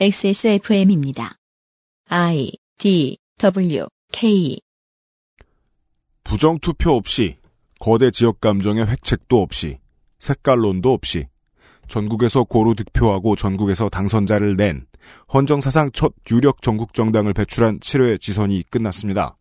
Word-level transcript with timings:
XSFM입니다. 0.00 1.36
I 2.08 2.50
D 2.78 3.18
W 3.38 3.86
K 4.10 4.58
부정투표 6.24 6.92
없이 6.92 7.36
거대 7.78 8.10
지역 8.10 8.40
감정의 8.40 8.86
획책도 8.86 9.40
없이 9.40 9.78
색깔론도 10.18 10.92
없이 10.92 11.26
전국에서 11.88 12.44
고루 12.44 12.74
득표하고 12.74 13.36
전국에서 13.36 13.90
당선자를 13.90 14.56
낸 14.56 14.86
헌정사상 15.32 15.90
첫 15.92 16.14
유력 16.30 16.62
전국 16.62 16.94
정당을 16.94 17.34
배출한 17.34 17.78
7회 17.78 18.18
지선이 18.18 18.64
끝났습니다. 18.70 19.36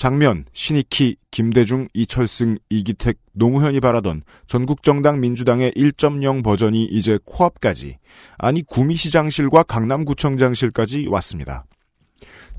장면, 0.00 0.46
신익희, 0.54 1.16
김대중, 1.30 1.86
이철승, 1.92 2.56
이기택, 2.70 3.18
노무현이 3.34 3.80
바라던 3.80 4.22
전국정당 4.46 5.20
민주당의 5.20 5.72
1.0 5.72 6.42
버전이 6.42 6.86
이제 6.86 7.18
코앞까지, 7.26 7.98
아니 8.38 8.62
구미시장실과 8.62 9.62
강남구청장실까지 9.64 11.08
왔습니다. 11.10 11.66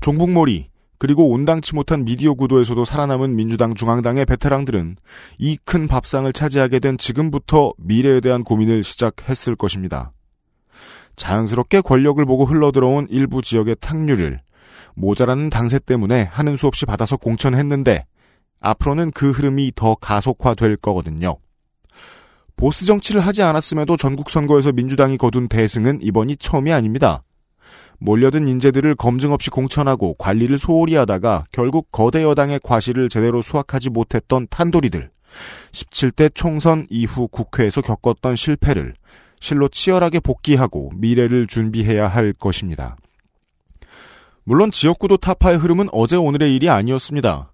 종북몰이, 0.00 0.68
그리고 0.98 1.30
온당치 1.30 1.74
못한 1.74 2.04
미디어 2.04 2.34
구도에서도 2.34 2.84
살아남은 2.84 3.34
민주당 3.34 3.74
중앙당의 3.74 4.24
베테랑들은 4.24 4.94
이 5.40 5.56
큰 5.64 5.88
밥상을 5.88 6.32
차지하게 6.32 6.78
된 6.78 6.96
지금부터 6.96 7.72
미래에 7.76 8.20
대한 8.20 8.44
고민을 8.44 8.84
시작했을 8.84 9.56
것입니다. 9.56 10.12
자연스럽게 11.16 11.80
권력을 11.80 12.24
보고 12.24 12.44
흘러들어온 12.44 13.08
일부 13.10 13.42
지역의 13.42 13.78
탕류를 13.80 14.42
모자라는 14.94 15.50
당세 15.50 15.78
때문에 15.78 16.24
하는 16.30 16.56
수 16.56 16.66
없이 16.66 16.86
받아서 16.86 17.16
공천했는데 17.16 18.04
앞으로는 18.60 19.10
그 19.12 19.30
흐름이 19.30 19.72
더 19.74 19.94
가속화될 19.96 20.76
거거든요. 20.76 21.36
보스 22.56 22.84
정치를 22.84 23.20
하지 23.20 23.42
않았음에도 23.42 23.96
전국 23.96 24.30
선거에서 24.30 24.72
민주당이 24.72 25.18
거둔 25.18 25.48
대승은 25.48 26.00
이번이 26.02 26.36
처음이 26.36 26.72
아닙니다. 26.72 27.22
몰려든 27.98 28.48
인재들을 28.48 28.94
검증 28.96 29.32
없이 29.32 29.50
공천하고 29.50 30.14
관리를 30.14 30.58
소홀히 30.58 30.96
하다가 30.96 31.44
결국 31.52 31.90
거대 31.92 32.22
여당의 32.22 32.60
과실을 32.62 33.08
제대로 33.08 33.42
수확하지 33.42 33.90
못했던 33.90 34.46
탄도리들. 34.50 35.10
17대 35.72 36.34
총선 36.34 36.86
이후 36.90 37.28
국회에서 37.28 37.80
겪었던 37.80 38.36
실패를 38.36 38.94
실로 39.40 39.68
치열하게 39.68 40.20
복귀하고 40.20 40.90
미래를 40.94 41.46
준비해야 41.46 42.06
할 42.08 42.32
것입니다. 42.32 42.96
물론 44.44 44.70
지역구도 44.70 45.18
타파의 45.18 45.58
흐름은 45.58 45.88
어제 45.92 46.16
오늘의 46.16 46.54
일이 46.56 46.68
아니었습니다. 46.68 47.52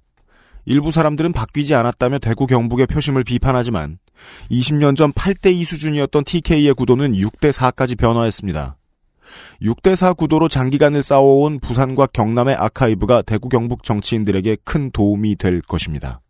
일부 0.64 0.90
사람들은 0.90 1.32
바뀌지 1.32 1.74
않았다며 1.74 2.18
대구 2.18 2.46
경북의 2.46 2.86
표심을 2.86 3.24
비판하지만 3.24 3.98
20년 4.50 4.96
전 4.96 5.12
8대2 5.12 5.64
수준이었던 5.64 6.24
TK의 6.24 6.74
구도는 6.74 7.12
6대4까지 7.12 7.96
변화했습니다. 7.98 8.76
6대4 9.62 10.16
구도로 10.16 10.48
장기간을 10.48 11.02
싸워온 11.02 11.60
부산과 11.60 12.06
경남의 12.06 12.54
아카이브가 12.56 13.22
대구 13.22 13.48
경북 13.48 13.82
정치인들에게 13.82 14.56
큰 14.64 14.90
도움이 14.90 15.36
될 15.36 15.60
것입니다. 15.60 16.20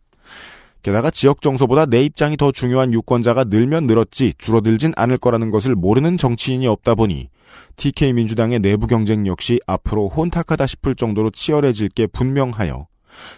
게다가 0.88 1.10
지역 1.10 1.42
정서보다 1.42 1.84
내 1.84 2.02
입장이 2.02 2.38
더 2.38 2.50
중요한 2.50 2.94
유권자가 2.94 3.44
늘면 3.44 3.86
늘었지 3.86 4.32
줄어들진 4.38 4.94
않을 4.96 5.18
거라는 5.18 5.50
것을 5.50 5.74
모르는 5.74 6.16
정치인이 6.16 6.66
없다 6.66 6.94
보니 6.94 7.28
TK 7.76 8.14
민주당의 8.14 8.60
내부 8.60 8.86
경쟁 8.86 9.26
역시 9.26 9.60
앞으로 9.66 10.08
혼탁하다 10.08 10.66
싶을 10.66 10.94
정도로 10.94 11.28
치열해질 11.28 11.90
게 11.90 12.06
분명하여 12.06 12.86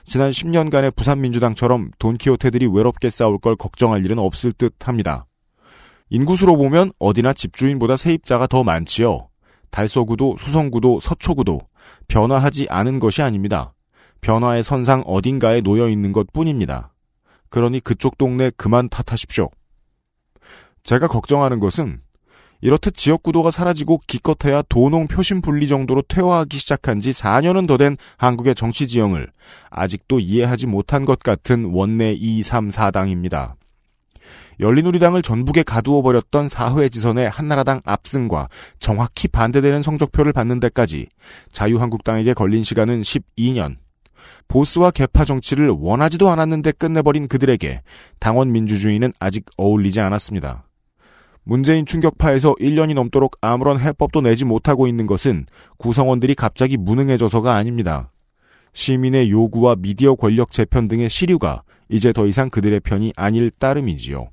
지난 0.07 0.31
10년간의 0.31 0.95
부산 0.95 1.21
민주당처럼 1.23 1.91
돈키호테들이 1.99 2.69
외롭게 2.69 3.11
싸울 3.11 3.39
걸 3.39 3.57
걱정할 3.57 4.05
일은 4.05 4.21
없을 4.21 4.53
듯 4.53 4.87
합니다. 4.87 5.27
인구수로 6.09 6.57
보면 6.57 6.93
어디나 7.01 7.33
집주인보다 7.33 7.97
세입자가 7.97 8.47
더 8.47 8.63
많지요. 8.63 9.29
달서구도, 9.73 10.37
수성구도, 10.39 11.01
서초구도 11.01 11.59
변화하지 12.07 12.69
않은 12.71 13.01
것이 13.01 13.23
아닙니다. 13.23 13.75
변화의 14.21 14.63
선상 14.63 15.03
어딘가에 15.05 15.63
놓여 15.63 15.89
있는 15.89 16.13
것 16.13 16.33
뿐입니다. 16.33 16.93
그러니 17.51 17.81
그쪽 17.81 18.17
동네 18.17 18.51
그만 18.57 18.89
탓하십시오. 18.89 19.51
제가 20.83 21.09
걱정하는 21.09 21.61
것은 21.61 22.01
이렇듯 22.63 22.95
지역 22.95 23.23
구도가 23.23 23.51
사라지고 23.51 24.01
기껏해야 24.07 24.63
도농 24.69 25.09
표심 25.09 25.41
분리 25.41 25.67
정도로 25.67 26.03
퇴화하기 26.03 26.59
시작한 26.59 27.01
지 27.01 27.11
4년은 27.11 27.67
더 27.67 27.77
된 27.77 27.97
한국의 28.19 28.55
정치 28.55 28.87
지형을 28.87 29.31
아직도 29.71 30.21
이해하지 30.21 30.67
못한 30.67 31.05
것 31.05 31.19
같은 31.21 31.71
원내 31.73 32.13
2, 32.13 32.43
3, 32.43 32.69
4당입니다. 32.69 33.55
열린우리당을 34.61 35.23
전북에 35.23 35.63
가두어 35.63 36.03
버렸던 36.03 36.49
사회 36.49 36.91
지선의 36.91 37.31
한나라당 37.31 37.81
압승과 37.85 38.49
정확히 38.79 39.27
반대되는 39.29 39.81
성적표를 39.81 40.35
받는 40.35 40.61
데까지 40.61 41.07
자유한국당에게 41.51 42.35
걸린 42.35 42.63
시간은 42.63 43.01
12년. 43.01 43.77
보스와 44.49 44.91
개파 44.91 45.25
정치를 45.25 45.69
원하지도 45.71 46.29
않았는데 46.31 46.73
끝내버린 46.73 47.29
그들에게 47.29 47.83
당원 48.19 48.53
민주주의는 48.53 49.13
아직 49.19 49.45
어울리지 49.57 50.01
않았습니다. 50.01 50.65
문재인 51.43 51.87
충격파에서 51.87 52.55
1년이 52.61 52.95
넘도록 52.95 53.37
아무런 53.41 53.81
해법도 53.81 54.21
내지 54.21 54.45
못하고 54.45 54.87
있는 54.87 55.07
것은 55.07 55.47
구성원들이 55.79 56.35
갑자기 56.35 56.77
무능해져서가 56.77 57.55
아닙니다. 57.55 58.13
시민의 58.73 59.31
요구와 59.31 59.77
미디어 59.77 60.15
권력 60.15 60.51
재편 60.51 60.87
등의 60.87 61.11
시류가 61.11 61.63
이제 61.89 62.13
더 62.13 62.27
이상 62.27 62.51
그들의 62.51 62.81
편이 62.81 63.15
아닐 63.17 63.51
따름이지요. 63.51 64.29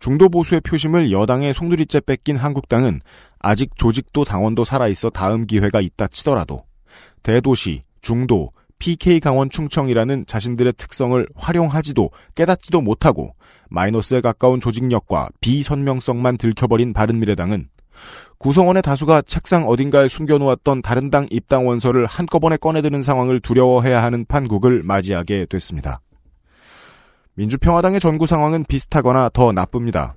중도 0.00 0.28
보수의 0.28 0.60
표심을 0.60 1.10
여당의 1.10 1.54
송두리째 1.54 2.00
뺏긴 2.00 2.36
한국당은 2.36 3.00
아직 3.40 3.76
조직도 3.76 4.24
당원도 4.24 4.64
살아있어 4.64 5.10
다음 5.10 5.46
기회가 5.46 5.80
있다 5.80 6.08
치더라도 6.08 6.64
대도시, 7.22 7.82
중도, 8.00 8.52
PK 8.78 9.20
강원 9.20 9.50
충청이라는 9.50 10.26
자신들의 10.26 10.74
특성을 10.76 11.26
활용하지도 11.34 12.10
깨닫지도 12.34 12.80
못하고 12.80 13.34
마이너스에 13.70 14.20
가까운 14.20 14.60
조직력과 14.60 15.28
비선명성만 15.40 16.38
들켜버린 16.38 16.92
바른미래당은 16.92 17.68
구성원의 18.38 18.82
다수가 18.82 19.22
책상 19.22 19.66
어딘가에 19.66 20.08
숨겨놓았던 20.08 20.82
다른 20.82 21.10
당 21.10 21.26
입당 21.30 21.66
원서를 21.66 22.06
한꺼번에 22.06 22.56
꺼내드는 22.56 23.02
상황을 23.02 23.40
두려워해야 23.40 24.02
하는 24.02 24.24
판국을 24.24 24.82
맞이하게 24.84 25.46
됐습니다. 25.46 26.00
민주평화당의 27.34 28.00
전구 28.00 28.26
상황은 28.26 28.64
비슷하거나 28.68 29.30
더 29.32 29.52
나쁩니다. 29.52 30.14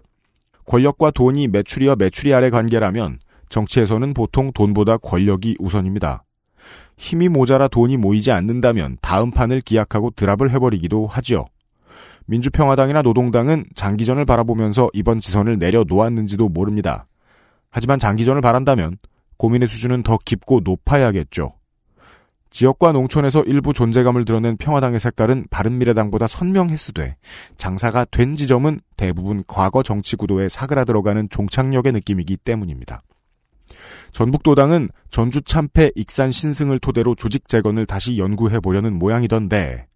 권력과 0.66 1.12
돈이 1.12 1.48
매출이와 1.48 1.96
매출이 1.96 2.34
아래 2.34 2.50
관계라면 2.50 3.20
정치에서는 3.50 4.14
보통 4.14 4.52
돈보다 4.54 4.98
권력이 4.98 5.58
우선입니다. 5.60 6.24
힘이 6.98 7.30
모자라 7.30 7.68
돈이 7.68 7.98
모이지 7.98 8.32
않는다면 8.32 8.98
다음 9.02 9.32
판을 9.32 9.62
기약하고 9.62 10.12
드랍을 10.12 10.52
해버리기도 10.52 11.08
하지요. 11.08 11.46
민주평화당이나 12.26 13.02
노동당은 13.02 13.66
장기전을 13.76 14.26
바라보면서 14.26 14.90
이번 14.94 15.20
지선을 15.20 15.58
내려놓았는지도 15.58 16.50
모릅니다. 16.50 17.08
하지만 17.70 18.00
장기전을 18.00 18.42
바란다면 18.42 18.98
고민의 19.38 19.68
수준은 19.68 20.04
더 20.04 20.18
깊고 20.24 20.62
높아야겠죠. 20.64 21.54
지역과 22.52 22.92
농촌에서 22.92 23.44
일부 23.44 23.74
존재감을 23.74 24.26
드러낸 24.26 24.58
평화당의 24.58 25.00
색깔은 25.00 25.48
바른미래당보다 25.50 26.28
선명했으되 26.28 27.16
장사가 27.58 28.06
된 28.12 28.36
지점은 28.36 28.82
대부분 28.98 29.44
과거 29.48 29.82
정치 29.84 30.18
구도에 30.18 30.50
사그라들어가는 30.50 31.30
종착역의 31.30 31.94
느낌이기 31.94 32.38
때문입니다. 32.38 33.02
전북도당은 34.12 34.90
전주 35.10 35.42
참패 35.42 35.92
익산 35.96 36.32
신승을 36.32 36.80
토대로 36.80 37.16
조직 37.16 37.48
재건을 37.48 37.86
다시 37.86 38.18
연구해 38.18 38.60
보려는 38.60 38.98
모양이던데 38.98 39.88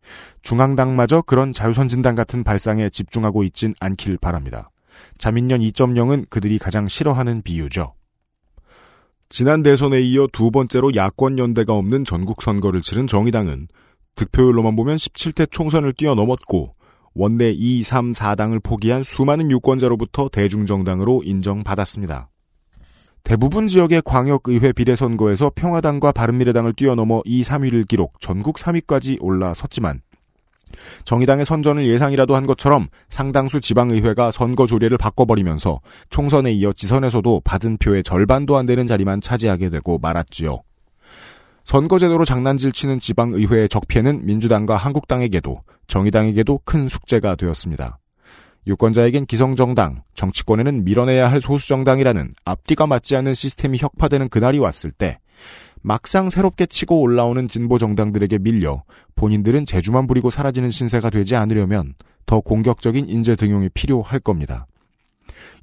중앙당마저 0.42 1.22
그런 1.22 1.54
자유선진당 1.54 2.16
같은 2.16 2.44
발상에 2.44 2.90
집중하고 2.90 3.44
있진 3.44 3.74
않길 3.80 4.18
바랍니다. 4.18 4.70
자민련 5.18 5.62
2.0은 5.62 6.30
그들이 6.30 6.58
가장 6.58 6.88
싫어하는 6.88 7.42
비유죠. 7.42 7.94
지난 9.30 9.64
대선에 9.64 10.00
이어 10.02 10.28
두 10.32 10.52
번째로 10.52 10.96
야권 10.96 11.40
연대가 11.40 11.74
없는 11.74 12.06
전국 12.06 12.42
선거를 12.42 12.82
치른 12.82 13.08
정의당은 13.08 13.68
득표율로만 14.16 14.76
보면 14.76 14.96
17대 14.96 15.52
총선을 15.52 15.94
뛰어넘었고 15.94 16.76
원내 17.16 17.52
2, 17.52 17.84
3, 17.84 18.14
4당을 18.14 18.62
포기한 18.62 19.04
수많은 19.04 19.50
유권자로부터 19.50 20.30
대중정당으로 20.30 21.22
인정받았습니다. 21.24 22.30
대부분 23.26 23.68
지역의 23.68 24.04
광역의회 24.06 24.72
비례선거에서 24.74 25.52
평화당과 25.56 26.12
바른미래당을 26.12 26.74
뛰어넘어 26.74 27.24
2, 27.26 27.42
3위를 27.42 27.88
기록 27.88 28.22
전국 28.22 28.58
3위까지 28.58 29.18
올라섰지만 29.20 30.02
정의당의 31.06 31.44
선전을 31.44 31.88
예상이라도 31.88 32.36
한 32.36 32.46
것처럼 32.46 32.88
상당수 33.10 33.62
지방의회가 33.62 34.30
선거 34.30 34.68
조례를 34.68 35.00
바꿔버리면서 35.00 35.82
총선에 36.12 36.52
이어 36.54 36.72
지선에서도 36.72 37.42
받은 37.44 37.78
표의 37.78 38.04
절반도 38.04 38.58
안 38.58 38.68
되는 38.68 38.86
자리만 38.86 39.22
차지하게 39.22 39.72
되고 39.72 39.98
말았지요. 39.98 40.60
선거제도로 41.64 42.26
장난질 42.26 42.74
치는 42.74 43.00
지방의회의 43.00 43.70
적폐는 43.70 44.28
민주당과 44.28 44.76
한국당에게도 44.76 45.64
정의당에게도 45.88 46.60
큰 46.64 46.88
숙제가 46.88 47.36
되었습니다. 47.36 47.98
유권자에겐 48.68 49.26
기성정당, 49.26 50.04
정치권에는 50.16 50.84
밀어내야 50.84 51.32
할 51.32 51.42
소수정당이라는 51.42 52.34
앞뒤가 52.46 52.88
맞지 52.88 53.16
않는 53.18 53.34
시스템이 53.34 53.78
혁파되는 53.80 54.30
그날이 54.30 54.60
왔을 54.60 54.92
때 54.92 55.20
막상 55.82 56.32
새롭게 56.32 56.66
치고 56.66 57.00
올라오는 57.00 57.48
진보 57.48 57.78
정당들에게 57.78 58.40
밀려 58.40 58.84
본인들은 59.16 59.66
재주만 59.68 60.08
부리고 60.08 60.32
사라지는 60.32 60.72
신세가 60.72 61.12
되지 61.12 61.36
않으려면 61.36 61.94
더 62.26 62.40
공격적인 62.40 63.08
인재 63.08 63.36
등용이 63.36 63.70
필요할 63.70 64.20
겁니다. 64.20 64.66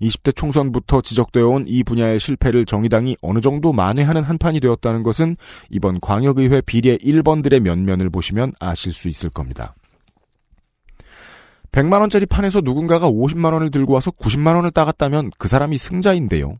20대 0.00 0.34
총선부터 0.34 1.00
지적되어 1.00 1.48
온 1.48 1.64
이 1.66 1.82
분야의 1.82 2.20
실패를 2.20 2.66
정의당이 2.66 3.16
어느 3.20 3.40
정도 3.40 3.72
만회하는 3.72 4.22
한판이 4.22 4.60
되었다는 4.60 5.02
것은 5.02 5.36
이번 5.70 6.00
광역의회 6.00 6.62
비례 6.62 6.96
1번들의 6.98 7.60
면면을 7.60 8.10
보시면 8.10 8.52
아실 8.60 8.92
수 8.92 9.08
있을 9.08 9.30
겁니다. 9.30 9.74
100만 11.72 12.00
원짜리 12.00 12.26
판에서 12.26 12.60
누군가가 12.60 13.10
50만 13.10 13.52
원을 13.54 13.70
들고 13.70 13.94
와서 13.94 14.10
90만 14.10 14.54
원을 14.56 14.70
따갔다면 14.70 15.30
그 15.38 15.48
사람이 15.48 15.78
승자인데요. 15.78 16.58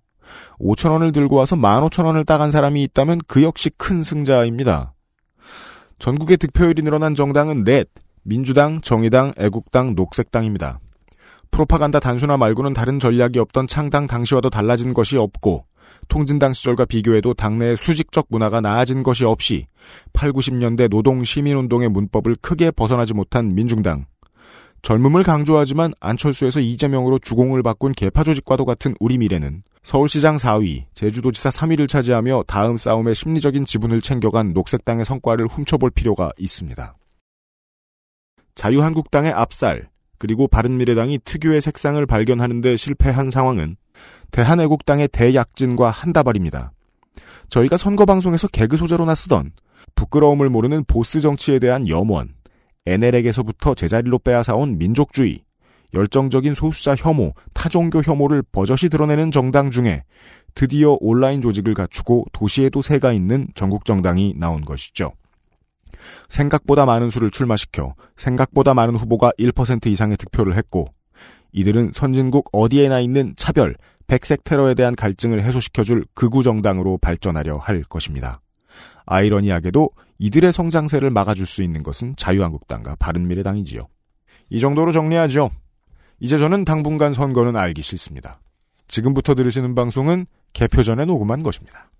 5천 0.59 0.91
원을 0.91 1.12
들고 1.12 1.37
와서 1.37 1.56
15,000 1.56 2.06
원을 2.06 2.25
따간 2.25 2.50
사람이 2.50 2.82
있다면 2.85 3.20
그 3.26 3.43
역시 3.43 3.70
큰 3.76 4.03
승자입니다. 4.03 4.94
전국의 5.99 6.38
득표율이 6.38 6.82
늘어난 6.82 7.14
정당은 7.14 7.64
넷, 7.64 7.88
민주당, 8.23 8.81
정의당, 8.81 9.32
애국당, 9.38 9.94
녹색당입니다. 9.94 10.81
프로파간다 11.50 12.00
단순화 12.00 12.38
말고는 12.38 12.73
다른 12.73 12.99
전략이 12.99 13.38
없던 13.38 13.67
창당 13.67 14.06
당시와도 14.06 14.49
달라진 14.49 14.94
것이 14.94 15.19
없고 15.19 15.67
통진당 16.09 16.55
시절과 16.55 16.87
비교해도 16.87 17.35
당내의 17.35 17.76
수직적 17.76 18.26
문화가 18.31 18.61
나아진 18.62 19.03
것이 19.03 19.25
없이 19.25 19.67
8, 20.14 20.32
90년대 20.32 20.88
노동 20.88 21.23
시민운동의 21.23 21.91
문법을 21.91 22.37
크게 22.41 22.70
벗어나지 22.70 23.12
못한 23.12 23.55
민중당. 23.55 24.06
젊음을 24.82 25.23
강조하지만 25.23 25.93
안철수에서 26.00 26.58
이재명으로 26.58 27.20
주공을 27.20 27.62
바꾼 27.62 27.93
개파 27.93 28.25
조직과도 28.25 28.64
같은 28.64 28.96
우리 28.99 29.17
미래는 29.17 29.62
서울시장 29.84 30.37
4위, 30.37 30.87
제주도지사 30.94 31.50
3위를 31.50 31.88
차지하며 31.88 32.44
다음 32.49 32.76
싸움의 32.76 33.14
심리적인 33.14 33.64
지분을 33.64 34.00
챙겨간 34.00 34.52
녹색당의 34.52 35.05
성과를 35.05 35.46
훔쳐볼 35.46 35.90
필요가 35.90 36.32
있습니다. 36.37 36.96
자유한국당의 38.56 39.32
압살, 39.32 39.88
그리고 40.19 40.49
바른미래당이 40.49 41.20
특유의 41.25 41.61
색상을 41.61 42.05
발견하는데 42.05 42.76
실패한 42.76 43.31
상황은 43.31 43.76
대한애국당의 44.32 45.08
대약진과 45.08 45.90
한다발입니다. 45.90 46.73
저희가 47.49 47.76
선거방송에서 47.76 48.49
개그 48.49 48.76
소재로나 48.76 49.14
쓰던 49.14 49.52
부끄러움을 49.94 50.49
모르는 50.49 50.85
보스 50.85 51.20
정치에 51.20 51.61
대한 51.61 51.88
염원, 51.88 52.35
NL에게서부터 52.87 53.75
제자리로 53.75 54.19
빼앗아온 54.19 54.79
민족주의, 54.79 55.40
열정적인 55.94 56.55
소수자 56.55 56.94
혐오, 56.94 57.32
타종교 57.52 58.02
혐오를 58.02 58.43
버젓이 58.43 58.88
드러내는 58.88 59.31
정당 59.31 59.70
중에 59.70 60.02
드디어 60.55 60.96
온라인 61.00 61.40
조직을 61.40 61.75
갖추고 61.75 62.26
도시에도 62.32 62.82
새가 62.82 63.12
있는 63.12 63.49
전국 63.55 63.84
정당이 63.84 64.34
나온 64.37 64.64
것이죠. 64.64 65.12
생각보다 66.29 66.87
많은 66.87 67.11
수를 67.11 67.31
출마시켜 67.31 67.94
생각보다 68.17 68.75
많은 68.75 68.96
후보가 68.96 69.32
1% 69.38 69.87
이상의 69.87 70.17
득표를 70.17 70.56
했고 70.56 70.87
이들은 71.52 71.93
선진국 71.93 72.49
어디에나 72.52 73.00
있는 73.00 73.35
차별, 73.37 73.76
백색 74.06 74.43
테러에 74.44 74.75
대한 74.75 74.96
갈증을 74.96 75.43
해소시켜줄 75.43 76.06
극우 76.14 76.43
정당으로 76.43 76.99
발전하려 76.99 77.58
할 77.58 77.82
것입니다. 77.82 78.40
아이러니하게도 79.06 79.90
이들의 80.19 80.52
성장세를 80.52 81.10
막아줄 81.10 81.46
수 81.46 81.62
있는 81.62 81.82
것은 81.82 82.14
자유한국당과 82.16 82.96
바른미래당이지요. 82.96 83.88
이 84.50 84.60
정도로 84.60 84.93
정리하죠. 84.93 85.50
이제 86.20 86.38
저는 86.38 86.64
당분간 86.64 87.12
선거는 87.12 87.56
알기 87.56 87.82
싫습니다. 87.82 88.40
지금부터 88.87 89.34
들으시는 89.34 89.75
방송은 89.75 90.26
개표 90.52 90.82
전에 90.82 91.04
녹음한 91.04 91.43
것입니다. 91.43 91.90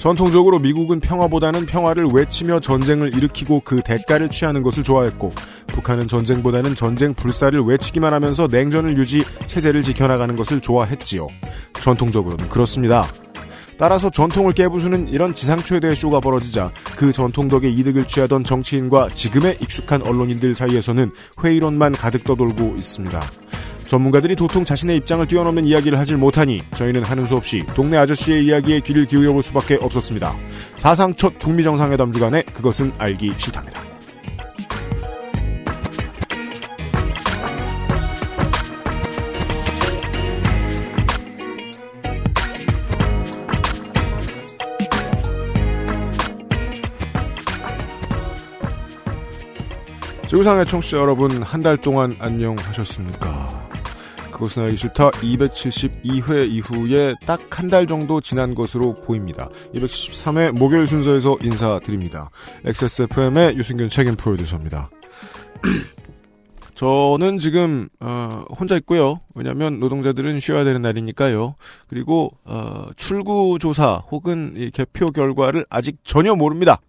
전통적으로 0.00 0.58
미국은 0.58 0.98
평화보다는 0.98 1.66
평화를 1.66 2.06
외치며 2.06 2.60
전쟁을 2.60 3.14
일으키고 3.14 3.60
그 3.60 3.82
대가를 3.82 4.30
취하는 4.30 4.62
것을 4.62 4.82
좋아했고 4.82 5.34
북한은 5.66 6.08
전쟁보다는 6.08 6.74
전쟁 6.74 7.12
불사를 7.12 7.60
외치기만 7.60 8.14
하면서 8.14 8.46
냉전을 8.46 8.96
유지, 8.96 9.22
체제를 9.46 9.82
지켜나가는 9.82 10.34
것을 10.36 10.62
좋아했지요. 10.62 11.28
전통적으로는 11.82 12.48
그렇습니다. 12.48 13.06
따라서 13.76 14.08
전통을 14.08 14.54
깨부수는 14.54 15.10
이런 15.10 15.34
지상 15.34 15.58
최대의 15.58 15.94
쇼가 15.94 16.20
벌어지자 16.20 16.72
그 16.96 17.12
전통 17.12 17.48
덕에 17.48 17.68
이득을 17.68 18.06
취하던 18.06 18.42
정치인과 18.42 19.10
지금의 19.10 19.58
익숙한 19.60 20.06
언론인들 20.06 20.54
사이에서는 20.54 21.12
회의론만 21.44 21.92
가득 21.92 22.24
떠돌고 22.24 22.76
있습니다. 22.78 23.20
전문가들이 23.90 24.36
도통 24.36 24.64
자신의 24.64 24.98
입장을 24.98 25.26
뛰어넘는 25.26 25.64
이야기를 25.64 25.98
하질 25.98 26.16
못하니 26.16 26.62
저희는 26.76 27.02
하는 27.02 27.26
수 27.26 27.34
없이 27.34 27.64
동네 27.74 27.96
아저씨의 27.96 28.46
이야기에 28.46 28.80
귀를 28.80 29.04
기울여 29.04 29.32
볼 29.32 29.42
수밖에 29.42 29.78
없었습니다. 29.80 30.32
사상 30.76 31.12
첫 31.16 31.36
북미 31.40 31.64
정상회담 31.64 32.12
주간에 32.12 32.42
그것은 32.42 32.92
알기 32.98 33.32
싫답니다. 33.36 33.82
지구상의 50.28 50.64
청취자 50.64 50.96
여러분, 50.98 51.42
한 51.42 51.60
달 51.60 51.76
동안 51.76 52.14
안녕하셨습니까? 52.20 53.69
그것은 54.40 54.62
알기 54.64 54.76
싫다 54.76 55.10
272회 55.10 56.48
이후에 56.50 57.14
딱 57.26 57.38
한 57.50 57.68
달 57.68 57.86
정도 57.86 58.20
지난 58.22 58.54
것으로 58.54 58.94
보입니다. 58.94 59.48
273회 59.74 60.52
목요일 60.52 60.86
순서에서 60.86 61.36
인사드립니다. 61.42 62.30
XSFM의 62.64 63.56
유승균 63.56 63.90
책임 63.90 64.16
프로듀서입니다. 64.16 64.88
저는 66.74 67.36
지금 67.38 67.88
어, 68.00 68.44
혼자 68.58 68.76
있고요. 68.76 69.20
왜냐하면 69.34 69.78
노동자들은 69.78 70.40
쉬어야 70.40 70.64
되는 70.64 70.80
날이니까요. 70.80 71.54
그리고 71.88 72.30
어, 72.44 72.86
출구 72.96 73.58
조사 73.60 74.02
혹은 74.10 74.70
개표 74.72 75.10
결과를 75.10 75.66
아직 75.68 75.98
전혀 76.02 76.34
모릅니다. 76.34 76.80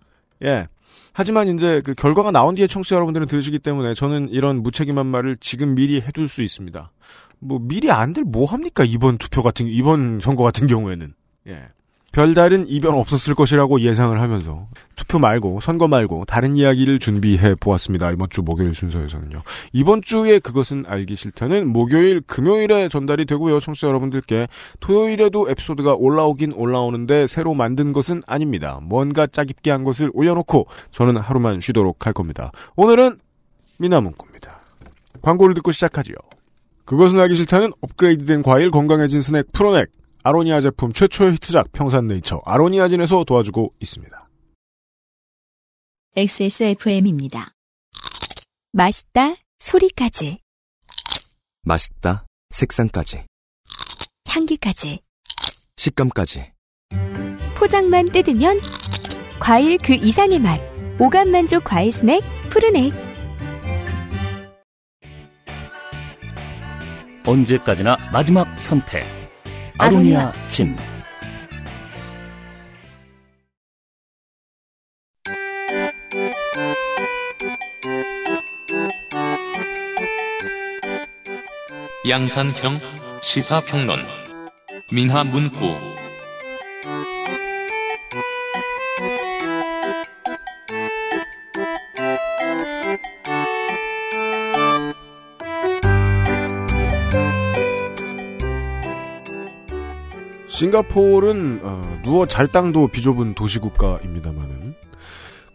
예. 0.45 0.67
하지만 1.13 1.47
이제 1.49 1.81
그 1.83 1.93
결과가 1.93 2.31
나온 2.31 2.55
뒤에 2.55 2.67
청취자 2.67 2.95
여러분들은 2.95 3.27
들으시기 3.27 3.59
때문에 3.59 3.93
저는 3.93 4.29
이런 4.29 4.63
무책임한 4.63 5.05
말을 5.05 5.37
지금 5.39 5.75
미리 5.75 5.99
해둘 5.99 6.27
수 6.27 6.41
있습니다. 6.41 6.91
뭐 7.39 7.59
미리 7.59 7.91
안들 7.91 8.23
뭐 8.23 8.45
합니까 8.45 8.83
이번 8.85 9.17
투표 9.17 9.41
같은 9.43 9.67
이번 9.67 10.19
선거 10.21 10.43
같은 10.43 10.67
경우에는 10.67 11.13
예. 11.47 11.69
별다른 12.11 12.67
이변 12.67 12.93
없었을 12.95 13.35
것이라고 13.35 13.81
예상을 13.81 14.19
하면서 14.19 14.67
투표 14.95 15.17
말고 15.17 15.61
선거 15.61 15.87
말고 15.87 16.25
다른 16.25 16.57
이야기를 16.57 16.99
준비해 16.99 17.55
보았습니다. 17.55 18.11
이번 18.11 18.29
주 18.29 18.41
목요일 18.41 18.75
순서에서는요. 18.75 19.41
이번 19.71 20.01
주에 20.01 20.39
그것은 20.39 20.83
알기 20.87 21.15
싫다는 21.15 21.67
목요일 21.67 22.21
금요일에 22.21 22.89
전달이 22.89 23.25
되고요. 23.25 23.61
청취자 23.61 23.87
여러분들께 23.87 24.47
토요일에도 24.81 25.49
에피소드가 25.49 25.95
올라오긴 25.95 26.53
올라오는데 26.53 27.27
새로 27.27 27.53
만든 27.53 27.93
것은 27.93 28.23
아닙니다. 28.27 28.79
뭔가 28.83 29.25
짜깁기 29.25 29.69
한 29.69 29.83
것을 29.83 30.11
올려놓고 30.13 30.67
저는 30.91 31.17
하루만 31.17 31.61
쉬도록 31.61 32.05
할 32.05 32.13
겁니다. 32.13 32.51
오늘은 32.75 33.19
미나문구입니다. 33.79 34.59
광고를 35.21 35.55
듣고 35.55 35.71
시작하지요. 35.71 36.15
그것은 36.83 37.19
알기 37.19 37.35
싫다는 37.35 37.71
업그레이드된 37.79 38.41
과일 38.41 38.69
건강해진 38.69 39.21
스낵 39.21 39.51
프로넥 39.53 39.89
아로니아 40.23 40.61
제품 40.61 40.93
최초의 40.93 41.33
히트작 41.33 41.71
평산네이처 41.71 42.41
아로니아진에서 42.45 43.23
도와주고 43.23 43.73
있습니다. 43.79 44.29
XSFM입니다. 46.15 47.53
맛있다 48.73 49.35
소리까지 49.59 50.39
맛있다 51.63 52.25
색상까지 52.49 53.25
향기까지 54.27 54.99
식감까지 55.77 56.51
포장만 57.55 58.05
뜯으면 58.05 58.59
과일 59.39 59.77
그 59.77 59.93
이상의 59.93 60.39
맛 60.39 60.59
오감 60.99 61.31
만족 61.31 61.63
과일 61.63 61.91
스낵 61.91 62.23
푸르넥 62.49 63.11
언제까지나 67.25 67.97
마지막 68.11 68.59
선택. 68.59 69.20
아로니아 69.81 70.31
진. 70.45 70.77
양산형 82.07 82.79
시사평론 83.23 84.05
민하문구 84.91 85.90
싱가포르는 100.61 101.61
어, 101.63 101.81
누워 102.03 102.27
잘 102.27 102.45
땅도 102.45 102.89
비좁은 102.89 103.33
도시국가입니다만은 103.33 104.75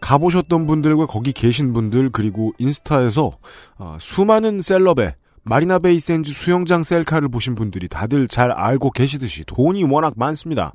가보셨던 0.01 0.67
분들과 0.67 1.05
거기 1.05 1.31
계신 1.31 1.71
분들 1.71 2.09
그리고 2.09 2.51
인스타에서 2.57 3.31
어, 3.77 3.97
수많은 4.01 4.61
셀럽의 4.61 5.15
마리나 5.43 5.79
베이 5.79 6.01
샌즈 6.01 6.33
수영장 6.33 6.83
셀카를 6.83 7.29
보신 7.29 7.55
분들이 7.55 7.87
다들 7.87 8.27
잘 8.27 8.51
알고 8.51 8.91
계시듯이 8.91 9.45
돈이 9.45 9.85
워낙 9.85 10.15
많습니다. 10.17 10.73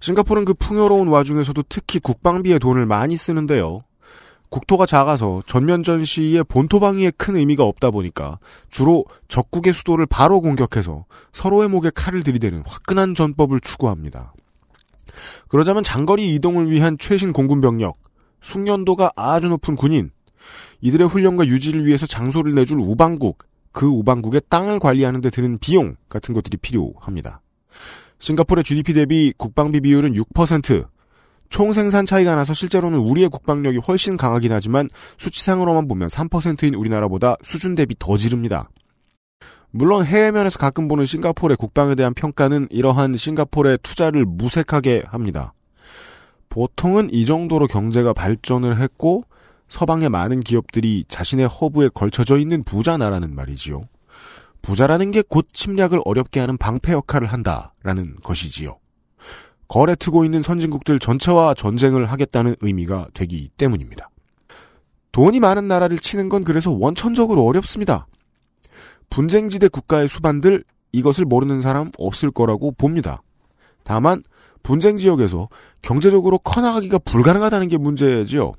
싱가포르는 0.00 0.46
그 0.46 0.54
풍요로운 0.54 1.08
와중에서도 1.08 1.64
특히 1.68 1.98
국방비에 2.00 2.58
돈을 2.58 2.86
많이 2.86 3.18
쓰는데요. 3.18 3.84
국토가 4.52 4.84
작아서 4.84 5.42
전면 5.46 5.82
전 5.82 6.04
시의 6.04 6.44
본토 6.44 6.78
방위에 6.78 7.10
큰 7.16 7.36
의미가 7.36 7.64
없다 7.64 7.90
보니까 7.90 8.38
주로 8.68 9.06
적국의 9.28 9.72
수도를 9.72 10.04
바로 10.04 10.42
공격해서 10.42 11.06
서로의 11.32 11.70
목에 11.70 11.90
칼을 11.94 12.22
들이대는 12.22 12.62
화끈한 12.66 13.14
전법을 13.14 13.60
추구합니다. 13.60 14.34
그러자면 15.48 15.82
장거리 15.82 16.34
이동을 16.34 16.70
위한 16.70 16.98
최신 16.98 17.32
공군 17.32 17.62
병력, 17.62 17.96
숙련도가 18.42 19.12
아주 19.16 19.48
높은 19.48 19.74
군인, 19.74 20.10
이들의 20.82 21.08
훈련과 21.08 21.46
유지를 21.46 21.86
위해서 21.86 22.04
장소를 22.04 22.54
내줄 22.54 22.78
우방국, 22.78 23.44
그 23.72 23.86
우방국의 23.86 24.42
땅을 24.50 24.80
관리하는 24.80 25.22
데 25.22 25.30
드는 25.30 25.56
비용 25.58 25.96
같은 26.10 26.34
것들이 26.34 26.58
필요합니다. 26.58 27.40
싱가포르의 28.18 28.64
GDP 28.64 28.92
대비 28.92 29.32
국방비 29.34 29.80
비율은 29.80 30.12
6%, 30.12 30.88
총 31.52 31.74
생산 31.74 32.06
차이가 32.06 32.34
나서 32.34 32.54
실제로는 32.54 32.98
우리의 32.98 33.28
국방력이 33.28 33.76
훨씬 33.86 34.16
강하긴 34.16 34.52
하지만 34.52 34.88
수치상으로만 35.18 35.86
보면 35.86 36.08
3%인 36.08 36.74
우리나라보다 36.74 37.36
수준 37.42 37.74
대비 37.74 37.94
더 37.98 38.16
지릅니다. 38.16 38.70
물론 39.70 40.06
해외면에서 40.06 40.58
가끔 40.58 40.88
보는 40.88 41.04
싱가포르의 41.04 41.58
국방에 41.58 41.94
대한 41.94 42.14
평가는 42.14 42.68
이러한 42.70 43.18
싱가포르의 43.18 43.80
투자를 43.82 44.24
무색하게 44.24 45.02
합니다. 45.06 45.52
보통은 46.48 47.12
이 47.12 47.26
정도로 47.26 47.66
경제가 47.66 48.14
발전을 48.14 48.80
했고 48.80 49.24
서방의 49.68 50.08
많은 50.08 50.40
기업들이 50.40 51.04
자신의 51.06 51.48
허브에 51.48 51.90
걸쳐져 51.92 52.38
있는 52.38 52.62
부자 52.64 52.96
나라는 52.96 53.34
말이지요. 53.34 53.82
부자라는 54.62 55.10
게 55.10 55.22
곧 55.28 55.48
침략을 55.52 56.00
어렵게 56.06 56.40
하는 56.40 56.56
방패 56.56 56.92
역할을 56.92 57.28
한다라는 57.28 58.16
것이지요. 58.22 58.81
거래 59.72 59.94
트고 59.94 60.26
있는 60.26 60.42
선진국들 60.42 60.98
전체와 60.98 61.54
전쟁을 61.54 62.04
하겠다는 62.12 62.56
의미가 62.60 63.06
되기 63.14 63.48
때문입니다. 63.56 64.10
돈이 65.12 65.40
많은 65.40 65.66
나라를 65.66 65.98
치는 65.98 66.28
건 66.28 66.44
그래서 66.44 66.70
원천적으로 66.70 67.46
어렵습니다. 67.46 68.06
분쟁지대 69.08 69.68
국가의 69.68 70.08
수반들 70.08 70.62
이것을 70.92 71.24
모르는 71.24 71.62
사람 71.62 71.90
없을 71.96 72.30
거라고 72.30 72.72
봅니다. 72.72 73.22
다만 73.82 74.22
분쟁 74.62 74.98
지역에서 74.98 75.48
경제적으로 75.80 76.36
커나가기가 76.36 76.98
불가능하다는 76.98 77.68
게 77.68 77.78
문제지요. 77.78 78.52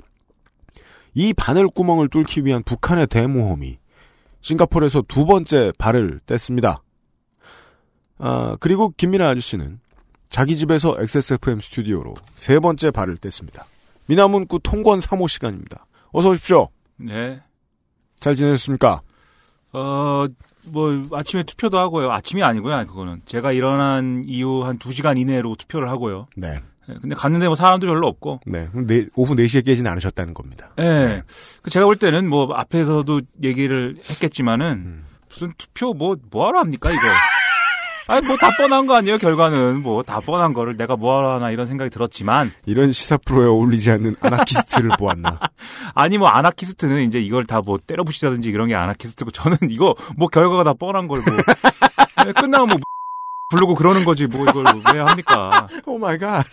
이 1.13 1.31
바늘 1.33 1.67
구멍을 1.67 2.09
뚫기 2.09 2.43
위한 2.43 2.63
북한의 2.63 3.05
대모험이 3.05 3.77
싱가포르에서 4.41 5.03
두 5.07 5.27
번째 5.27 5.73
발을 5.77 6.21
뗐습니다. 6.25 6.79
아, 8.17 8.57
그리고 8.59 8.91
김민아 8.97 9.29
아저씨는 9.29 9.79
자기 10.33 10.57
집에서 10.57 10.95
XSFM 10.97 11.59
스튜디오로 11.59 12.15
세 12.37 12.59
번째 12.59 12.89
발을 12.89 13.17
뗐습니다. 13.17 13.65
미나문구 14.07 14.61
통권 14.63 14.97
3호 14.97 15.27
시간입니다. 15.27 15.85
어서 16.11 16.29
오십시오. 16.29 16.69
네. 16.97 17.39
잘 18.19 18.35
지내셨습니까? 18.35 19.01
어, 19.73 20.25
뭐, 20.63 21.03
아침에 21.11 21.43
투표도 21.43 21.77
하고요. 21.77 22.11
아침이 22.11 22.41
아니고요, 22.41 22.87
그거는. 22.87 23.21
제가 23.27 23.51
일어난 23.51 24.23
이후 24.25 24.63
한 24.63 24.79
2시간 24.79 25.19
이내로 25.19 25.55
투표를 25.55 25.87
하고요. 25.91 26.25
네. 26.35 26.53
네, 26.87 26.95
근데 26.99 27.13
갔는데 27.13 27.45
뭐 27.45 27.55
사람도 27.55 27.85
별로 27.85 28.07
없고. 28.07 28.39
네. 28.47 28.69
네 28.73 29.05
오후 29.15 29.35
4시에 29.35 29.63
깨지는 29.63 29.91
않으셨다는 29.91 30.33
겁니다. 30.33 30.73
네. 30.77 31.05
네. 31.05 31.23
그 31.61 31.69
제가 31.69 31.85
볼 31.85 31.95
때는 31.95 32.27
뭐 32.27 32.51
앞에서도 32.51 33.21
얘기를 33.43 33.97
했겠지만은 34.09 34.65
음. 34.71 35.05
무슨 35.29 35.53
투표 35.59 35.93
뭐, 35.93 36.15
뭐하러 36.31 36.57
합니까, 36.57 36.89
이거. 36.91 37.01
아니, 38.07 38.25
뭐 38.27 38.35
다 38.37 38.49
뻔한 38.57 38.85
거 38.85 38.95
아니에요, 38.95 39.17
결과는. 39.17 39.81
뭐 39.81 40.03
다 40.03 40.19
뻔한 40.19 40.53
거를 40.53 40.75
내가 40.75 40.95
뭐하러 40.95 41.35
하나 41.35 41.51
이런 41.51 41.67
생각이 41.67 41.89
들었지만. 41.89 42.51
이런 42.65 42.91
시사 42.91 43.17
프로에 43.17 43.47
어울리지 43.47 43.91
않는 43.91 44.15
아나키스트를 44.19 44.91
보았나. 44.99 45.39
아니, 45.95 46.17
뭐 46.17 46.27
아나키스트는 46.27 47.03
이제 47.07 47.19
이걸 47.19 47.45
다 47.45 47.61
뭐 47.63 47.77
때려부시다든지 47.77 48.49
이런 48.49 48.67
게 48.67 48.75
아나키스트고 48.75 49.31
저는 49.31 49.57
이거 49.69 49.95
뭐 50.17 50.27
결과가 50.27 50.63
다 50.65 50.73
뻔한 50.73 51.07
걸 51.07 51.19
뭐. 51.25 52.25
네, 52.25 52.33
끝나면 52.33 52.67
뭐 52.67 52.77
부르고 53.51 53.75
그러는 53.75 54.03
거지 54.03 54.27
뭐 54.27 54.41
이걸 54.43 54.65
왜 54.93 54.99
합니까? 54.99 55.67
Oh 55.85 55.97
my 55.97 56.17
god. 56.17 56.43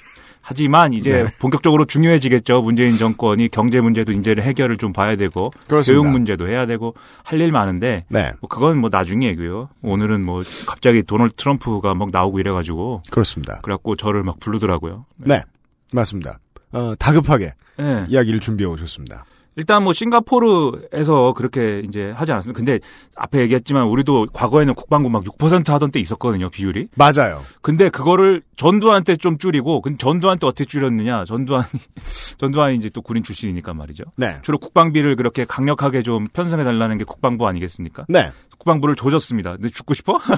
하지만 0.51 0.93
이제 0.93 1.23
네. 1.23 1.31
본격적으로 1.39 1.85
중요해지겠죠. 1.85 2.61
문재인 2.63 2.99
정권이 2.99 3.51
경제 3.51 3.81
문제도 3.81 4.11
이제는 4.11 4.43
해결을 4.43 4.79
좀 4.79 4.93
봐야 4.93 5.15
되고 5.15 5.53
그렇습니다. 5.69 6.03
교육 6.03 6.11
문제도 6.11 6.49
해야 6.49 6.67
되고 6.67 6.95
할 7.23 7.41
일 7.41 7.53
많은데 7.53 8.05
네. 8.09 8.33
뭐 8.41 8.49
그건 8.49 8.79
뭐 8.79 8.91
나중에 8.93 9.29
얘기고요. 9.29 9.69
오늘은 9.83 10.27
뭐 10.27 10.43
갑자기 10.67 11.05
도널드 11.05 11.35
트럼프가 11.37 11.95
막 11.95 12.11
나오고 12.11 12.41
이래가지고 12.41 13.03
그렇습니다. 13.13 13.61
그래갖고 13.63 13.95
저를 13.95 14.25
막 14.25 14.41
부르더라고요. 14.41 15.07
네. 15.19 15.43
맞습니다. 15.95 16.41
어, 16.73 16.95
다급하게 16.99 17.55
네. 17.79 18.05
이야기를 18.09 18.41
준비해 18.41 18.69
오셨습니다. 18.69 19.25
일단 19.57 19.83
뭐 19.83 19.93
싱가포르에서 19.93 21.35
그렇게 21.37 21.83
이제 21.87 22.13
하지 22.13 22.33
않았습니다. 22.33 22.57
근데 22.57 22.79
앞에 23.17 23.41
얘기했지만 23.41 23.85
우리도 23.85 24.29
과거에는 24.33 24.75
국방부 24.75 25.11
막 25.11 25.25
6% 25.25 25.69
하던 25.69 25.91
때 25.91 26.01
있었거든요, 26.01 26.51
비율이. 26.51 26.89
맞아요. 26.95 27.43
근데 27.61 27.89
그거를 27.91 28.43
전두환 28.57 29.05
때좀 29.05 29.39
줄이고, 29.39 29.81
근데 29.81 29.99
전두환 29.99 30.39
때 30.39 30.47
어떻게 30.47 30.65
줄였느냐? 30.65 31.25
전두환이 31.25 31.67
전두환이 32.39 32.77
이제 32.77 32.89
또 32.91 33.03
군인 33.03 33.23
출신이니까 33.23 33.75
말이죠. 33.75 34.05
네. 34.17 34.39
주로 34.43 34.59
국방비를 34.59 35.17
그렇게 35.17 35.45
강력하게 35.45 36.03
좀 36.03 36.29
편성해 36.33 36.65
달라는 36.65 36.99
게 36.99 37.05
국방부 37.05 37.47
아니겠습니까? 37.47 38.07
네. 38.09 38.31
국방부를 38.59 38.95
조졌습니다. 38.95 39.53
근데 39.57 39.69
죽고 39.69 39.95
싶어? 39.95 40.19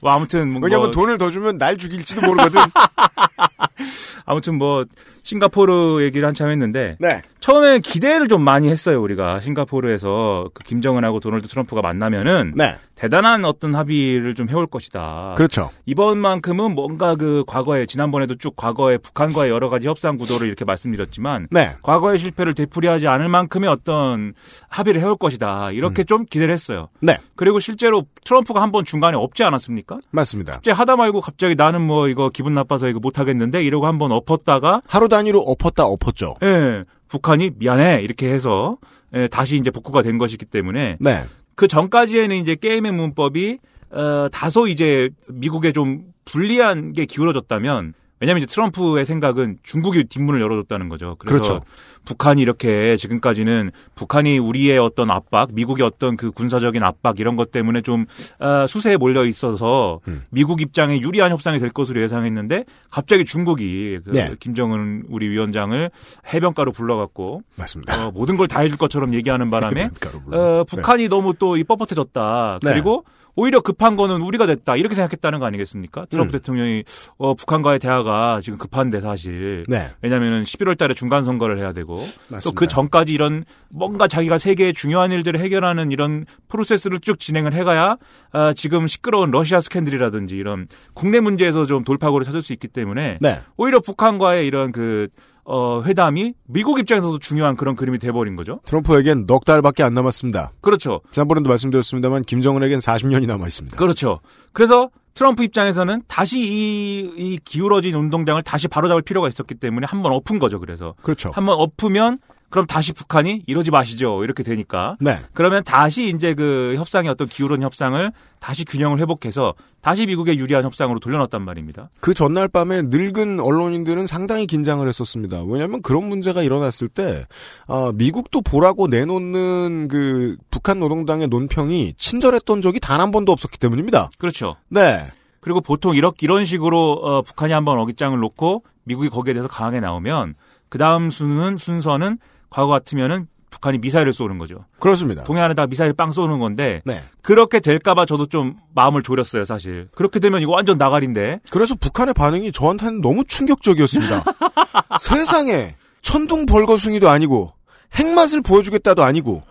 뭐 0.00 0.12
아무튼 0.12 0.52
뭐 0.52 0.60
왜냐면 0.62 0.90
돈을 0.90 1.18
더 1.18 1.30
주면 1.30 1.58
날 1.58 1.76
죽일지도 1.76 2.20
모르거든. 2.22 2.60
아무튼 4.26 4.58
뭐 4.58 4.84
싱가포르 5.22 6.02
얘기를 6.02 6.26
한참 6.26 6.50
했는데 6.50 6.96
네. 7.00 7.22
처음에 7.40 7.78
기대를 7.78 8.28
좀 8.28 8.42
많이 8.42 8.68
했어요 8.68 9.00
우리가 9.00 9.40
싱가포르에서 9.40 10.50
그 10.52 10.62
김정은하고 10.64 11.20
도널드 11.20 11.48
트럼프가 11.48 11.80
만나면은 11.80 12.52
네. 12.56 12.76
대단한 12.96 13.44
어떤 13.44 13.74
합의를 13.74 14.34
좀 14.34 14.48
해올 14.48 14.66
것이다. 14.66 15.34
그렇죠. 15.36 15.68
이번만큼은 15.84 16.74
뭔가 16.74 17.14
그 17.14 17.44
과거에 17.46 17.84
지난번에도 17.84 18.34
쭉 18.36 18.56
과거에 18.56 18.96
북한과의 18.96 19.50
여러 19.50 19.68
가지 19.68 19.86
협상 19.86 20.16
구도를 20.16 20.46
이렇게 20.46 20.64
말씀드렸지만 20.64 21.48
네. 21.50 21.72
과거의 21.82 22.18
실패를 22.18 22.54
되풀이하지 22.54 23.06
않을 23.06 23.28
만큼의 23.28 23.68
어떤 23.68 24.32
합의를 24.70 25.02
해올 25.02 25.16
것이다. 25.18 25.72
이렇게 25.72 26.04
좀 26.04 26.24
기대를 26.24 26.54
했어요. 26.54 26.88
네. 27.00 27.18
그리고 27.36 27.60
실제로 27.60 28.04
트럼프가 28.24 28.62
한 28.62 28.72
번 28.72 28.84
중간에 28.84 29.16
없지 29.16 29.44
않았습니까? 29.44 29.98
맞습니다. 30.10 30.54
갑자기 30.54 30.74
하다 30.76 30.96
말고 30.96 31.20
갑자기 31.20 31.54
나는 31.54 31.82
뭐 31.82 32.08
이거 32.08 32.30
기분 32.30 32.52
나빠서 32.54 32.88
이거 32.88 32.98
못 32.98 33.18
하겠는데 33.20 33.62
이러고 33.62 33.86
한번 33.86 34.10
엎었다가 34.16 34.82
하루 34.86 35.08
단위로 35.08 35.40
엎었다 35.40 35.84
엎었죠. 35.84 36.36
예, 36.42 36.84
북한이 37.08 37.50
미안해 37.56 38.02
이렇게 38.02 38.32
해서 38.32 38.78
예, 39.14 39.28
다시 39.28 39.56
이제 39.56 39.70
복구가 39.70 40.02
된 40.02 40.18
것이기 40.18 40.46
때문에 40.46 40.96
네. 41.00 41.22
그 41.54 41.68
전까지에는 41.68 42.36
이제 42.36 42.54
게임의 42.54 42.92
문법이 42.92 43.58
어, 43.90 44.28
다소 44.30 44.66
이제 44.66 45.08
미국에 45.28 45.72
좀 45.72 46.04
불리한 46.24 46.92
게 46.92 47.06
기울어졌다면 47.06 47.94
왜냐하면 48.20 48.42
이제 48.42 48.52
트럼프의 48.54 49.04
생각은 49.04 49.58
중국이 49.62 50.04
뒷문을 50.04 50.40
열어줬다는 50.40 50.88
거죠. 50.88 51.16
그래서 51.18 51.42
그렇죠. 51.42 51.64
북한이 52.06 52.40
이렇게 52.40 52.96
지금까지는 52.96 53.72
북한이 53.96 54.38
우리의 54.38 54.78
어떤 54.78 55.10
압박, 55.10 55.50
미국의 55.52 55.84
어떤 55.84 56.16
그 56.16 56.30
군사적인 56.30 56.82
압박 56.84 57.18
이런 57.20 57.34
것 57.36 57.50
때문에 57.50 57.82
좀 57.82 58.06
어, 58.38 58.66
수세에 58.68 58.96
몰려 58.96 59.24
있어서 59.26 60.00
음. 60.08 60.22
미국 60.30 60.62
입장에 60.62 61.00
유리한 61.00 61.30
협상이 61.32 61.58
될 61.58 61.70
것으로 61.70 62.00
예상했는데 62.00 62.64
갑자기 62.90 63.24
중국이 63.24 63.98
그 64.04 64.10
네. 64.12 64.34
김정은 64.38 65.02
우리 65.08 65.28
위원장을 65.28 65.90
해변가로 66.32 66.70
불러갖고 66.72 67.42
맞습니다. 67.56 68.06
어, 68.06 68.10
모든 68.12 68.36
걸 68.36 68.46
다 68.46 68.60
해줄 68.60 68.78
것처럼 68.78 69.12
얘기하는 69.14 69.50
바람에. 69.50 69.88
어, 70.32 70.64
북한이 70.64 71.08
너무 71.08 71.34
또 71.34 71.56
이 71.56 71.64
뻣뻣해졌다. 71.64 72.60
네. 72.62 72.72
그리고 72.72 73.04
오히려 73.36 73.60
급한 73.60 73.96
거는 73.96 74.22
우리가 74.22 74.46
됐다. 74.46 74.74
이렇게 74.76 74.94
생각했다는 74.96 75.38
거 75.38 75.46
아니겠습니까? 75.46 76.06
트럼프 76.06 76.30
음. 76.30 76.32
대통령이 76.32 76.82
어, 77.18 77.34
북한과의 77.34 77.78
대화가 77.78 78.40
지금 78.42 78.58
급한데 78.58 79.00
사실. 79.00 79.64
네. 79.68 79.86
왜냐면은 80.02 80.42
11월 80.42 80.76
달에 80.76 80.94
중간 80.94 81.22
선거를 81.22 81.58
해야 81.58 81.72
되고. 81.72 82.04
또 82.42 82.56
그 82.56 82.66
전까지 82.66 83.12
이런 83.12 83.44
뭔가 83.68 84.08
자기가 84.08 84.38
세계의 84.38 84.72
중요한 84.72 85.12
일들을 85.12 85.38
해결하는 85.38 85.92
이런 85.92 86.24
프로세스를 86.48 87.00
쭉 87.00 87.20
진행을 87.20 87.52
해가야 87.52 87.96
아, 88.32 88.52
지금 88.54 88.86
시끄러운 88.86 89.30
러시아 89.30 89.60
스캔들이라든지 89.60 90.36
이런 90.36 90.66
국내 90.94 91.20
문제에서 91.20 91.66
좀 91.66 91.84
돌파구를 91.84 92.24
찾을 92.24 92.40
수 92.42 92.52
있기 92.54 92.68
때문에 92.68 93.18
네. 93.20 93.40
오히려 93.58 93.80
북한과의 93.80 94.46
이런 94.46 94.72
그 94.72 95.08
어, 95.48 95.82
회담이 95.84 96.34
미국 96.46 96.78
입장에서도 96.80 97.18
중요한 97.20 97.56
그런 97.56 97.76
그림이 97.76 97.98
돼버린 97.98 98.34
거죠. 98.36 98.60
트럼프에겐 98.64 99.26
넉 99.26 99.44
달밖에 99.44 99.82
안 99.84 99.94
남았습니다. 99.94 100.50
그렇죠. 100.60 101.00
지난번에도 101.12 101.48
말씀드렸습니다만 101.48 102.22
김정은에겐 102.22 102.80
40년이 102.80 103.26
남아 103.26 103.46
있습니다. 103.46 103.76
그렇죠. 103.76 104.20
그래서 104.52 104.90
트럼프 105.14 105.44
입장에서는 105.44 106.02
다시 106.08 106.40
이, 106.40 107.10
이 107.16 107.38
기울어진 107.44 107.94
운동장을 107.94 108.42
다시 108.42 108.68
바로잡을 108.68 109.02
필요가 109.02 109.28
있었기 109.28 109.54
때문에 109.54 109.86
한 109.88 110.02
번 110.02 110.12
엎은 110.12 110.38
거죠. 110.38 110.58
그래서 110.60 110.94
그렇죠. 111.02 111.30
한 111.32 111.46
번 111.46 111.54
엎으면 111.58 112.18
그럼 112.50 112.66
다시 112.66 112.92
북한이 112.92 113.44
이러지 113.46 113.70
마시죠. 113.70 114.22
이렇게 114.24 114.42
되니까. 114.42 114.96
네. 115.00 115.18
그러면 115.32 115.64
다시 115.64 116.08
이제 116.08 116.34
그 116.34 116.74
협상의 116.76 117.10
어떤 117.10 117.28
기울은 117.28 117.62
협상을 117.62 118.12
다시 118.40 118.64
균형을 118.64 118.98
회복해서 118.98 119.54
다시 119.80 120.06
미국의 120.06 120.38
유리한 120.38 120.64
협상으로 120.64 120.98
돌려놨단 121.00 121.42
말입니다. 121.42 121.90
그 122.00 122.12
전날 122.12 122.48
밤에 122.48 122.82
늙은 122.82 123.40
언론인들은 123.40 124.06
상당히 124.06 124.46
긴장을 124.46 124.86
했었습니다. 124.86 125.42
왜냐하면 125.44 125.80
그런 125.82 126.08
문제가 126.08 126.42
일어났을 126.42 126.88
때 126.88 127.24
아, 127.66 127.92
미국도 127.94 128.42
보라고 128.42 128.86
내놓는 128.88 129.88
그 129.88 130.36
북한 130.50 130.78
노동당의 130.80 131.28
논평이 131.28 131.94
친절했던 131.96 132.62
적이 132.62 132.80
단 132.80 132.96
한 132.96 133.10
번도 133.10 133.30
없었기 133.32 133.58
때문입니다. 133.58 134.08
그렇죠. 134.18 134.56
네. 134.68 135.06
그리고 135.40 135.60
보통 135.60 135.94
이렇게 135.94 136.26
이런 136.26 136.44
식으로 136.46 136.92
어, 136.92 137.22
북한이 137.22 137.52
한번 137.52 137.78
어깃장을 137.78 138.18
놓고 138.18 138.64
미국이 138.84 139.10
거기에 139.10 139.34
대해서 139.34 139.48
강하게 139.48 139.80
나오면 139.80 140.34
그 140.70 140.78
다음 140.78 141.10
순은 141.10 141.58
순서는 141.58 142.18
과거 142.56 142.68
같으면은 142.68 143.28
북한이 143.50 143.76
미사일을 143.78 144.14
쏘는 144.14 144.38
거죠. 144.38 144.64
그렇습니다. 144.80 145.24
동해안에다가 145.24 145.66
미사일 145.66 145.92
빵 145.92 146.10
쏘는 146.10 146.38
건데 146.38 146.80
네. 146.86 147.02
그렇게 147.20 147.60
될까봐 147.60 148.06
저도 148.06 148.24
좀 148.26 148.56
마음을 148.74 149.02
졸였어요, 149.02 149.44
사실. 149.44 149.88
그렇게 149.94 150.20
되면 150.20 150.40
이거 150.40 150.52
완전 150.52 150.78
나가리인데. 150.78 151.40
그래서 151.50 151.74
북한의 151.74 152.14
반응이 152.14 152.52
저한테는 152.52 153.02
너무 153.02 153.24
충격적이었습니다. 153.24 154.24
세상에 155.00 155.76
천둥 156.00 156.46
벌거숭이도 156.46 157.10
아니고 157.10 157.52
핵맛을 157.92 158.40
보여주겠다도 158.40 159.04
아니고 159.04 159.42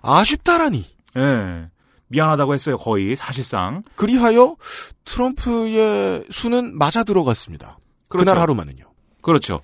아쉽다라니. 0.00 0.86
예. 1.16 1.68
미안하다고 2.06 2.54
했어요, 2.54 2.76
거의 2.78 3.16
사실상. 3.16 3.82
그리하여 3.96 4.54
트럼프의 5.04 6.26
수는 6.30 6.78
맞아 6.78 7.02
들어갔습니다. 7.02 7.78
그 8.08 8.18
그렇죠. 8.18 8.30
날 8.30 8.40
하루만은요. 8.40 8.84
그렇죠. 9.20 9.60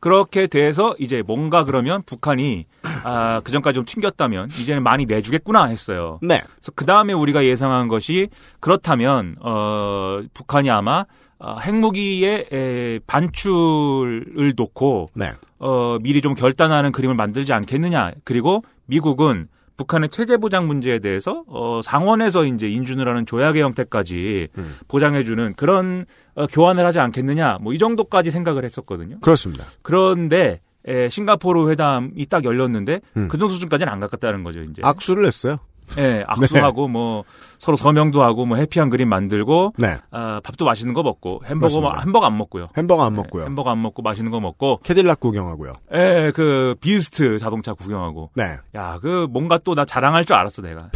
그렇게 0.00 0.46
돼서 0.46 0.94
이제 0.98 1.22
뭔가 1.26 1.64
그러면 1.64 2.02
북한이 2.04 2.66
아, 3.04 3.40
그 3.40 3.50
전까지 3.50 3.74
좀 3.74 3.84
튕겼다면 3.84 4.50
이제는 4.58 4.82
많이 4.82 5.06
내주겠구나 5.06 5.64
했어요. 5.64 6.18
네. 6.22 6.40
그래서 6.40 6.72
그 6.74 6.86
다음에 6.86 7.12
우리가 7.12 7.44
예상한 7.44 7.88
것이 7.88 8.28
그렇다면 8.60 9.36
어, 9.40 10.20
북한이 10.34 10.70
아마 10.70 11.04
어, 11.40 11.56
핵무기의 11.60 12.46
에, 12.52 12.98
반출을 13.06 14.54
놓고 14.56 15.08
네. 15.14 15.32
어, 15.58 15.98
미리 16.00 16.20
좀 16.20 16.34
결단하는 16.34 16.92
그림을 16.92 17.14
만들지 17.14 17.52
않겠느냐. 17.52 18.12
그리고 18.24 18.62
미국은 18.86 19.48
북한의 19.78 20.10
체제 20.10 20.36
보장 20.36 20.66
문제에 20.66 20.98
대해서 20.98 21.44
어, 21.46 21.80
상원에서 21.82 22.44
이제 22.44 22.68
인준을 22.68 23.08
하는 23.08 23.24
조약의 23.24 23.62
형태까지 23.62 24.48
음. 24.58 24.76
보장해주는 24.88 25.54
그런 25.56 26.04
어, 26.34 26.46
교환을 26.46 26.84
하지 26.84 26.98
않겠느냐. 27.00 27.58
뭐 27.62 27.72
이 27.72 27.78
정도까지 27.78 28.30
생각을 28.32 28.64
했었거든요. 28.64 29.20
그렇습니다. 29.20 29.64
그런데 29.82 30.60
에, 30.86 31.08
싱가포르 31.08 31.70
회담이 31.70 32.26
딱 32.26 32.44
열렸는데 32.44 33.00
음. 33.16 33.28
그 33.28 33.38
정도 33.38 33.52
수준까지는 33.54 33.92
안 33.92 34.00
갔다는 34.00 34.42
거죠. 34.42 34.62
이제. 34.62 34.82
악수를 34.84 35.26
했어요. 35.26 35.58
예, 35.96 36.24
악수하고 36.26 36.86
네. 36.86 36.92
뭐 36.92 37.24
서로 37.58 37.76
서명도 37.76 38.22
하고 38.22 38.44
뭐 38.46 38.56
happy한 38.58 38.90
그림 38.90 39.08
만들고 39.08 39.72
네. 39.78 39.96
아, 40.10 40.40
밥도 40.44 40.64
맛있는 40.64 40.92
거 40.94 41.02
먹고 41.02 41.42
햄버거 41.46 41.80
뭐-. 41.80 41.90
햄버거 42.00 42.26
안 42.26 42.36
먹고요. 42.36 42.68
햄버거 42.76 43.04
안 43.04 43.14
먹고요. 43.14 43.42
예, 43.42 43.46
햄버거 43.46 43.70
안 43.70 43.80
먹고 43.80 44.02
맛있는 44.02 44.30
거 44.30 44.40
먹고 44.40 44.78
캐딜락 44.84 45.20
구경하고요. 45.20 45.72
예, 45.94 46.32
그 46.34 46.74
비스트 46.80 47.38
자동차 47.38 47.72
구경하고 47.72 48.30
네. 48.34 48.56
야, 48.76 48.98
그 49.00 49.26
뭔가 49.30 49.56
또 49.58 49.74
나 49.74 49.84
자랑할 49.84 50.24
줄 50.24 50.34
알았어 50.36 50.60
내가. 50.62 50.80
예. 50.82 50.88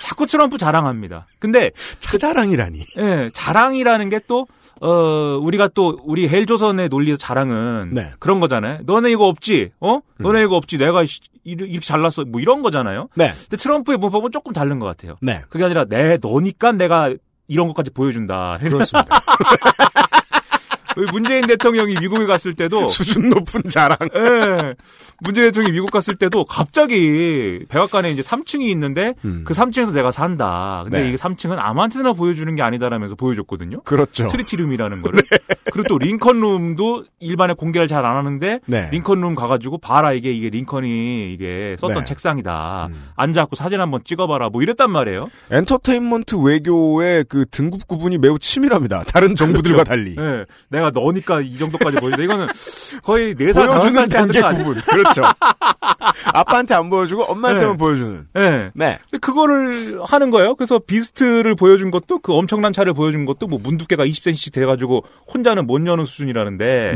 자꾸 0.00 0.26
트럼프 0.26 0.58
자랑합니다. 0.58 1.26
근데 1.38 1.70
차자랑이라니. 2.00 2.78
예, 2.98 3.30
자랑이라는 3.32 4.08
게 4.08 4.20
또 4.26 4.46
어, 4.84 5.38
우리가 5.40 5.68
또 5.74 5.98
우리 6.02 6.28
헬조선의 6.28 6.88
논리에서 6.88 7.16
자랑은 7.16 7.90
네. 7.92 8.12
그런 8.18 8.40
거잖아요. 8.40 8.80
너네 8.84 9.10
이거 9.12 9.26
없지? 9.28 9.70
어? 9.80 10.00
너네 10.18 10.42
이거 10.42 10.56
없지? 10.56 10.76
내가 10.78 11.04
이- 11.04 11.06
이렇게 11.44 11.78
잘났어. 11.80 12.24
뭐 12.24 12.40
이런 12.40 12.62
거잖아요. 12.62 13.08
네. 13.14 13.30
근데 13.48 13.56
트럼프의 13.56 13.98
문법은 13.98 14.32
조금 14.32 14.52
다른 14.52 14.78
것 14.80 14.86
같아요. 14.86 15.16
네. 15.22 15.42
그게 15.48 15.64
아니라 15.64 15.84
내 15.84 16.18
너니까 16.20 16.72
내가 16.72 17.14
이런 17.46 17.68
것까지 17.68 17.90
보여준다. 17.90 18.58
그렇습니다. 18.60 19.20
문재인 21.12 21.46
대통령이 21.46 21.94
미국에 22.00 22.26
갔을 22.26 22.54
때도 22.54 22.88
수준 22.90 23.28
높은 23.30 23.62
자랑. 23.68 23.96
예. 24.14 24.74
문재인 25.20 25.48
대통령이 25.48 25.72
미국 25.72 25.90
갔을 25.90 26.14
때도 26.16 26.44
갑자기 26.44 27.64
백악관에 27.68 28.10
이제 28.10 28.22
3층이 28.22 28.62
있는데 28.70 29.14
음. 29.24 29.42
그 29.46 29.54
3층에서 29.54 29.92
내가 29.94 30.10
산다. 30.10 30.80
근데 30.84 31.02
네. 31.02 31.08
이게 31.08 31.16
3층은 31.16 31.56
아무한테나 31.58 32.12
보여주는 32.12 32.52
게 32.54 32.62
아니다라면서 32.62 33.14
보여줬거든요. 33.14 33.82
그렇죠. 33.82 34.26
트리티룸이라는 34.28 35.00
거를. 35.02 35.20
그리고 35.72 35.88
또 35.88 35.98
링컨룸도 35.98 37.04
일반에 37.20 37.54
공개를 37.54 37.86
잘 37.88 38.02
안 38.02 38.16
하는데 38.16 38.58
네. 38.66 38.88
링컨룸 38.90 39.36
가가지고 39.36 39.78
봐라 39.78 40.12
이게 40.12 40.32
이게 40.32 40.50
링컨이 40.50 41.32
이게 41.32 41.76
썼던 41.78 42.00
네. 42.00 42.04
책상이다. 42.04 42.88
음. 42.90 43.10
앉아갖고 43.14 43.54
사진 43.54 43.80
한번 43.80 44.00
찍어봐라. 44.04 44.48
뭐 44.48 44.60
이랬단 44.60 44.90
말이에요. 44.90 45.28
엔터테인먼트 45.52 46.34
외교의 46.42 47.24
그 47.28 47.44
등급 47.48 47.86
구분이 47.86 48.18
매우 48.18 48.40
치밀합니다. 48.40 49.04
다른 49.04 49.36
정부들과 49.36 49.84
달리. 49.84 50.16
예. 50.18 50.44
내가 50.82 50.90
너니까 50.90 51.40
이 51.40 51.56
정도까지 51.56 51.98
보여준다. 51.98 52.22
이거는 52.24 52.48
거의 53.02 53.34
4살, 53.34 53.52
5살 53.52 53.80
보여주는 53.80 54.08
때 54.08 54.40
하는 54.40 54.64
거? 54.64 54.64
구분. 54.64 54.82
그렇죠. 54.82 55.22
아빠한테 56.34 56.74
안 56.74 56.90
보여주고 56.90 57.24
엄마한테만 57.24 57.72
네. 57.72 57.78
보여주는. 57.78 58.24
예. 58.36 58.70
네. 58.74 58.98
근데 59.10 59.18
그거를 59.20 60.00
하는 60.04 60.30
거예요. 60.30 60.54
그래서 60.56 60.78
비스트를 60.78 61.54
보여준 61.54 61.90
것도 61.90 62.20
그 62.20 62.32
엄청난 62.32 62.72
차를 62.72 62.94
보여준 62.94 63.24
것도 63.24 63.46
뭐 63.46 63.58
문두께가 63.62 64.04
20cm씩 64.06 64.52
돼가지고 64.52 65.04
혼자는 65.32 65.66
못 65.66 65.84
여는 65.86 66.04
수준이라는데 66.04 66.94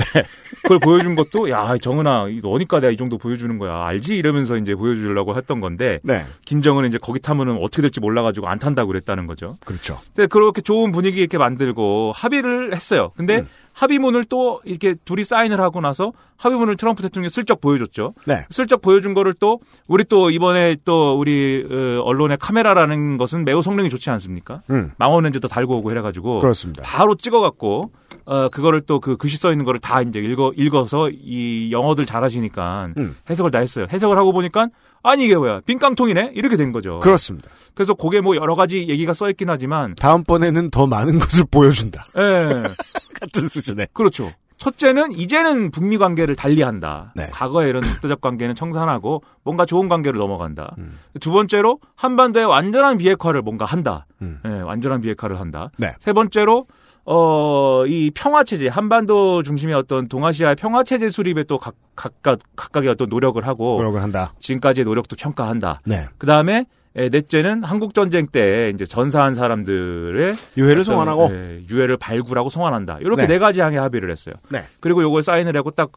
그걸 0.62 0.78
보여준 0.78 1.14
것도 1.14 1.50
야 1.50 1.76
정은아 1.80 2.26
너니까 2.42 2.80
내가 2.80 2.92
이 2.92 2.96
정도 2.96 3.18
보여주는 3.18 3.58
거야 3.58 3.84
알지 3.84 4.16
이러면서 4.16 4.56
이제 4.56 4.74
보여주려고 4.74 5.36
했던 5.36 5.60
건데 5.60 5.98
네. 6.02 6.24
김정은은 6.44 6.88
이제 6.88 6.98
거기 7.00 7.20
타면은 7.20 7.58
어떻게 7.60 7.82
될지 7.82 8.00
몰라가지고 8.00 8.48
안 8.48 8.58
탄다고 8.58 8.88
그랬다는 8.88 9.26
거죠. 9.26 9.54
그렇죠. 9.64 9.98
근데 10.14 10.26
그렇게 10.26 10.60
좋은 10.60 10.92
분위기 10.92 11.20
이렇게 11.20 11.38
만들고 11.38 12.12
합의를 12.14 12.74
했어요. 12.74 13.12
근데 13.16 13.38
음. 13.38 13.48
합의문을 13.76 14.24
또 14.24 14.60
이렇게 14.64 14.94
둘이 15.04 15.22
사인을 15.22 15.60
하고 15.60 15.80
나서 15.80 16.12
합의문을 16.38 16.76
트럼프 16.78 17.02
대통령이 17.02 17.28
슬쩍 17.30 17.60
보여줬죠. 17.60 18.14
네. 18.26 18.46
슬쩍 18.50 18.80
보여준 18.80 19.12
거를 19.12 19.34
또 19.34 19.60
우리 19.86 20.04
또 20.04 20.30
이번에 20.30 20.76
또 20.84 21.18
우리 21.18 21.62
어, 21.70 22.00
언론의 22.02 22.38
카메라라는 22.40 23.18
것은 23.18 23.44
매우 23.44 23.60
성능이 23.62 23.90
좋지 23.90 24.08
않습니까? 24.10 24.62
음. 24.70 24.92
망원 24.96 25.24
렌즈도 25.24 25.46
달고 25.48 25.76
오고 25.78 25.90
해가지고 25.96 26.40
그렇습니다. 26.40 26.82
바로 26.84 27.14
찍어갖고 27.16 27.90
어 28.24 28.48
그거를 28.48 28.80
또 28.80 28.98
그 28.98 29.16
글씨 29.16 29.36
써 29.36 29.52
있는 29.52 29.64
거를 29.64 29.78
다 29.78 30.00
이제 30.00 30.18
읽어 30.18 30.52
읽어서 30.56 31.10
이 31.10 31.70
영어들 31.70 32.06
잘하시니까 32.06 32.88
음. 32.96 33.16
해석을 33.30 33.50
다 33.50 33.58
했어요. 33.58 33.86
해석을 33.92 34.16
하고 34.16 34.32
보니까 34.32 34.68
아니 35.06 35.24
이게 35.24 35.36
뭐야 35.36 35.60
빈깡통이네 35.66 36.32
이렇게 36.34 36.56
된 36.56 36.72
거죠. 36.72 36.98
그렇습니다. 36.98 37.48
그래서 37.74 37.94
그게 37.94 38.20
뭐 38.20 38.36
여러 38.36 38.54
가지 38.54 38.86
얘기가 38.88 39.12
써 39.12 39.28
있긴 39.30 39.50
하지만 39.50 39.94
다음번에는 39.94 40.70
더 40.70 40.86
많은 40.86 41.18
것을 41.18 41.44
보여준다. 41.50 42.06
예 42.16 42.62
같은 43.20 43.48
수준에. 43.48 43.86
그렇죠. 43.92 44.30
첫째는 44.58 45.12
이제는 45.12 45.70
북미 45.70 45.98
관계를 45.98 46.34
달리한다. 46.34 47.12
네. 47.14 47.26
과거에 47.30 47.68
이런 47.68 47.82
국대적 47.82 48.20
관계는 48.20 48.54
청산하고 48.54 49.22
뭔가 49.44 49.66
좋은 49.66 49.88
관계로 49.88 50.18
넘어간다. 50.18 50.74
음. 50.78 50.98
두 51.20 51.30
번째로 51.30 51.78
한반도의 51.94 52.46
완전한 52.46 52.96
비핵화를 52.96 53.42
뭔가 53.42 53.66
한다. 53.66 54.06
음. 54.22 54.40
예, 54.46 54.60
완전한 54.60 55.02
비핵화를 55.02 55.38
한다. 55.40 55.70
네. 55.76 55.92
세 56.00 56.12
번째로 56.14 56.66
어, 57.08 57.86
이 57.86 58.10
평화 58.14 58.42
체제, 58.42 58.66
한반도 58.66 59.44
중심의 59.44 59.76
어떤 59.76 60.08
동아시아의 60.08 60.56
평화 60.56 60.82
체제 60.82 61.08
수립에 61.08 61.44
또 61.44 61.56
각, 61.56 61.76
각각, 61.94 62.40
각각의 62.56 62.90
어떤 62.90 63.08
노력을 63.08 63.44
하고 63.46 63.78
노력을 63.78 64.02
한다. 64.02 64.34
지금까지의 64.40 64.84
노력도 64.84 65.14
평가한다. 65.16 65.80
네. 65.86 66.06
그 66.18 66.26
다음에 66.26 66.66
넷째는 66.94 67.62
한국 67.62 67.94
전쟁 67.94 68.26
때 68.26 68.72
이제 68.74 68.84
전사한 68.84 69.34
사람들의 69.34 70.34
유해를 70.56 70.80
어떤, 70.80 70.84
송환하고. 70.84 71.28
예, 71.30 71.62
유해를 71.70 71.96
발굴하고 71.96 72.48
송환한다. 72.48 72.98
이렇게 73.00 73.22
네. 73.22 73.34
네, 73.34 73.38
가지 73.38 73.60
항에 73.60 73.76
합의를 73.76 74.10
했어요. 74.10 74.34
네. 74.50 74.64
그리고 74.80 75.02
요걸 75.02 75.22
사인을 75.22 75.56
하고 75.56 75.70
딱 75.70 75.92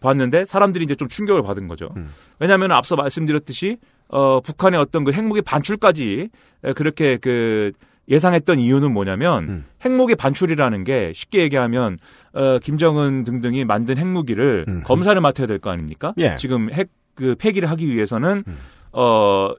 봤는데 0.00 0.44
사람들이 0.44 0.84
이제 0.84 0.94
좀 0.94 1.06
충격을 1.06 1.42
받은 1.42 1.68
거죠. 1.68 1.90
음. 1.96 2.08
왜냐하면 2.40 2.72
앞서 2.72 2.96
말씀드렸듯이 2.96 3.76
어, 4.08 4.40
북한의 4.40 4.80
어떤 4.80 5.04
그 5.04 5.12
핵무기 5.12 5.42
반출까지 5.42 6.30
에, 6.64 6.72
그렇게 6.72 7.18
그 7.18 7.72
예상했던 8.08 8.58
이유는 8.58 8.92
뭐냐면 8.92 9.44
음. 9.48 9.64
핵무기 9.84 10.14
반출이라는 10.14 10.84
게 10.84 11.12
쉽게 11.14 11.42
얘기하면 11.42 11.98
어, 12.32 12.58
김정은 12.58 13.24
등등이 13.24 13.64
만든 13.64 13.98
핵무기를 13.98 14.64
음. 14.68 14.82
검사를 14.84 15.20
맡아야 15.20 15.46
될 15.46 15.58
거 15.58 15.70
아닙니까? 15.70 16.14
예. 16.18 16.36
지금 16.36 16.72
핵 16.72 16.88
그 17.18 17.34
폐기를 17.36 17.68
하기 17.70 17.92
위해서는 17.92 18.44
음. 18.46 18.58
어 18.92 19.52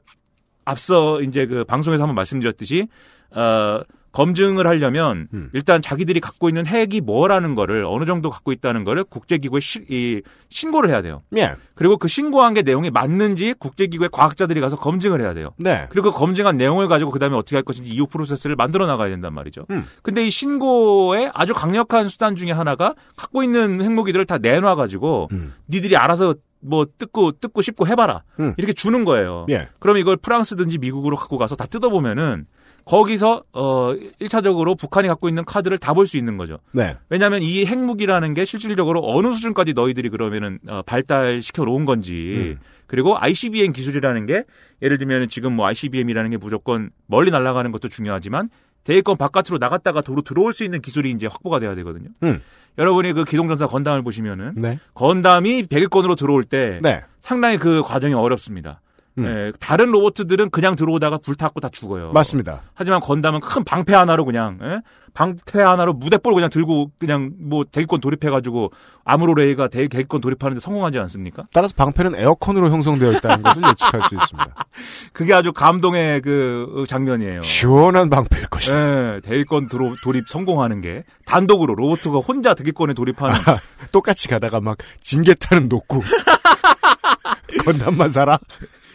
앞서 0.64 1.20
이제 1.20 1.44
그 1.44 1.62
방송에서 1.64 2.04
한번 2.04 2.14
말씀드렸듯이 2.14 2.88
어 3.32 3.80
검증을 4.12 4.66
하려면 4.66 5.28
음. 5.32 5.50
일단 5.52 5.80
자기들이 5.80 6.20
갖고 6.20 6.48
있는 6.48 6.66
핵이 6.66 7.00
뭐라는 7.00 7.54
거를 7.54 7.84
어느 7.86 8.04
정도 8.04 8.28
갖고 8.30 8.50
있다는 8.52 8.82
거를 8.84 9.04
국제기구에 9.04 9.60
시- 9.60 9.84
이, 9.88 10.20
신고를 10.48 10.90
해야 10.90 11.00
돼요. 11.00 11.22
예. 11.36 11.54
그리고 11.74 11.96
그 11.96 12.08
신고한 12.08 12.54
게 12.54 12.62
내용이 12.62 12.90
맞는지 12.90 13.54
국제기구의 13.58 14.10
과학자들이 14.12 14.60
가서 14.60 14.76
검증을 14.76 15.20
해야 15.20 15.32
돼요. 15.32 15.50
네. 15.58 15.86
그리고 15.90 16.10
그 16.10 16.18
검증한 16.18 16.56
내용을 16.56 16.88
가지고 16.88 17.10
그다음에 17.12 17.36
어떻게 17.36 17.56
할 17.56 17.62
것인지 17.62 17.90
이후 17.90 18.06
프로세스를 18.06 18.56
만들어 18.56 18.86
나가야 18.86 19.10
된단 19.10 19.32
말이죠. 19.32 19.66
음. 19.70 19.84
근데 20.02 20.26
이 20.26 20.30
신고의 20.30 21.30
아주 21.32 21.54
강력한 21.54 22.08
수단 22.08 22.34
중에 22.36 22.50
하나가 22.50 22.94
갖고 23.16 23.42
있는 23.42 23.80
핵무기들을 23.82 24.26
다 24.26 24.38
내놔 24.38 24.74
가지고 24.74 25.28
음. 25.32 25.54
니들이 25.68 25.96
알아서 25.96 26.34
뭐 26.62 26.84
뜯고 26.98 27.32
뜯고 27.32 27.62
씹고 27.62 27.86
해봐라 27.86 28.22
음. 28.38 28.52
이렇게 28.58 28.72
주는 28.74 29.04
거예요. 29.06 29.46
예. 29.50 29.68
그럼 29.78 29.96
이걸 29.96 30.16
프랑스든지 30.16 30.78
미국으로 30.78 31.16
갖고 31.16 31.38
가서 31.38 31.54
다 31.56 31.64
뜯어보면은 31.64 32.44
거기서 32.84 33.44
어 33.52 33.94
1차적으로 34.20 34.78
북한이 34.78 35.08
갖고 35.08 35.28
있는 35.28 35.44
카드를 35.44 35.78
다 35.78 35.94
볼 35.94 36.06
수 36.06 36.16
있는 36.16 36.36
거죠. 36.36 36.58
네. 36.72 36.96
왜냐하면 37.08 37.42
이 37.42 37.64
핵무기라는 37.66 38.34
게 38.34 38.44
실질적으로 38.44 39.00
어느 39.04 39.32
수준까지 39.32 39.74
너희들이 39.74 40.08
그러면은 40.08 40.58
어, 40.68 40.82
발달시켜 40.82 41.64
놓은 41.64 41.84
건지 41.84 42.56
음. 42.56 42.60
그리고 42.86 43.16
ICBM 43.18 43.72
기술이라는 43.72 44.26
게 44.26 44.44
예를 44.82 44.98
들면 44.98 45.28
지금 45.28 45.54
뭐 45.54 45.66
ICBM이라는 45.66 46.30
게 46.30 46.36
무조건 46.36 46.90
멀리 47.06 47.30
날아가는 47.30 47.70
것도 47.72 47.88
중요하지만 47.88 48.48
대기권 48.84 49.16
바깥으로 49.18 49.58
나갔다가 49.58 50.00
도로 50.00 50.22
들어올 50.22 50.52
수 50.52 50.64
있는 50.64 50.80
기술이 50.80 51.10
이제 51.10 51.26
확보가 51.26 51.60
돼야 51.60 51.74
되거든요. 51.76 52.08
음. 52.22 52.40
여러분이 52.78 53.12
그 53.12 53.24
기동전사 53.24 53.66
건담을 53.66 54.02
보시면은 54.02 54.54
네. 54.56 54.78
건담이 54.94 55.64
백일권으로 55.64 56.14
들어올 56.14 56.44
때 56.44 56.78
네. 56.82 57.02
상당히 57.20 57.58
그 57.58 57.82
과정이 57.82 58.14
어렵습니다. 58.14 58.80
음. 59.24 59.26
예, 59.26 59.52
다른 59.60 59.90
로봇들은 59.90 60.50
그냥 60.50 60.76
들어오다가 60.76 61.18
불탔고 61.18 61.60
다 61.60 61.68
죽어요. 61.70 62.12
맞습니다. 62.12 62.62
하지만 62.74 63.00
건담은 63.00 63.40
큰 63.40 63.64
방패 63.64 63.94
하나로 63.94 64.24
그냥 64.24 64.58
예? 64.62 64.80
방패 65.14 65.60
하나로 65.60 65.92
무대볼 65.94 66.34
그냥 66.34 66.50
들고 66.50 66.90
그냥 66.98 67.32
뭐 67.38 67.64
대기권 67.70 68.00
돌입해가지고 68.00 68.70
아무로레이가 69.04 69.68
대- 69.68 69.88
대기권 69.88 70.20
돌입하는데 70.20 70.60
성공하지 70.60 70.98
않습니까? 71.00 71.44
따라서 71.52 71.74
방패는 71.76 72.14
에어컨으로 72.14 72.70
형성되어 72.70 73.10
있다는 73.12 73.42
것을 73.42 73.62
예측할 73.68 74.02
수 74.08 74.14
있습니다. 74.14 74.54
그게 75.12 75.34
아주 75.34 75.52
감동의 75.52 76.20
그 76.22 76.66
어, 76.76 76.86
장면이에요. 76.86 77.42
시원한 77.42 78.08
방패일 78.08 78.46
것이다. 78.48 78.78
예, 79.16 79.20
대기권 79.20 79.66
들어, 79.68 79.94
돌입 80.04 80.28
성공하는 80.28 80.80
게 80.80 81.02
단독으로 81.26 81.74
로봇가 81.74 82.18
혼자 82.18 82.54
대기권에 82.54 82.94
돌입하는 82.94 83.34
똑같이 83.90 84.28
가다가 84.28 84.60
막 84.60 84.78
진개 85.00 85.34
타는 85.34 85.68
놓고 85.68 86.02
건담만 87.64 88.10
살아? 88.10 88.38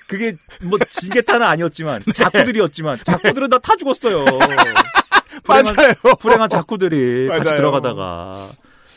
그게 0.07 0.35
뭐 0.61 0.77
지게타는 0.89 1.45
아니었지만 1.45 2.01
자쿠들이었지만 2.13 2.97
자쿠들은 3.03 3.49
다 3.49 3.59
타 3.59 3.75
죽었어요. 3.75 4.23
불행한, 4.25 4.65
맞아요. 5.47 6.15
불행한 6.19 6.49
자쿠들이 6.49 7.27
같이 7.27 7.43
맞아요. 7.45 7.55
들어가다가. 7.57 8.49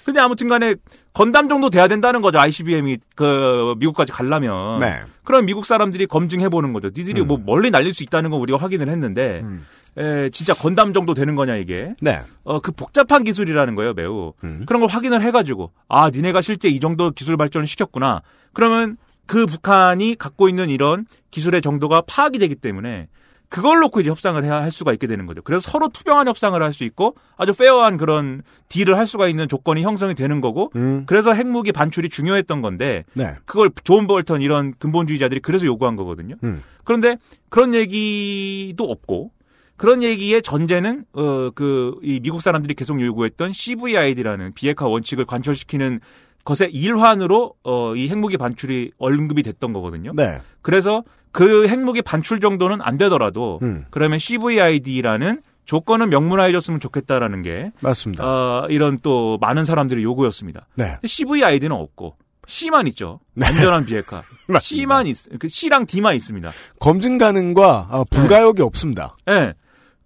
근데 0.05 0.21
아무튼간에 0.21 0.75
건담 1.12 1.49
정도 1.49 1.68
돼야 1.71 1.87
된다는 1.88 2.23
거죠. 2.23 2.38
ICBM이 2.38 2.99
그 3.14 3.75
미국까지 3.79 4.12
가려면. 4.12 4.81
네. 4.81 5.01
그럼 5.25 5.44
미국 5.47 5.66
사람들이 5.66 6.07
검증해 6.07 6.49
보는 6.49 6.73
거죠. 6.73 6.88
니들이 6.88 7.21
음. 7.23 7.27
뭐 7.27 7.38
멀리 7.44 7.71
날릴 7.71 7.92
수 7.92 8.03
있다는 8.05 8.31
거 8.31 8.37
우리가 8.37 8.59
확인을 8.59 8.88
했는데 8.88 9.40
음. 9.44 9.66
에, 9.99 10.31
진짜 10.31 10.55
건담 10.55 10.92
정도 10.94 11.12
되는 11.12 11.35
거냐 11.35 11.57
이게. 11.57 11.94
네. 12.01 12.21
어, 12.44 12.61
그 12.61 12.73
복잡한 12.73 13.25
기술이라는 13.25 13.75
거예요, 13.75 13.92
매우. 13.94 14.33
음. 14.44 14.62
그런 14.66 14.81
걸 14.81 14.88
확인을 14.88 15.21
해 15.23 15.31
가지고, 15.31 15.73
아, 15.88 16.09
니네가 16.11 16.40
실제 16.40 16.68
이 16.68 16.79
정도 16.81 17.11
기술 17.11 17.37
발전을 17.37 17.66
시켰구나. 17.66 18.23
그러면 18.55 18.97
그 19.29 19.47
북한이 19.47 20.17
갖고 20.17 20.49
있는 20.49 20.69
이런 20.71 21.07
기술의 21.31 21.62
정도가 21.62 22.01
파악이 22.09 22.38
되기 22.38 22.57
때문에 22.57 23.07
그걸 23.51 23.79
놓고 23.81 24.01
이제 24.01 24.11
협상을 24.11 24.43
해야 24.45 24.57
할 24.61 24.71
수가 24.71 24.93
있게 24.93 25.07
되는 25.07 25.25
거죠. 25.25 25.41
그래서 25.43 25.71
서로 25.71 25.88
투명한 25.88 26.29
협상을 26.29 26.61
할 26.62 26.73
수 26.73 26.85
있고 26.85 27.14
아주 27.38 27.55
fair한 27.55 27.97
그런 27.97 28.43
deal을 28.69 28.99
할 28.99 29.07
수가 29.07 29.27
있는 29.29 29.49
조건이 29.49 29.83
형성이 29.85 30.14
되는 30.14 30.41
거고 30.43 30.71
음. 30.77 31.05
그래서 31.07 31.33
핵무기 31.33 31.73
반출이 31.73 32.09
중요했던 32.11 32.61
건데 32.61 33.05
네. 33.14 33.35
그걸 33.47 33.71
존 33.85 34.07
볼턴 34.07 34.43
이런 34.43 34.75
근본주의자들이 34.79 35.41
그래서 35.41 35.64
요구한 35.64 35.97
거거든요. 35.97 36.35
음. 36.45 36.62
그런데 36.85 37.17
그런 37.49 37.73
얘기도 37.75 38.85
없고 38.85 39.31
그런 39.79 40.03
얘기의 40.03 40.43
전제는 40.43 41.05
어 41.12 41.51
그 41.55 42.01
이 42.03 42.21
미국 42.21 42.43
사람들이 42.43 42.75
계속 42.75 43.01
요구했던 43.01 43.53
CVID라는 43.53 44.53
비핵화 44.55 44.87
원칙을 44.87 45.25
관철시키는 45.25 46.01
것의 46.49 46.73
일환으로 46.73 47.55
어 47.63 47.95
이 47.95 48.09
핵무기 48.09 48.37
반출이 48.37 48.93
언급이 48.99 49.43
됐던 49.43 49.73
거거든요. 49.73 50.13
네. 50.15 50.41
그래서 50.63 51.03
그 51.33 51.67
핵무기 51.69 52.01
반출 52.03 52.41
정도는 52.41 52.81
안 52.81 52.97
되더라도 52.97 53.59
음. 53.63 53.85
그러면 53.91 54.19
CVID라는 54.19 55.43
조건은 55.67 56.09
명문화해줬으면 56.09 56.81
좋겠다라는 56.81 57.43
게 57.43 57.73
맞습니다. 57.81 58.25
어, 58.25 58.67
이런 58.71 58.99
또 59.03 59.37
많은 59.41 59.65
사람들의 59.67 60.03
요구였습니다. 60.03 60.67
네. 60.77 60.97
CVID는 61.05 61.73
없고 61.77 62.17
C만 62.47 62.87
있죠. 62.89 63.21
네. 63.35 63.47
안전한 63.47 63.85
비핵화. 63.85 64.23
C만 64.61 65.07
있, 65.07 65.17
그 65.39 65.49
C랑 65.49 65.85
D만 65.87 66.15
있습니다. 66.15 66.51
검증 66.81 67.19
가능과 67.19 67.89
아, 67.91 68.05
불가역이 68.11 68.63
없습니다. 68.63 69.13
예. 69.29 69.53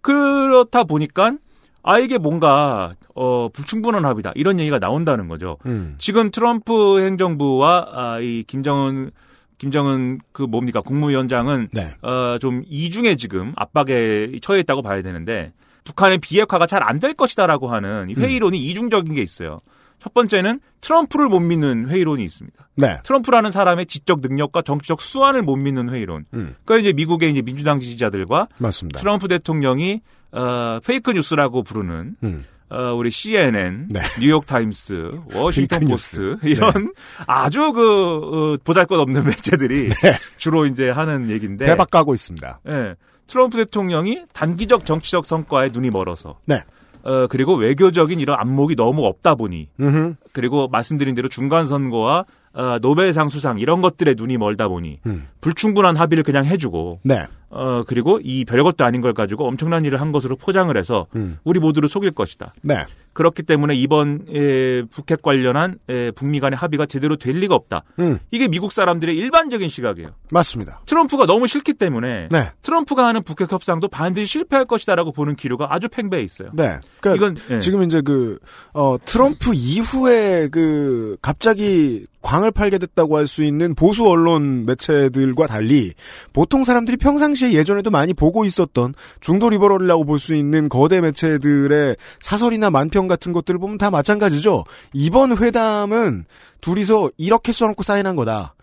그렇다 0.00 0.82
보니까 0.84 1.32
아 1.82 1.98
이게 1.98 2.18
뭔가 2.18 2.94
어 3.14 3.48
불충분한 3.52 4.04
합의다 4.04 4.32
이런 4.34 4.60
얘기가 4.60 4.78
나온다는 4.78 5.28
거죠. 5.28 5.58
음. 5.66 5.96
지금 5.98 6.30
트럼프 6.30 7.04
행정부와 7.04 7.88
아, 7.92 8.18
이 8.20 8.44
김정은 8.46 9.10
김정은 9.58 10.18
그 10.32 10.42
뭡니까 10.42 10.80
국무위원장은 10.80 11.68
네. 11.72 11.94
어, 12.02 12.38
좀 12.40 12.62
이중에 12.68 13.14
지금 13.16 13.52
압박에 13.56 14.32
처해 14.42 14.60
있다고 14.60 14.82
봐야 14.82 15.02
되는데 15.02 15.52
북한의 15.84 16.18
비핵화가 16.18 16.66
잘 16.66 16.82
안 16.82 16.98
될 17.00 17.14
것이다라고 17.14 17.68
하는 17.68 18.10
이 18.10 18.14
회의론이 18.14 18.58
이중적인 18.58 19.14
게 19.14 19.22
있어요. 19.22 19.60
첫 20.00 20.14
번째는 20.14 20.58
트럼프를 20.80 21.28
못 21.28 21.38
믿는 21.38 21.88
회의론이 21.88 22.24
있습니다. 22.24 22.68
네. 22.74 22.98
트럼프라는 23.04 23.52
사람의 23.52 23.86
지적 23.86 24.20
능력과 24.20 24.62
정치적 24.62 25.00
수완을 25.00 25.42
못 25.42 25.54
믿는 25.56 25.90
회의론. 25.90 26.24
음. 26.34 26.56
그러니까 26.64 26.78
이제 26.88 26.92
미국의 26.92 27.30
이제 27.30 27.40
민주당 27.42 27.78
지지자들과 27.78 28.48
맞습니다. 28.58 28.98
트럼프 28.98 29.28
대통령이 29.28 30.00
어, 30.32 30.80
fake 30.84 31.12
news라고 31.12 31.62
부르는 31.62 32.16
음. 32.22 32.44
어, 32.70 32.94
우리 32.94 33.10
CNN, 33.10 33.88
네. 33.90 34.00
뉴욕 34.18 34.46
타임스, 34.46 35.12
워싱턴 35.36 35.84
포스트. 35.84 36.38
네. 36.42 36.50
이런 36.50 36.94
아주 37.26 37.72
그 37.72 38.54
어, 38.54 38.56
보잘것없는 38.64 39.24
매체들이 39.26 39.90
주로 40.38 40.64
이제 40.64 40.88
하는 40.88 41.28
얘기인데 41.28 41.66
대박 41.66 41.90
가고 41.90 42.14
있습니다. 42.14 42.60
예. 42.68 42.94
트럼프 43.26 43.58
대통령이 43.58 44.24
단기적 44.32 44.86
정치적 44.86 45.26
성과에 45.26 45.70
눈이 45.72 45.90
멀어서 45.90 46.38
네. 46.46 46.62
어, 47.02 47.26
그리고 47.26 47.54
외교적인 47.54 48.20
이런 48.20 48.38
안목이 48.40 48.74
너무 48.74 49.04
없다 49.06 49.34
보니 49.34 49.68
음흠. 49.80 50.14
그리고 50.32 50.68
말씀드린 50.68 51.14
대로 51.14 51.28
중간 51.28 51.66
선거와 51.66 52.24
어, 52.54 52.76
노벨상 52.80 53.28
수상 53.28 53.58
이런 53.58 53.80
것들에 53.80 54.14
눈이 54.16 54.36
멀다 54.38 54.68
보니 54.68 55.00
음. 55.06 55.28
불충분한 55.40 55.96
합의를 55.96 56.24
그냥 56.24 56.44
해주고 56.44 57.00
네. 57.02 57.26
어 57.52 57.84
그리고 57.86 58.18
이 58.22 58.44
별것도 58.44 58.84
아닌 58.84 59.00
걸 59.00 59.12
가지고 59.12 59.46
엄청난 59.46 59.84
일을 59.84 60.00
한 60.00 60.10
것으로 60.10 60.36
포장을 60.36 60.74
해서 60.76 61.06
음. 61.14 61.38
우리 61.44 61.60
모두를 61.60 61.88
속일 61.88 62.12
것이다. 62.12 62.54
네. 62.62 62.84
그렇기 63.12 63.42
때문에 63.42 63.74
이번 63.74 64.26
에, 64.34 64.82
북핵 64.90 65.22
관련한 65.22 65.78
에, 65.88 66.10
북미 66.12 66.40
간의 66.40 66.56
합의가 66.56 66.86
제대로 66.86 67.16
될 67.16 67.36
리가 67.36 67.54
없다. 67.54 67.82
음. 67.98 68.18
이게 68.30 68.48
미국 68.48 68.72
사람들의 68.72 69.16
일반적인 69.16 69.68
시각이에요. 69.68 70.10
맞습니다. 70.30 70.80
트럼프가 70.86 71.26
너무 71.26 71.46
싫기 71.46 71.74
때문에 71.74 72.28
네. 72.30 72.50
트럼프가 72.62 73.06
하는 73.06 73.22
북핵 73.22 73.52
협상도 73.52 73.88
반드시 73.88 74.26
실패할 74.26 74.64
것이다라고 74.66 75.12
보는 75.12 75.36
기류가 75.36 75.68
아주 75.74 75.88
팽배해 75.88 76.22
있어요. 76.22 76.50
네. 76.54 76.78
그러니까 77.00 77.14
이건 77.14 77.36
예. 77.50 77.60
지금 77.60 77.82
이제 77.82 78.00
그, 78.00 78.38
어, 78.72 78.96
트럼프 79.04 79.52
이후에 79.54 80.48
그, 80.50 81.16
갑자기 81.20 82.06
광을 82.22 82.52
팔게 82.52 82.78
됐다고 82.78 83.16
할 83.16 83.26
수 83.26 83.42
있는 83.42 83.74
보수 83.74 84.06
언론 84.06 84.64
매체들과 84.66 85.46
달리 85.46 85.92
보통 86.32 86.62
사람들이 86.64 86.96
평상시에 86.96 87.52
예전에도 87.52 87.90
많이 87.90 88.14
보고 88.14 88.44
있었던 88.44 88.94
중도 89.20 89.48
liberal이라고 89.48 90.04
볼 90.04 90.18
수 90.18 90.34
있는 90.34 90.68
거대 90.68 91.00
매체들의 91.00 91.96
사설이나 92.20 92.70
만평 92.70 93.01
같은 93.08 93.32
것들을 93.32 93.58
보면 93.60 93.78
다 93.78 93.90
마찬가지죠. 93.90 94.64
이번 94.92 95.36
회담은 95.36 96.24
둘이서 96.60 97.10
이렇게 97.16 97.52
써놓고 97.52 97.82
사인한 97.82 98.16
거다. 98.16 98.54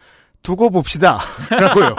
두고 0.41 0.69
봅시다. 0.69 1.19
라고요. 1.51 1.95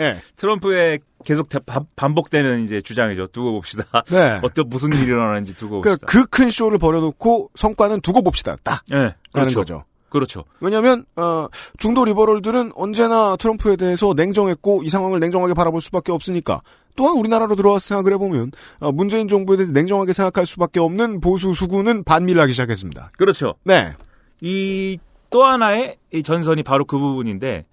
예. 0.00 0.16
트럼프의 0.36 1.00
계속 1.24 1.48
반- 1.66 1.84
반복되는 1.96 2.64
이제 2.64 2.80
주장이죠. 2.80 3.26
두고 3.28 3.52
봅시다. 3.52 3.84
네. 4.10 4.40
어떤 4.44 4.68
무슨 4.70 4.92
일이 4.94 5.02
일어나는지 5.02 5.54
두고 5.54 5.82
봅시다. 5.82 6.06
그 6.06 6.24
큰 6.26 6.50
쇼를 6.50 6.78
벌여놓고 6.78 7.50
성과는 7.54 8.00
두고 8.00 8.22
봅시다. 8.22 8.56
딱. 8.64 8.82
예, 8.90 8.96
라는 8.96 9.14
그렇죠. 9.32 9.58
거죠. 9.60 9.84
그렇죠. 10.12 10.44
왜냐하면 10.60 11.06
어, 11.16 11.48
중도 11.78 12.04
리버럴들은 12.04 12.72
언제나 12.74 13.34
트럼프에 13.36 13.76
대해서 13.76 14.12
냉정했고 14.14 14.82
이 14.84 14.88
상황을 14.88 15.20
냉정하게 15.20 15.54
바라볼 15.54 15.80
수밖에 15.80 16.12
없으니까 16.12 16.60
또한 16.96 17.16
우리나라로 17.16 17.56
들어와서 17.56 17.80
생각을 17.88 18.12
해보면 18.12 18.52
어, 18.80 18.92
문재인 18.92 19.26
정부에 19.26 19.56
대해서 19.56 19.72
냉정하게 19.72 20.12
생각할 20.12 20.44
수밖에 20.44 20.80
없는 20.80 21.20
보수 21.20 21.54
수구는 21.54 22.04
반밀하기 22.04 22.52
시작했습니다. 22.52 23.10
그렇죠. 23.16 23.54
네, 23.64 23.94
이 24.42 24.98
또 25.32 25.42
하나의 25.44 25.96
이 26.12 26.22
전선이 26.22 26.62
바로 26.62 26.84
그 26.84 26.98
부분인데 26.98 27.64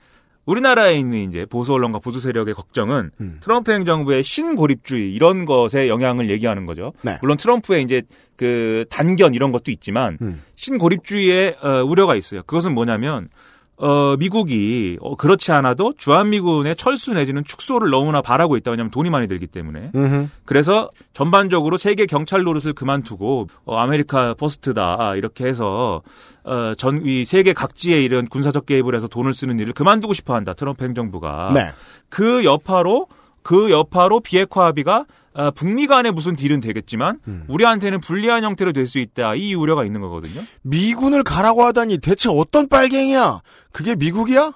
우리나라에 0.46 0.96
있는 0.98 1.30
이제 1.30 1.46
보수 1.46 1.74
언론과 1.74 2.00
보수 2.00 2.20
세력의 2.20 2.56
걱정은 2.56 3.12
음. 3.22 3.40
트럼프 3.42 3.72
행정부의 3.72 4.24
신고립주의 4.24 5.14
이런 5.14 5.46
것에 5.46 5.88
영향을 5.88 6.30
얘기하는 6.30 6.66
거죠. 6.66 6.94
네. 7.04 7.18
물론 7.22 7.38
트럼프의 7.38 7.84
이제 7.84 8.02
그 8.36 8.86
단견 8.90 9.34
이런 9.34 9.52
것도 9.52 9.70
있지만 9.72 10.18
음. 10.22 10.42
신고립주의에 10.56 11.58
어, 11.62 11.84
우려가 11.84 12.16
있어요. 12.16 12.42
그것은 12.44 12.74
뭐냐면 12.74 13.30
어, 13.82 14.18
미국이 14.18 14.98
어, 15.02 15.16
그렇지 15.16 15.52
않아도 15.54 15.94
주한미군의 15.98 16.76
철수 16.76 17.14
내지는 17.14 17.44
축소를 17.46 17.90
너무나 17.90 18.22
바라고 18.22 18.58
있다. 18.58 18.72
왜냐하면 18.72 18.92
돈이 18.92 19.10
많이 19.10 19.28
들기 19.28 19.48
때문에. 19.48 19.92
음흠. 19.96 20.28
그래서 20.46 20.90
전반적으로 21.14 21.78
세계 21.78 22.06
경찰 22.06 22.44
노릇을 22.44 22.74
그만두고 22.74 23.48
어, 23.66 23.78
America 23.78 24.34
First다 24.34 25.16
이렇게 25.16 25.46
해서 25.46 26.02
어, 26.44 26.74
전 26.76 27.00
이 27.06 27.24
세계 27.24 27.54
각지에 27.54 28.02
이런 28.04 28.28
군사적 28.28 28.66
개입을 28.66 28.94
해서 28.96 29.08
돈을 29.08 29.34
쓰는 29.34 29.58
일을 29.60 29.72
그만두고 29.74 30.14
싶어한다. 30.14 30.54
트럼프 30.54 30.84
행정부가. 30.84 31.52
네. 31.54 31.72
그 32.10 32.44
여파로 32.44 33.08
그 33.42 33.72
여파로 33.72 34.20
비핵화 34.20 34.66
합의가 34.66 35.06
어, 35.40 35.52
북미 35.52 35.88
간에 35.88 36.12
무슨 36.12 36.36
딜은 36.36 36.60
되겠지만 36.60 37.20
음. 37.30 37.46
우리한테는 37.48 38.02
불리한 38.02 38.44
형태로 38.44 38.74
될 38.74 38.90
수 38.90 39.00
있다. 39.00 39.36
이 39.36 39.54
우려가 39.54 39.86
있는 39.86 40.02
거거든요. 40.02 40.42
미군을 40.64 41.24
가라고 41.24 41.64
하다니 41.64 42.00
대체 42.00 42.28
어떤 42.30 42.68
빨갱이야? 42.68 43.42
그게 43.72 43.96
미국이야? 43.96 44.52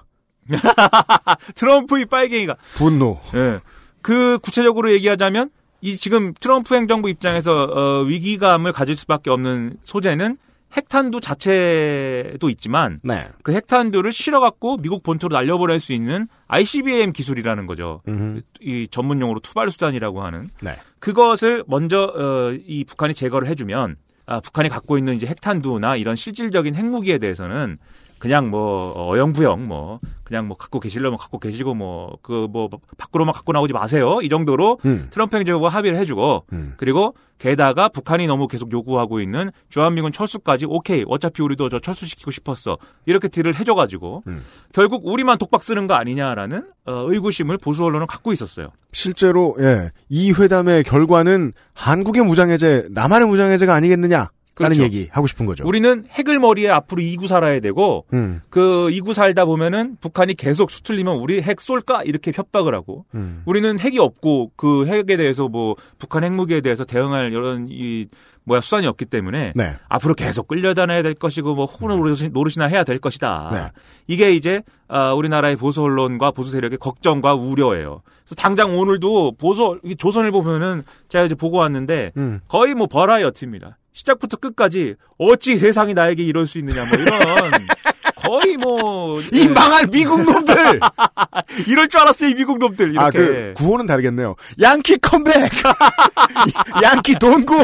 트럼프의 1.54 2.06
빨갱이가 2.06 2.56
분노. 2.74 3.20
예. 3.34 3.60
그 4.02 4.38
구체적으로 4.42 4.92
얘기하자면 4.92 5.50
이 5.80 5.96
지금 5.96 6.34
트럼프 6.38 6.74
행정부 6.74 7.08
입장에서 7.08 7.52
어, 7.52 8.02
위기감을 8.02 8.72
가질 8.72 8.96
수밖에 8.96 9.30
없는 9.30 9.76
소재는 9.82 10.36
핵탄두 10.76 11.20
자체도 11.20 12.50
있지만 12.50 12.98
네. 13.04 13.28
그 13.42 13.52
핵탄두를 13.54 14.12
실어갖고 14.12 14.78
미국 14.78 15.02
본토로 15.02 15.34
날려보낼 15.34 15.78
수 15.80 15.92
있는 15.92 16.26
ICBM 16.54 17.12
기술이라는 17.12 17.66
거죠. 17.66 18.00
음흠. 18.06 18.42
이 18.60 18.86
전문 18.88 19.20
용어로 19.20 19.40
투발 19.40 19.70
수단이라고 19.72 20.22
하는 20.22 20.50
네. 20.62 20.76
그것을 21.00 21.64
먼저 21.66 22.04
어, 22.04 22.52
이 22.66 22.84
북한이 22.84 23.14
제거를 23.14 23.48
해주면 23.48 23.96
아, 24.26 24.40
북한이 24.40 24.68
갖고 24.68 24.96
있는 24.96 25.16
이제 25.16 25.26
핵탄두나 25.26 25.96
이런 25.96 26.14
실질적인 26.14 26.76
핵무기에 26.76 27.18
대해서는 27.18 27.78
그냥 28.24 28.48
뭐 28.48 28.94
어영부영 28.96 29.68
뭐 29.68 30.00
그냥 30.24 30.48
뭐 30.48 30.56
갖고 30.56 30.80
계시려면 30.80 31.18
갖고 31.18 31.38
계시고 31.38 31.74
뭐그 31.74 32.48
뭐 32.50 32.70
밖으로만 32.96 33.34
갖고 33.34 33.52
나오지 33.52 33.74
마세요 33.74 34.20
이 34.22 34.30
정도로 34.30 34.78
음. 34.86 35.08
트럼프 35.10 35.36
행정부가 35.36 35.68
합의를 35.68 35.98
해주고 35.98 36.46
음. 36.54 36.72
그리고 36.78 37.14
게다가 37.36 37.90
북한이 37.90 38.26
너무 38.26 38.48
계속 38.48 38.72
요구하고 38.72 39.20
있는 39.20 39.50
주한미군 39.68 40.12
철수까지 40.12 40.64
오케이 40.66 41.04
어차피 41.06 41.42
우리도 41.42 41.68
저 41.68 41.78
철수시키고 41.78 42.30
싶었어 42.30 42.78
이렇게 43.04 43.28
딜을 43.28 43.56
해줘가지고 43.56 44.22
음. 44.26 44.42
결국 44.72 45.02
우리만 45.04 45.36
독박 45.36 45.62
쓰는 45.62 45.86
거 45.86 45.92
아니냐라는 45.92 46.64
어, 46.86 47.04
의구심을 47.10 47.58
보수 47.58 47.84
언론은 47.84 48.06
갖고 48.06 48.32
있었어요. 48.32 48.68
실제로 48.92 49.54
예, 49.60 49.90
이 50.08 50.32
회담의 50.32 50.84
결과는 50.84 51.52
한국의 51.74 52.24
무장해제, 52.24 52.88
남한의 52.90 53.28
무장해제가 53.28 53.74
아니겠느냐? 53.74 54.28
그렇죠. 54.54 54.82
얘기 54.84 55.08
하고 55.10 55.26
싶은 55.26 55.46
거죠. 55.46 55.64
우리는 55.66 56.04
핵을 56.10 56.38
머리에 56.38 56.68
앞으로 56.70 57.02
이구 57.02 57.26
살아야 57.26 57.58
되고 57.60 58.06
음, 58.12 58.40
그 58.50 58.90
이구 58.90 59.12
살다 59.12 59.44
보면은 59.44 59.96
북한이 60.00 60.34
계속 60.34 60.70
수틀리면 60.70 61.16
우리 61.16 61.42
핵 61.42 61.60
쏠까 61.60 62.02
이렇게 62.04 62.30
협박을 62.34 62.74
하고 62.74 63.04
음. 63.14 63.42
우리는 63.46 63.78
핵이 63.78 63.98
없고 63.98 64.52
그 64.56 64.86
핵에 64.86 65.16
대해서 65.16 65.48
뭐 65.48 65.74
북한 65.98 66.22
핵무기에 66.24 66.60
대해서 66.60 66.84
대응할 66.84 67.32
이런 67.32 67.66
이 67.68 68.06
뭐야 68.46 68.60
수단이 68.60 68.86
없기 68.86 69.06
때문에 69.06 69.54
네. 69.56 69.76
앞으로 69.88 70.14
계속 70.14 70.46
끌려다녀야 70.48 71.02
될 71.02 71.14
것이고 71.14 71.54
뭐 71.54 71.64
호흡을 71.64 71.96
노릇이- 71.96 72.30
노릇이나 72.30 72.66
해야 72.66 72.84
될 72.84 72.98
것이다. 72.98 73.50
네. 73.52 73.60
이게 74.06 74.32
이제 74.32 74.62
아, 74.86 75.14
우리나라의 75.14 75.56
보수 75.56 75.82
언론과 75.82 76.30
보수 76.32 76.50
세력의 76.50 76.76
걱정과 76.78 77.34
우려예요. 77.34 78.02
그래서 78.22 78.34
당장 78.36 78.78
오늘도 78.78 79.32
보수 79.38 79.80
이 79.82 79.96
조선을 79.96 80.30
보면은 80.30 80.82
제가 81.08 81.24
이제 81.24 81.34
보고 81.34 81.56
왔는데 81.56 82.12
음. 82.18 82.40
거의 82.46 82.74
뭐 82.74 82.86
버라이어티입니다. 82.86 83.78
시작부터 83.94 84.36
끝까지 84.36 84.96
어찌 85.18 85.56
세상이 85.56 85.94
나에게 85.94 86.22
이럴 86.22 86.46
수 86.46 86.58
있느냐 86.58 86.84
뭐 86.84 86.98
이런 86.98 87.18
거의 88.16 88.56
뭐이 88.56 89.22
예, 89.34 89.48
망할 89.48 89.86
미국 89.86 90.22
놈들! 90.22 90.80
이럴 91.68 91.88
줄 91.88 92.00
알았어요 92.00 92.30
이 92.30 92.34
미국 92.34 92.58
놈들 92.58 92.90
이렇게 92.92 93.00
아, 93.06 93.10
그, 93.10 93.52
구호는 93.56 93.86
다르겠네요. 93.86 94.34
양키 94.60 94.98
컴백! 94.98 95.50
양키 96.82 97.16
돈고! 97.20 97.54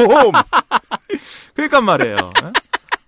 그러니까 1.55 1.81
말이에요. 1.81 2.15
예? 2.43 2.51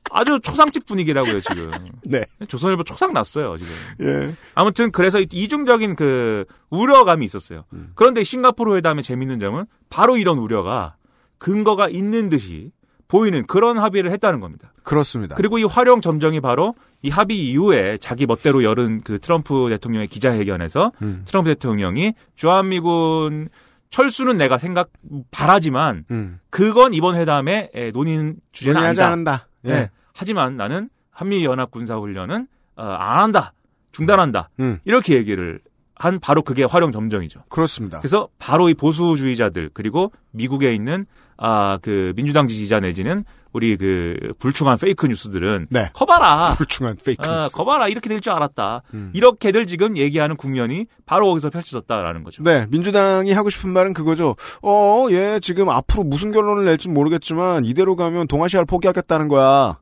아주 0.09 0.39
초상집 0.41 0.85
분위기라고요 0.85 1.41
지금. 1.41 1.71
네. 2.03 2.23
조선일보 2.47 2.83
초상 2.83 3.13
났어요 3.13 3.55
지금. 3.57 3.71
예. 4.01 4.35
아무튼 4.55 4.91
그래서 4.91 5.19
이중적인 5.19 5.95
그 5.95 6.45
우려감이 6.71 7.23
있었어요. 7.25 7.65
음. 7.73 7.91
그런데 7.95 8.23
싱가포르 8.23 8.75
회담의 8.77 9.03
재밌는 9.03 9.39
점은 9.39 9.65
바로 9.89 10.17
이런 10.17 10.39
우려가 10.39 10.95
근거가 11.37 11.89
있는 11.89 12.29
듯이 12.29 12.71
보이는 13.13 13.45
그런 13.45 13.77
합의를 13.77 14.11
했다는 14.11 14.39
겁니다. 14.39 14.73
그렇습니다. 14.81 15.35
그리고 15.35 15.59
이 15.59 15.63
활용 15.63 16.01
점정이 16.01 16.41
바로 16.41 16.73
이 17.03 17.11
합의 17.11 17.37
이후에 17.37 17.99
자기 17.99 18.25
멋대로 18.25 18.63
열은 18.63 19.01
그 19.03 19.19
트럼프 19.19 19.67
대통령의 19.69 20.07
기자회견에서 20.07 20.91
음. 21.03 21.21
트럼프 21.25 21.51
대통령이 21.51 22.13
주한미군 22.35 23.49
철수는 23.91 24.37
내가 24.37 24.57
생각 24.57 24.89
바라지만 25.29 26.05
음. 26.09 26.39
그건 26.49 26.95
이번 26.95 27.15
회담의 27.15 27.69
에, 27.75 27.91
논의 27.91 28.33
주제는 28.51 28.73
논의하지 28.73 29.01
아니다. 29.01 29.05
않는다. 29.11 29.47
예. 29.65 29.69
네. 29.69 29.89
하지만 30.15 30.57
나는 30.57 30.89
한미 31.11 31.45
연합 31.45 31.69
군사 31.69 31.95
훈련은 31.95 32.47
어, 32.77 32.83
안 32.83 33.19
한다. 33.19 33.53
중단한다. 33.91 34.49
음. 34.59 34.79
이렇게 34.85 35.13
얘기를 35.15 35.59
한 35.93 36.19
바로 36.19 36.41
그게 36.41 36.63
활용 36.63 36.91
점정이죠. 36.91 37.43
그렇습니다. 37.49 37.99
그래서 37.99 38.27
바로 38.39 38.69
이 38.69 38.73
보수주의자들 38.73 39.69
그리고 39.75 40.11
미국에 40.31 40.73
있는 40.73 41.05
아 41.45 41.77
그 41.81 42.13
민주당 42.15 42.47
지지자 42.47 42.79
내지는 42.79 43.25
우리 43.51 43.75
그 43.77 44.33
불충한 44.39 44.77
페이크 44.77 45.05
뉴스들은 45.07 45.67
네. 45.69 45.89
커봐라. 45.93 46.55
불충한 46.57 46.95
페이크 47.03 47.29
아, 47.29 47.41
뉴스. 47.43 47.55
거봐라 47.55 47.87
이렇게 47.89 48.07
될 48.09 48.21
줄 48.21 48.31
알았다. 48.31 48.81
음. 48.93 49.11
이렇게들 49.13 49.65
지금 49.67 49.97
얘기하는 49.97 50.37
국면이 50.37 50.85
바로 51.05 51.27
거기서 51.27 51.49
펼쳐졌다라는 51.49 52.23
거죠. 52.23 52.41
네, 52.43 52.65
민주당이 52.71 53.33
하고 53.33 53.49
싶은 53.49 53.69
말은 53.71 53.93
그거죠. 53.93 54.35
어, 54.61 55.07
얘 55.11 55.39
지금 55.41 55.69
앞으로 55.69 56.03
무슨 56.03 56.31
결론을 56.31 56.63
낼지 56.65 56.87
모르겠지만 56.89 57.65
이대로 57.65 57.95
가면 57.97 58.27
동아시아를 58.27 58.65
포기하겠다는 58.65 59.27
거야. 59.27 59.77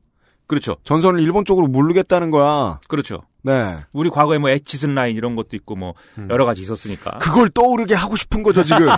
그렇죠. 0.48 0.76
전선을 0.84 1.20
일본 1.20 1.44
쪽으로 1.44 1.68
물르겠다는 1.68 2.30
거야. 2.30 2.80
그렇죠. 2.88 3.22
네. 3.42 3.76
우리 3.92 4.08
과거에 4.10 4.38
뭐 4.38 4.50
에치슨 4.50 4.94
라인 4.94 5.16
이런 5.16 5.34
것도 5.36 5.56
있고 5.56 5.74
뭐 5.76 5.94
음. 6.18 6.28
여러 6.30 6.44
가지 6.44 6.62
있었으니까. 6.62 7.18
그걸 7.18 7.50
떠오르게 7.50 7.94
하고 7.94 8.16
싶은 8.16 8.42
거죠, 8.42 8.64
지금. 8.64 8.88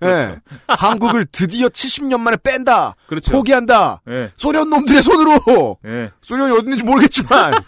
네. 0.00 0.36
한국을 0.68 1.26
드디어 1.26 1.68
70년 1.68 2.20
만에 2.20 2.36
뺀다. 2.42 2.94
그렇죠. 3.08 3.32
포기한다. 3.32 4.02
예. 4.08 4.30
소련 4.36 4.70
놈들의 4.70 5.02
손으로. 5.02 5.78
예. 5.86 6.10
소련이 6.22 6.52
어디 6.52 6.62
있는지 6.62 6.84
모르겠지만. 6.84 7.54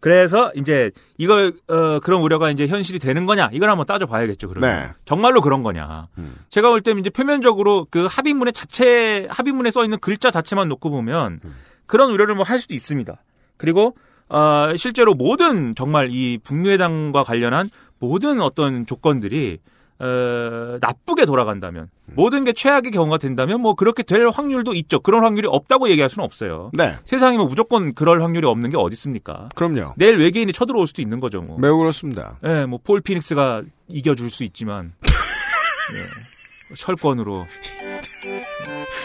그래서 0.00 0.50
이제 0.56 0.90
이걸 1.18 1.52
어 1.68 2.00
그런 2.00 2.22
우려가 2.22 2.50
이제 2.50 2.66
현실이 2.66 2.98
되는 2.98 3.26
거냐 3.26 3.50
이걸 3.52 3.68
한번 3.68 3.86
따져 3.86 4.06
봐야겠죠. 4.06 4.48
그러면 4.48 4.80
네. 4.84 4.90
정말로 5.04 5.42
그런 5.42 5.62
거냐. 5.62 6.08
음. 6.16 6.36
제가 6.48 6.70
볼 6.70 6.80
때는 6.80 7.00
이제 7.00 7.10
표면적으로 7.10 7.86
그 7.90 8.06
합의문의 8.10 8.54
자체 8.54 9.26
합의문에 9.30 9.70
써 9.70 9.84
있는 9.84 9.98
글자 9.98 10.30
자체만 10.30 10.68
놓고 10.70 10.88
보면 10.90 11.40
음. 11.44 11.54
그런 11.86 12.10
우려를 12.12 12.34
뭐 12.34 12.44
할 12.44 12.60
수도 12.60 12.72
있습니다. 12.74 13.22
그리고 13.58 13.94
어 14.30 14.76
실제로 14.76 15.14
모든 15.14 15.74
정말 15.74 16.08
이 16.10 16.38
북미회담과 16.42 17.24
관련한 17.24 17.68
모든 17.98 18.40
어떤 18.40 18.86
조건들이 18.86 19.58
어, 20.00 20.78
나쁘게 20.80 21.26
돌아간다면 21.26 21.90
음. 22.08 22.12
모든 22.16 22.44
게 22.44 22.54
최악의 22.54 22.90
경우가 22.90 23.18
된다면 23.18 23.60
뭐 23.60 23.74
그렇게 23.74 24.02
될 24.02 24.28
확률도 24.28 24.72
있죠. 24.74 24.98
그런 25.00 25.24
확률이 25.24 25.46
없다고 25.46 25.90
얘기할 25.90 26.08
수는 26.08 26.24
없어요. 26.24 26.70
네. 26.72 26.96
세상에 27.04 27.36
뭐 27.36 27.44
무조건 27.44 27.92
그럴 27.92 28.22
확률이 28.22 28.46
없는 28.46 28.70
게 28.70 28.78
어디 28.78 28.94
있습니까? 28.94 29.50
그럼요. 29.54 29.92
내일 29.98 30.16
외계인이 30.16 30.54
쳐들어올 30.54 30.86
수도 30.86 31.02
있는 31.02 31.20
거죠, 31.20 31.42
뭐. 31.42 31.58
매우 31.58 31.76
그렇습니다. 31.76 32.38
예, 32.46 32.64
뭐, 32.64 32.78
폴 32.82 33.02
피닉스가 33.02 33.62
이겨줄 33.88 34.30
수 34.30 34.42
있지만, 34.44 34.94
예, 35.02 36.74
철권으로, 36.76 37.46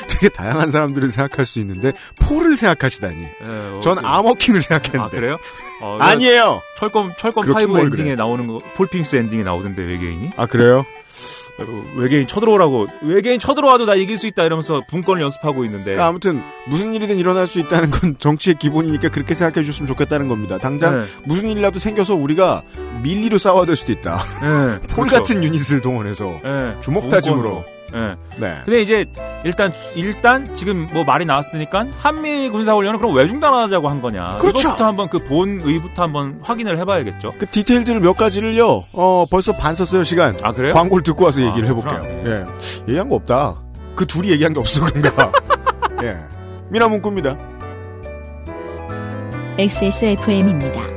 되게 0.09 0.29
다양한 0.29 0.71
사람들을 0.71 1.09
생각할 1.09 1.45
수 1.45 1.59
있는데 1.59 1.93
폴을 2.19 2.55
생각하시다니. 2.57 3.15
예, 3.21 3.81
전 3.81 3.97
어, 3.97 4.07
아머킹을 4.07 4.59
아, 4.59 4.63
생각했는데. 4.63 5.17
그래요? 5.17 5.37
어, 5.81 5.97
아니에요. 5.99 6.61
철권, 6.77 7.13
철권 7.17 7.45
그렇긴 7.45 7.67
5뭘 7.69 7.85
엔딩에 7.85 8.03
그래. 8.03 8.15
나오는 8.15 8.47
거, 8.47 8.57
폴 8.75 8.87
피닉스 8.87 9.15
엔딩에 9.17 9.43
나오던데, 9.43 9.83
외계인이? 9.83 10.31
아 10.37 10.45
그래요? 10.45 10.85
어, 11.57 11.85
외계인 11.95 12.27
쳐들어오라고, 12.27 12.87
외계인 13.03 13.39
쳐들어와도 13.39 13.85
나 13.85 13.95
이길 13.95 14.17
수 14.17 14.27
있다 14.27 14.43
이러면서 14.43 14.81
분권을 14.89 15.21
연습하고 15.21 15.63
있는데, 15.65 15.85
그러니까 15.85 16.07
아무튼 16.07 16.41
무슨 16.67 16.93
일이든 16.93 17.17
일어날 17.17 17.47
수 17.47 17.59
있다는 17.59 17.91
건 17.91 18.15
정치의 18.19 18.55
기본이니까 18.55 19.09
그렇게 19.09 19.33
생각해 19.33 19.63
주셨으면 19.65 19.87
좋겠다는 19.87 20.27
겁니다. 20.27 20.57
당장 20.57 20.99
네. 21.01 21.07
무슨 21.23 21.47
일이라도 21.49 21.79
생겨서 21.79 22.13
우리가 22.15 22.63
밀리로 23.03 23.37
싸워야 23.37 23.65
될 23.65 23.75
수도 23.77 23.91
있다. 23.93 24.21
예, 24.43 24.87
폴 24.95 25.07
그렇죠. 25.07 25.23
같은 25.23 25.43
유닛을 25.43 25.81
동원해서 25.81 26.39
예, 26.43 26.75
주먹 26.81 27.09
다짐으로. 27.09 27.74
예. 27.95 28.15
네. 28.39 28.57
근데 28.65 28.81
이제 28.81 29.05
일단 29.45 29.71
일단 29.95 30.53
지금 30.55 30.87
뭐 30.93 31.03
말이 31.05 31.23
나왔으니까 31.25 31.85
한미 31.99 32.49
군사 32.49 32.73
훈련은 32.75 32.99
그럼 32.99 33.15
왜 33.15 33.25
중단하자고 33.27 33.87
한 33.87 34.01
거냐? 34.01 34.37
그렇죠. 34.39 34.59
이것부터 34.59 34.85
한번 34.85 35.07
그 35.09 35.17
본 35.25 35.61
의부터 35.63 36.03
한번 36.03 36.39
확인을 36.43 36.77
해봐야겠죠. 36.79 37.31
그 37.39 37.45
디테일들 37.47 37.99
몇 38.01 38.13
가지를요. 38.17 38.83
어 38.93 39.25
벌써 39.31 39.53
반 39.53 39.73
썼어요 39.75 40.03
시간. 40.03 40.37
아 40.43 40.51
그래요? 40.51 40.73
광고를 40.73 41.03
듣고 41.03 41.25
와서 41.25 41.41
얘기를 41.41 41.67
아, 41.69 41.71
해볼게요. 41.73 42.01
그렇구나. 42.01 42.29
예. 42.29 42.45
얘기한 42.89 43.09
거 43.09 43.15
없다. 43.15 43.55
그 43.95 44.05
둘이 44.05 44.29
얘기한 44.31 44.53
게 44.53 44.59
없어 44.59 44.83
그런가. 44.85 45.31
예. 46.03 46.17
미나 46.69 46.87
문구입니다. 46.89 47.37
XSFM입니다. 49.57 50.94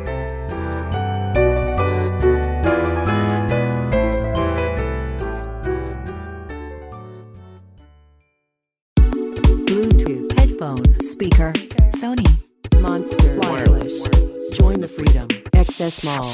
XS 15.78 16.04
Mall 16.04 16.24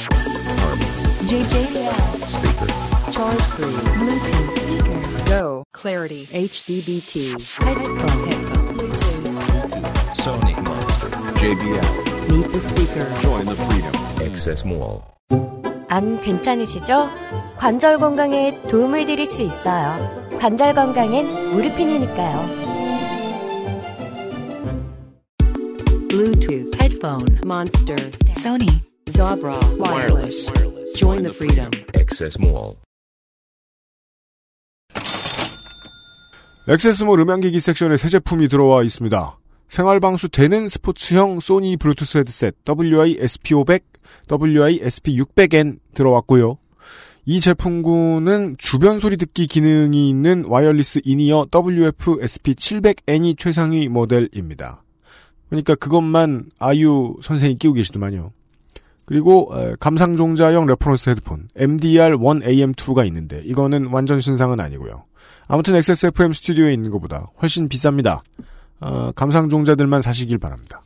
JJL 1.29 1.93
speaker, 2.33 3.13
Charge 3.13 3.43
3 3.61 3.67
Bluetooth 4.01 4.57
speaker 4.57 5.25
Go 5.27 5.65
Clarity 5.73 6.25
HDBT 6.33 7.53
headphone 7.53 8.27
headphone 8.27 8.79
Bluetooth 8.79 10.15
Sony 10.17 10.57
Monster, 10.65 11.11
JBL, 11.37 12.31
Meet 12.33 12.53
the 12.55 12.61
speaker 12.61 13.21
join 13.21 13.45
the 13.45 13.55
freedom, 13.55 13.95
Access 14.27 14.65
Mall. 14.65 15.03
안 15.89 16.23
괜찮으시죠? 16.23 17.11
관절 17.59 17.99
건강에 17.99 18.59
도움을 18.71 19.05
드릴 19.05 19.27
수 19.27 19.43
있어요. 19.43 19.95
관절 20.41 20.73
건강엔 20.73 21.53
무릎핀이니까요. 21.53 22.65
Bluetooth 26.09 26.75
headphone 26.81 27.39
Monster 27.45 28.11
Sony 28.33 28.81
Zabra 29.07 29.57
Wireless 29.79 30.51
Join 30.97 31.23
the 31.23 31.33
freedom 31.33 31.71
Access 31.95 32.39
Mall. 32.41 32.77
액세스몰 36.67 37.21
음향기기 37.21 37.61
섹션에 37.61 37.99
새 37.99 38.09
제품이 38.09 38.49
들어와 38.49 38.83
있습니다. 38.83 39.39
생활방수 39.69 40.31
되는 40.31 40.69
스포츠형 40.69 41.41
소니 41.41 41.77
블루투스 41.77 42.19
헤드셋 42.19 42.65
WI-SP500, 42.65 43.83
WI-SP600N 44.29 45.79
들어왔고요. 45.93 46.57
이 47.27 47.41
제품군은 47.41 48.57
주변 48.59 48.99
소리 48.99 49.19
듣기 49.19 49.47
기능이 49.47 50.09
있는 50.09 50.45
wireless 50.47 51.03
in-ear 51.05 51.49
WF-SP700N이 51.51 53.39
최상위 53.39 53.89
모델입니다. 53.89 54.83
그러니까 55.51 55.75
그것만 55.75 56.47
아유 56.59 57.17
선생이 57.23 57.59
끼고 57.59 57.75
계시더만요. 57.75 58.33
그리고 59.07 59.51
에, 59.55 59.75
감상종자형 59.81 60.67
reference 60.67 61.11
헤드폰 61.11 61.49
MDR1AM2가 61.57 63.07
있는데 63.07 63.43
이거는 63.45 63.87
완전 63.87 64.21
신상은 64.21 64.61
아니고요. 64.61 65.05
아무튼 65.47 65.75
XSFM 65.77 66.33
스튜디오에 66.33 66.73
있는 66.73 66.91
것보다 66.91 67.27
훨씬 67.43 67.69
비쌉니다. 67.69 68.21
어, 68.81 69.13
감상종자들만 69.15 70.03
사시길 70.03 70.39
바랍니다. 70.39 70.83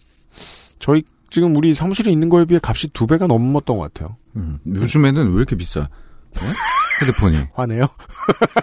저희 0.79 1.03
지금 1.31 1.55
우리 1.57 1.75
사무실에 1.75 2.11
있는 2.11 2.29
거에 2.29 2.45
비해 2.45 2.59
값이 2.63 2.89
두 2.89 3.07
배가 3.07 3.27
넘었던 3.27 3.77
것 3.77 3.93
같아요. 3.93 4.17
음, 4.37 4.59
요즘에는 4.67 5.31
왜 5.33 5.37
이렇게 5.37 5.57
비싸? 5.57 5.89
네? 6.35 6.41
헤드폰이. 7.03 7.37
화내요? 7.55 7.87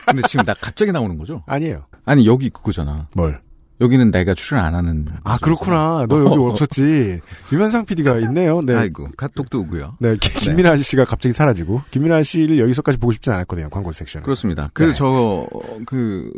근데 0.07 0.21
지금 0.27 0.45
나 0.45 0.53
갑자기 0.53 0.91
나오는 0.91 1.17
거죠? 1.17 1.43
아니에요. 1.47 1.85
아니 2.05 2.25
여기 2.27 2.49
그거잖아. 2.49 3.07
뭘? 3.15 3.39
여기는 3.81 4.11
내가 4.11 4.33
출연 4.33 4.63
안 4.63 4.73
하는. 4.75 5.05
아 5.23 5.37
그렇구나. 5.37 6.05
너 6.07 6.19
여기 6.25 6.37
없었지. 6.37 7.19
유면상 7.51 7.85
PD가 7.85 8.19
있네요. 8.19 8.61
네. 8.65 8.73
아이고 8.73 9.09
카톡도 9.17 9.59
오고요. 9.61 9.97
네, 9.99 10.15
기- 10.17 10.29
김민아 10.39 10.77
씨가 10.77 11.03
갑자기 11.05 11.33
사라지고 11.33 11.81
김민아 11.91 12.23
씨를 12.23 12.59
여기서까지 12.59 12.97
보고 12.97 13.11
싶진 13.11 13.33
않았거든요. 13.33 13.69
광고 13.69 13.91
섹션. 13.91 14.23
그렇습니다. 14.23 14.63
네. 14.63 14.69
그저그 14.73 16.31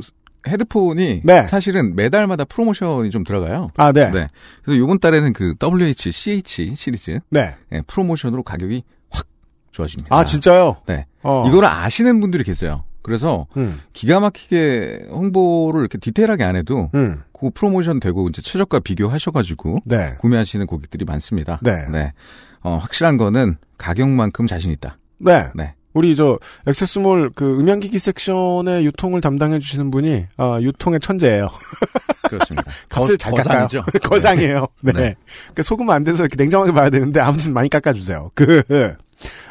헤드폰이 0.47 1.21
네. 1.25 1.45
사실은 1.45 1.95
매달마다 1.95 2.45
프로모션이 2.45 3.09
좀 3.11 3.23
들어가요. 3.23 3.69
아, 3.75 3.91
네. 3.91 4.09
네. 4.11 4.27
그래서 4.63 4.81
이번 4.83 4.99
달에는 4.99 5.33
그 5.33 5.55
WH, 5.61 6.11
CH 6.11 6.73
시리즈 6.75 7.19
네. 7.29 7.55
예, 7.73 7.81
프로모션으로 7.85 8.43
가격이 8.43 8.83
확 9.09 9.25
좋아집니다. 9.73 10.15
아, 10.15 10.23
진짜요? 10.23 10.77
네. 10.85 11.05
어. 11.23 11.43
이거를 11.47 11.67
아시는 11.67 12.19
분들이 12.21 12.43
계세요. 12.45 12.83
그래서 13.01 13.47
음. 13.57 13.79
기가 13.93 14.19
막히게 14.19 15.07
홍보를 15.09 15.79
이렇게 15.81 15.97
디테일하게 15.97 16.43
안 16.43 16.55
해도 16.57 16.89
음. 16.93 17.21
그 17.39 17.49
프로모션 17.51 17.99
되고 17.99 18.27
이제 18.29 18.41
최저가 18.41 18.79
비교하셔가지고 18.79 19.79
네. 19.85 20.15
구매하시는 20.19 20.65
고객들이 20.65 21.05
많습니다. 21.05 21.59
네. 21.91 22.13
어, 22.61 22.77
확실한 22.77 23.17
거는 23.17 23.57
가격만큼 23.77 24.47
자신 24.47 24.71
있다. 24.71 24.97
네. 25.19 25.47
네. 25.55 25.73
우리 25.93 26.15
저 26.15 26.37
액세스몰 26.67 27.31
그 27.33 27.59
음향기기 27.59 27.97
섹션의 27.97 28.85
유통을 28.85 29.19
담당해 29.19 29.57
주시는 29.57 29.89
분이 29.89 30.25
아, 30.37 30.59
유통의 30.61 30.99
천재예요. 30.99 31.49
그렇습니다. 32.29 32.71
값을 32.89 33.17
잘 33.17 33.33
깎아요. 33.33 33.67
거상이죠. 33.67 33.85
거상이에요. 34.07 34.67
네. 34.83 34.91
네. 34.91 35.15
그러니까 35.25 35.63
소금 35.63 35.89
안 35.89 36.03
돼서 36.03 36.23
이렇게 36.23 36.35
냉정하게 36.35 36.71
봐야 36.71 36.89
되는데 36.89 37.19
아무튼 37.19 37.53
많이 37.53 37.67
깎아주세요. 37.69 38.31
그 38.35 38.61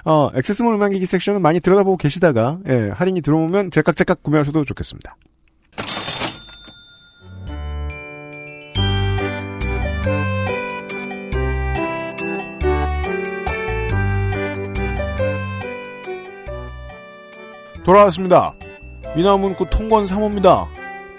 어, 0.05 0.31
액세스몰 0.35 0.75
음향기기 0.75 1.05
섹션은 1.07 1.43
많이 1.43 1.59
들여다보고 1.59 1.97
계시다가 1.97 2.59
예, 2.69 2.91
할인이 2.95 3.23
들어오면 3.23 3.73
제깍제깍 3.73 4.23
구매하셔도 4.23 4.65
좋겠습니다. 4.65 5.17
돌아왔습니다. 17.87 18.53
미나문구 19.15 19.71
통건 19.71 20.07
3호입니다. 20.07 20.67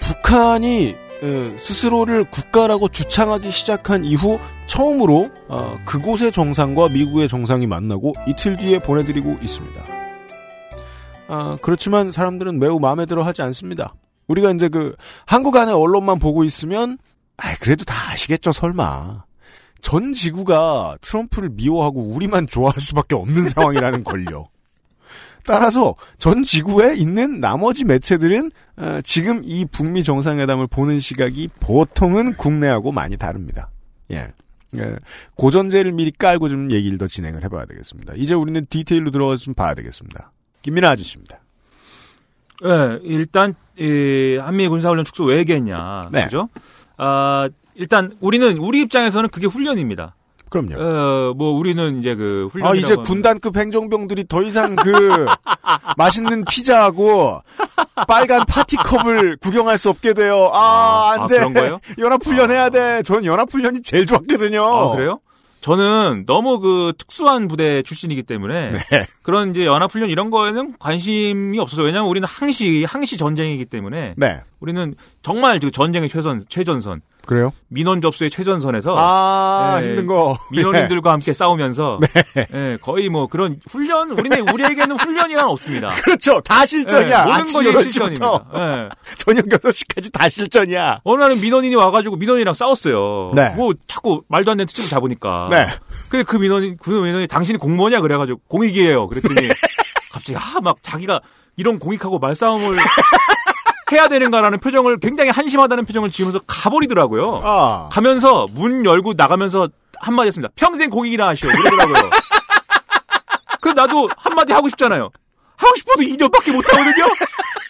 북한이 0.00 0.94
에, 1.22 1.56
스스로를 1.56 2.24
국가라고 2.24 2.88
주창하기 2.88 3.50
시작한 3.50 4.04
이후 4.04 4.38
처음으로 4.66 5.30
어, 5.48 5.78
그곳의 5.86 6.30
정상과 6.30 6.90
미국의 6.90 7.30
정상이 7.30 7.66
만나고 7.66 8.12
이틀 8.26 8.56
뒤에 8.56 8.80
보내드리고 8.80 9.38
있습니다. 9.40 9.82
아, 11.28 11.56
그렇지만 11.62 12.10
사람들은 12.10 12.58
매우 12.58 12.78
마음에 12.78 13.06
들어 13.06 13.22
하지 13.22 13.40
않습니다. 13.40 13.94
우리가 14.26 14.50
이제 14.50 14.68
그 14.68 14.94
한국 15.24 15.56
안의 15.56 15.74
언론만 15.74 16.18
보고 16.18 16.44
있으면 16.44 16.98
아 17.38 17.54
그래도 17.60 17.86
다 17.86 18.12
아시겠죠 18.12 18.52
설마 18.52 19.24
전 19.80 20.12
지구가 20.12 20.98
트럼프를 21.00 21.48
미워하고 21.48 22.08
우리만 22.08 22.46
좋아할 22.46 22.78
수밖에 22.82 23.14
없는 23.14 23.48
상황이라는 23.48 24.04
걸요. 24.04 24.48
따라서 25.48 25.94
전 26.18 26.44
지구에 26.44 26.94
있는 26.94 27.40
나머지 27.40 27.84
매체들은 27.84 28.50
어, 28.76 29.00
지금 29.02 29.40
이 29.44 29.64
북미 29.64 30.04
정상회담을 30.04 30.66
보는 30.66 31.00
시각이 31.00 31.48
보통은 31.58 32.34
국내하고 32.34 32.92
많이 32.92 33.16
다릅니다. 33.16 33.70
예. 34.10 34.28
예. 34.76 34.96
고전제를 35.34 35.92
미리 35.92 36.10
깔고 36.10 36.50
좀 36.50 36.70
얘기를 36.70 36.98
더 36.98 37.06
진행을 37.06 37.42
해봐야 37.44 37.64
되겠습니다. 37.64 38.12
이제 38.16 38.34
우리는 38.34 38.66
디테일로 38.68 39.10
들어가서 39.10 39.42
좀 39.42 39.54
봐야 39.54 39.74
되겠습니다. 39.74 40.32
김민아 40.60 40.90
아저씨입니다. 40.90 41.40
예, 42.64 42.98
일단 43.04 43.54
이 43.78 44.38
한미 44.40 44.68
군사훈련 44.68 45.04
축소 45.04 45.24
왜 45.24 45.38
얘기했냐, 45.38 46.02
네. 46.10 46.24
그죠? 46.24 46.48
아 46.96 47.48
일단 47.74 48.16
우리는 48.20 48.58
우리 48.58 48.80
입장에서는 48.80 49.30
그게 49.30 49.46
훈련입니다. 49.46 50.16
그럼요. 50.50 50.74
어, 50.76 51.34
뭐 51.34 51.52
우리는 51.52 52.00
이제 52.00 52.14
그 52.14 52.48
훈련. 52.50 52.68
아, 52.68 52.74
이제 52.74 52.94
군단급 52.96 53.56
행정병들이 53.56 54.26
더 54.28 54.42
이상 54.42 54.76
그 54.76 55.26
맛있는 55.96 56.44
피자하고 56.44 57.40
빨간 58.06 58.44
파티컵을 58.46 59.36
구경할 59.38 59.78
수 59.78 59.90
없게 59.90 60.14
돼요. 60.14 60.50
아, 60.52 61.12
안 61.12 61.20
아, 61.20 61.26
돼. 61.26 61.38
그런 61.38 61.54
거예요? 61.54 61.80
연합훈련 61.98 62.50
해야 62.50 62.70
돼. 62.70 63.02
전 63.02 63.24
연합훈련이 63.24 63.82
제일 63.82 64.06
좋았거든요. 64.06 64.64
아, 64.64 64.96
그래요? 64.96 65.20
저는 65.60 66.24
너무 66.26 66.60
그 66.60 66.92
특수한 66.96 67.48
부대 67.48 67.82
출신이기 67.82 68.22
때문에 68.22 68.70
네. 68.72 69.06
그런 69.28 69.50
이제 69.50 69.66
연합훈련 69.66 70.08
이런 70.08 70.30
거에는 70.30 70.76
관심이 70.78 71.58
없어서 71.58 71.82
왜냐하면 71.82 72.08
우리는 72.08 72.26
항시 72.26 72.86
항시 72.88 73.18
전쟁이기 73.18 73.66
때문에 73.66 74.14
네. 74.16 74.40
우리는 74.58 74.94
정말 75.20 75.60
그 75.60 75.70
전쟁의 75.70 76.08
최선 76.08 76.46
최전선 76.48 77.02
그래요? 77.28 77.52
민원 77.68 78.00
접수의 78.00 78.30
최전선에서 78.30 78.96
아, 78.98 79.78
네. 79.82 79.88
힘든 79.88 80.06
거. 80.06 80.34
민원인들과 80.50 81.12
함께 81.12 81.34
싸우면서 81.34 82.00
예, 82.54 82.78
거의 82.80 83.10
뭐 83.10 83.26
그런 83.26 83.60
훈련 83.68 84.12
우리는 84.12 84.48
우리에게는 84.48 84.96
훈련이란 84.96 85.46
없습니다. 85.48 85.90
그렇죠. 86.02 86.40
다 86.40 86.64
실전이야. 86.64 87.26
예, 87.26 87.30
모든 87.30 87.44
것이 87.44 87.58
8시부터 87.58 87.82
실전입니다. 87.82 88.42
예. 88.54 88.88
저녁 89.18 89.44
6시까지 89.44 90.10
다 90.10 90.26
실전이야. 90.26 91.00
어느 91.04 91.20
날은 91.20 91.38
민원인이 91.42 91.74
와가지고 91.74 92.16
민원이랑 92.16 92.54
싸웠어요. 92.54 93.32
네. 93.34 93.50
뭐 93.56 93.74
자꾸 93.86 94.22
말도 94.28 94.52
안 94.52 94.56
되는 94.56 94.66
특집을 94.66 94.88
잡으니까. 94.88 95.48
네. 95.50 95.66
근데 96.08 96.24
그 96.24 96.38
민원인 96.38 96.78
그 96.80 96.88
민원이 96.88 97.26
당신이 97.26 97.58
공무원이야 97.58 98.00
그래가지고 98.00 98.40
공익이에요. 98.48 99.06
그랬더니 99.20 99.48
네. 99.48 99.54
갑자기 100.12 100.36
아 100.36 100.60
막 100.60 100.82
자기가 100.82 101.20
이런 101.56 101.78
공익하고 101.78 102.18
말싸움을 102.18 102.72
해야 103.92 104.08
되는가라는 104.08 104.60
표정을 104.60 104.98
굉장히 105.00 105.30
한심하다는 105.30 105.86
표정을 105.86 106.10
지으면서 106.10 106.40
가버리더라고요. 106.46 107.40
아. 107.44 107.88
가면서 107.90 108.46
문 108.50 108.84
열고 108.84 109.14
나가면서 109.16 109.68
한마디 110.00 110.26
했습니다. 110.28 110.52
평생 110.56 110.90
공익이나 110.90 111.28
하시오. 111.28 111.48
이러더라고요. 111.50 112.10
그럼 113.60 113.74
나도 113.74 114.08
한마디 114.16 114.52
하고 114.52 114.68
싶잖아요. 114.68 115.10
하고 115.56 115.74
싶어도 115.76 116.02
2년밖에 116.02 116.52
못 116.52 116.64
하거든요? 116.72 117.06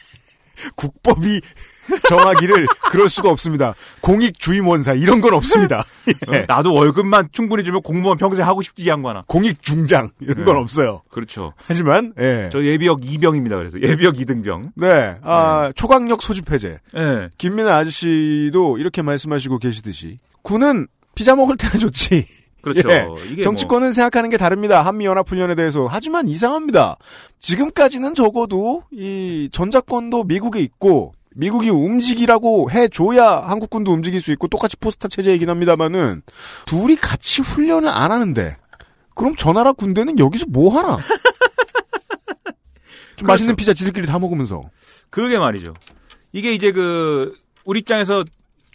국법이 0.77 1.41
정하기를 2.09 2.67
그럴 2.91 3.09
수가 3.09 3.31
없습니다. 3.31 3.75
공익 4.01 4.39
주임원사 4.39 4.95
이런 4.95 5.21
건 5.21 5.35
없습니다. 5.35 5.85
예. 6.33 6.39
어, 6.39 6.45
나도 6.47 6.75
월급만 6.75 7.29
충분히 7.33 7.65
주면 7.65 7.83
공무원 7.83 8.19
평생 8.19 8.47
하고 8.47 8.63
싶지 8.63 8.83
이 8.83 8.89
양반아. 8.89 9.25
공익 9.27 9.63
중장 9.63 10.11
이런 10.21 10.41
예. 10.41 10.45
건 10.45 10.57
없어요. 10.57 11.03
그렇죠. 11.11 11.53
하지만 11.57 12.13
예. 12.19 12.49
저 12.53 12.63
예비역 12.63 13.01
2병입니다. 13.01 13.51
그래서 13.51 13.81
예비역 13.81 14.17
2등병. 14.17 14.71
네, 14.77 15.17
아, 15.23 15.71
초강력 15.75 16.23
소집 16.23 16.51
해제. 16.51 16.79
예. 16.97 17.29
김민아 17.39 17.77
아저씨도 17.77 18.79
이렇게 18.79 19.03
말씀하시고 19.03 19.59
계시듯이 19.59 20.19
군은 20.43 20.87
피자 21.15 21.35
먹을 21.35 21.57
때가 21.57 21.79
좋지. 21.79 22.27
그렇죠. 22.63 22.91
예. 22.91 23.43
정치권은 23.43 23.93
생각하는 23.93 24.31
게 24.31 24.37
다릅니다. 24.37 24.83
한미연합훈련에 24.83 25.55
대해서. 25.55 25.87
하지만 25.89 26.29
이상합니다. 26.29 26.97
지금까지는 27.39 28.15
적어도 28.15 28.83
이 28.91 29.49
전자권도 29.53 30.25
미국에 30.25 30.61
있고 30.61 31.15
미국이 31.39 31.71
움직이라고 31.71 32.73
해줘야 32.73 33.45
한국군도 33.47 33.93
움직일 33.93 34.21
수 34.21 34.33
있고 34.33 34.49
똑같이 34.49 34.77
포스타 34.77 35.07
체제이긴 35.07 35.49
합니다만은 35.49 36.23
둘이 36.67 36.97
같이 36.97 37.43
훈련을 37.43 37.89
안 37.89 38.11
하는데 38.11 38.57
그럼 39.15 39.37
저 39.37 39.53
나라 39.53 39.73
군대는 39.73 40.19
여기서 40.19 40.47
뭐 40.49 40.77
하나? 40.77 40.99
좀 43.15 43.29
맛있는 43.29 43.55
피자 43.55 43.73
지들끼리 43.73 44.07
다 44.07 44.19
먹으면서. 44.19 44.65
그게 45.11 45.39
말이죠. 45.39 45.75
이게 46.33 46.53
이제 46.53 46.73
그 46.73 47.37
우리 47.65 47.81
입장에서 47.81 48.25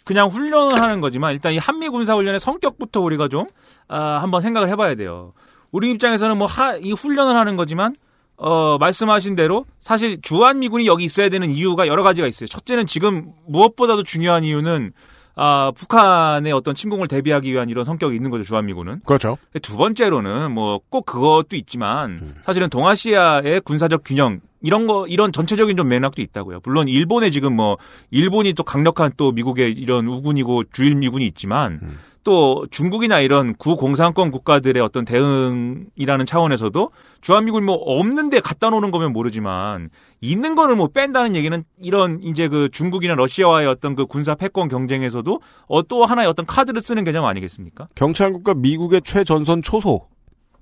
그냥 0.04 0.28
훈련을 0.28 0.80
하는 0.80 1.02
거지만 1.02 1.32
일단 1.32 1.52
이 1.52 1.58
한미 1.58 1.90
군사 1.90 2.14
훈련의 2.14 2.40
성격부터 2.40 3.00
우리가 3.00 3.28
좀 3.28 3.46
아, 3.88 4.22
한번 4.22 4.40
생각을 4.40 4.70
해봐야 4.70 4.94
돼요. 4.94 5.34
우리 5.70 5.90
입장에서는 5.90 6.38
뭐이 6.38 6.92
훈련을 6.92 7.36
하는 7.36 7.56
거지만 7.56 7.94
어 8.36 8.78
말씀하신 8.78 9.36
대로 9.36 9.64
사실 9.80 10.20
주한 10.20 10.58
미군이 10.58 10.86
여기 10.86 11.04
있어야 11.04 11.28
되는 11.28 11.50
이유가 11.50 11.86
여러 11.86 12.02
가지가 12.02 12.26
있어요. 12.26 12.46
첫째는 12.48 12.86
지금 12.86 13.32
무엇보다도 13.46 14.02
중요한 14.02 14.42
이유는 14.44 14.92
아 15.36 15.72
북한의 15.76 16.52
어떤 16.52 16.74
침공을 16.74 17.08
대비하기 17.08 17.52
위한 17.52 17.68
이런 17.68 17.84
성격이 17.84 18.14
있는 18.14 18.30
거죠 18.30 18.44
주한 18.44 18.66
미군은. 18.66 19.00
그렇죠. 19.04 19.36
두 19.62 19.76
번째로는 19.76 20.52
뭐 20.52 20.78
꼭 20.90 21.06
그것도 21.06 21.56
있지만 21.56 22.34
사실은 22.44 22.68
동아시아의 22.70 23.60
군사적 23.62 24.02
균형 24.04 24.40
이런 24.64 24.86
거 24.86 25.06
이런 25.06 25.30
전체적인 25.30 25.76
좀 25.76 25.88
맥락도 25.88 26.22
있다고요. 26.22 26.60
물론 26.64 26.88
일본에 26.88 27.28
지금 27.28 27.54
뭐 27.54 27.76
일본이 28.10 28.54
또 28.54 28.62
강력한 28.64 29.12
또 29.18 29.30
미국의 29.30 29.72
이런 29.72 30.06
우군이고 30.08 30.64
주일 30.72 30.96
미군이 30.96 31.26
있지만 31.26 31.80
또 32.24 32.66
중국이나 32.70 33.20
이런 33.20 33.54
구공산권 33.54 34.30
국가들의 34.30 34.82
어떤 34.82 35.04
대응이라는 35.04 36.24
차원에서도 36.26 36.90
주한미군 37.20 37.64
뭐 37.64 37.74
없는데 37.74 38.40
갖다 38.40 38.70
놓는 38.70 38.90
거면 38.90 39.12
모르지만 39.12 39.90
있는 40.22 40.54
거를 40.54 40.74
뭐 40.74 40.88
뺀다는 40.88 41.36
얘기는 41.36 41.62
이런 41.82 42.22
이제 42.22 42.48
그 42.48 42.70
중국이나 42.72 43.14
러시아와의 43.14 43.66
어떤 43.66 43.94
그 43.94 44.06
군사 44.06 44.34
패권 44.34 44.68
경쟁에서도 44.68 45.40
어, 45.68 45.82
또 45.82 46.06
하나의 46.06 46.26
어떤 46.26 46.46
카드를 46.46 46.80
쓰는 46.80 47.04
개념 47.04 47.26
아니겠습니까? 47.26 47.88
경찰국과 47.94 48.54
미국의 48.54 49.02
최전선 49.02 49.60
초소. 49.60 50.08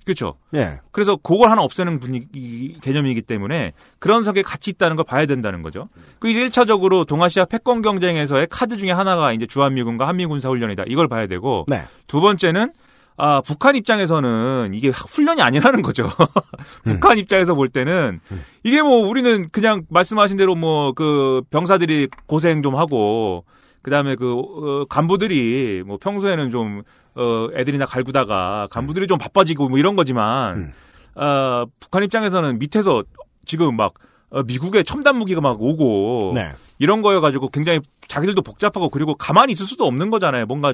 그렇죠. 0.05 0.35
예. 0.55 0.81
그래서 0.91 1.17
그걸 1.17 1.51
하나 1.51 1.63
없애는 1.63 2.01
분위기 2.01 2.77
개념이기 2.81 3.23
때문에 3.23 3.73
그런 3.99 4.23
성격이 4.23 4.45
같이 4.45 4.71
있다는 4.71 4.97
걸 4.97 5.05
봐야 5.05 5.27
된다는 5.27 5.63
거죠. 5.63 5.89
그 6.19 6.29
이제 6.29 6.45
1차적으로 6.45 7.07
동아시아 7.07 7.45
패권 7.45 7.83
경쟁에서의 7.83 8.47
카드 8.51 8.77
중에 8.77 8.91
하나가 8.91 9.33
이제 9.33 9.47
주한미군과 9.47 10.07
한미군사 10.09 10.49
훈련이다. 10.49 10.85
이걸 10.87 11.09
봐야 11.09 11.27
되고 11.27 11.65
네. 11.69 11.85
두 12.07 12.21
번째는 12.21 12.73
아, 13.19 13.41
북한 13.43 13.77
입장에서는 13.77 14.73
이게 14.75 14.89
훈련이 14.89 15.43
아니라는 15.43 15.83
거죠. 15.83 16.11
북한 16.83 17.19
입장에서 17.19 17.55
볼 17.55 17.69
때는 17.69 18.21
이게 18.65 18.81
뭐 18.83 19.07
우리는 19.07 19.49
그냥 19.51 19.85
말씀하신 19.91 20.37
대로 20.39 20.55
뭐 20.55 20.93
그 20.95 21.43
병사들이 21.51 22.09
고생 22.27 22.63
좀 22.63 22.77
하고 22.77 23.45
그다음에 23.83 24.15
그 24.17 24.33
어, 24.35 24.85
간부들이 24.89 25.83
뭐 25.87 25.99
평소에는 26.01 26.51
좀 26.51 26.83
어, 27.15 27.49
애들이나 27.55 27.85
갈구다가 27.85 28.69
간부들이 28.71 29.07
좀 29.07 29.19
바빠지고 29.19 29.69
뭐 29.69 29.79
이런 29.79 29.97
거지만 29.97 30.73
아, 31.15 31.67
북한 31.81 32.03
입장에서는 32.03 32.59
밑에서 32.59 33.05
지금 33.45 33.77
막 33.77 33.95
어, 34.31 34.43
미국의 34.43 34.85
첨단 34.85 35.17
무기가 35.17 35.41
막 35.41 35.61
오고 35.61 36.33
네. 36.35 36.53
이런 36.79 37.03
거여가지고 37.03 37.51
굉장히 37.51 37.81
자기들도 38.09 38.43
복잡하고 38.43 38.89
그리고 38.89 39.15
가만히 39.15 39.53
있을 39.53 39.67
수도 39.67 39.85
없는 39.85 40.11
거잖아요. 40.11 40.47
뭔가 40.47 40.73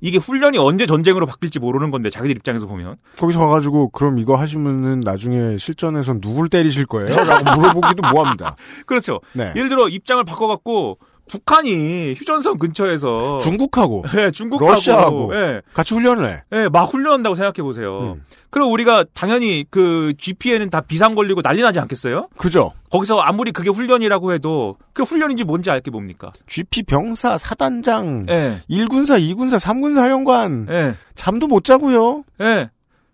이게 0.00 0.16
훈련이 0.16 0.58
언제 0.58 0.86
전쟁으로 0.86 1.26
바뀔지 1.26 1.58
모르는 1.58 1.90
건데 1.90 2.08
자기들 2.08 2.36
입장에서 2.36 2.66
보면 2.66 2.96
거기서 3.18 3.38
가가지고 3.38 3.90
그럼 3.90 4.18
이거 4.18 4.34
하시면은 4.36 5.00
나중에 5.00 5.58
실전에서 5.58 6.20
누굴 6.20 6.48
때리실 6.48 6.86
거예요? 6.86 7.14
라고 7.14 7.60
물어보기도 7.60 8.10
뭐합니다. 8.10 8.56
그렇죠. 8.86 9.20
네. 9.34 9.52
예를 9.56 9.68
들어 9.68 9.88
입장을 9.88 10.22
바꿔갖고 10.24 10.98
북한이 11.30 12.14
휴전선 12.14 12.58
근처에서 12.58 13.38
중국하고 13.38 14.04
예, 14.16 14.30
중국하고 14.32 14.72
러시아하고 14.72 15.34
예, 15.34 15.62
같이 15.72 15.94
훈련을 15.94 16.28
해. 16.28 16.42
예, 16.52 16.68
막 16.68 16.84
훈련한다고 16.92 17.36
생각해 17.36 17.62
보세요. 17.62 18.14
음. 18.16 18.24
그럼 18.50 18.72
우리가 18.72 19.04
당연히 19.14 19.64
그 19.70 20.12
GP에는 20.18 20.70
다 20.70 20.80
비상 20.80 21.14
걸리고 21.14 21.40
난리 21.42 21.62
나지 21.62 21.78
않겠어요? 21.78 22.24
그죠? 22.36 22.72
거기서 22.90 23.18
아무리 23.20 23.52
그게 23.52 23.70
훈련이라고 23.70 24.32
해도 24.32 24.76
그 24.92 25.04
훈련인지 25.04 25.44
뭔지 25.44 25.70
알게 25.70 25.92
뭡니까? 25.92 26.32
GP 26.48 26.82
병사, 26.82 27.38
사단장, 27.38 28.26
예, 28.28 28.60
1군사, 28.68 29.20
2군사, 29.20 29.60
3군사 29.60 29.94
사령관 29.96 30.66
예, 30.70 30.94
잠도 31.14 31.46
못 31.46 31.62
자고요. 31.64 32.24
예. 32.40 32.70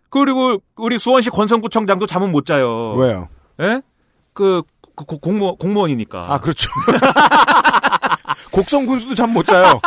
그리고 0.09 0.59
우리 0.77 0.99
수원시 0.99 1.29
권성구청장도 1.31 2.07
잠은 2.07 2.31
못 2.31 2.47
자요. 2.47 2.95
왜요? 2.95 3.29
예? 3.61 3.83
그, 4.33 4.62
그 4.97 5.05
고- 5.05 5.19
공무 5.19 5.57
공무원이니까. 5.57 6.25
아 6.27 6.39
그렇죠. 6.41 6.71
곡성 8.51 8.87
군수도 8.87 9.15
잠 9.15 9.31
못 9.33 9.47
자요. 9.47 9.81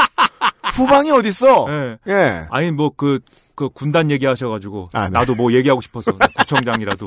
후방이 0.76 1.12
어딨어? 1.12 1.66
예. 1.70 1.98
예. 2.08 2.48
아니 2.52 2.72
뭐 2.72 2.92
그 2.92 3.20
그 3.56 3.68
군단 3.68 4.10
얘기하셔가지고 4.12 4.88
아, 4.94 5.04
네. 5.04 5.10
나도 5.10 5.36
뭐 5.36 5.52
얘기하고 5.52 5.82
싶어서 5.82 6.14
나 6.14 6.28
구청장이라도 6.38 7.06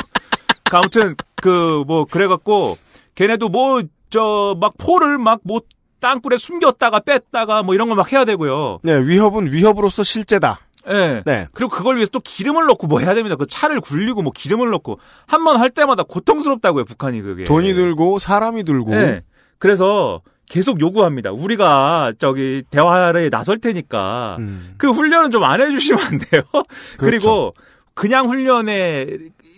그 0.71 0.77
아무튼 0.77 1.15
그 1.41 1.83
뭐 1.87 2.05
그래갖고 2.05 2.77
걔네도 3.15 3.49
뭐 3.49 3.81
저 4.11 4.55
막 4.61 4.75
포를 4.77 5.17
막 5.17 5.41
뭐 5.45 5.61
땅굴에 6.01 6.37
숨겼다가 6.37 7.01
뺐다가 7.01 7.63
뭐 7.63 7.75
이런 7.75 7.89
거막 7.89 8.13
해야 8.13 8.25
되고요. 8.27 8.81
네, 8.83 8.99
위협은 8.99 9.53
위협으로서 9.53 10.03
실제다. 10.03 10.59
예. 10.89 11.23
네. 11.25 11.47
그리고 11.53 11.71
그걸 11.71 11.97
위해서 11.97 12.11
또 12.11 12.21
기름을 12.21 12.67
넣고 12.67 12.87
뭐 12.87 13.01
해야 13.01 13.15
됩니다. 13.15 13.37
그 13.37 13.47
차를 13.47 13.81
굴리고 13.81 14.23
뭐 14.23 14.33
기름을 14.35 14.71
넣고 14.71 14.99
한 15.27 15.45
번 15.45 15.59
할 15.59 15.71
때마다 15.71 16.03
고통스럽다고요. 16.03 16.85
북한이 16.85 17.21
그게. 17.23 17.45
돈이 17.45 17.75
들고 17.75 18.19
사람이 18.19 18.65
들고. 18.65 18.91
네. 18.91 19.23
그래서 19.59 20.21
계속 20.49 20.81
요구합니다. 20.81 21.31
우리가 21.33 22.13
저기 22.19 22.63
대화를 22.71 23.31
나설 23.31 23.59
테니까 23.59 24.37
음. 24.41 24.75
그 24.77 24.91
훈련은 24.91 25.31
좀 25.31 25.45
안 25.45 25.61
해주시면 25.61 26.03
안 26.05 26.19
돼요. 26.19 26.43
그리고 26.99 27.55
그냥 27.95 28.29
훈련에 28.29 29.07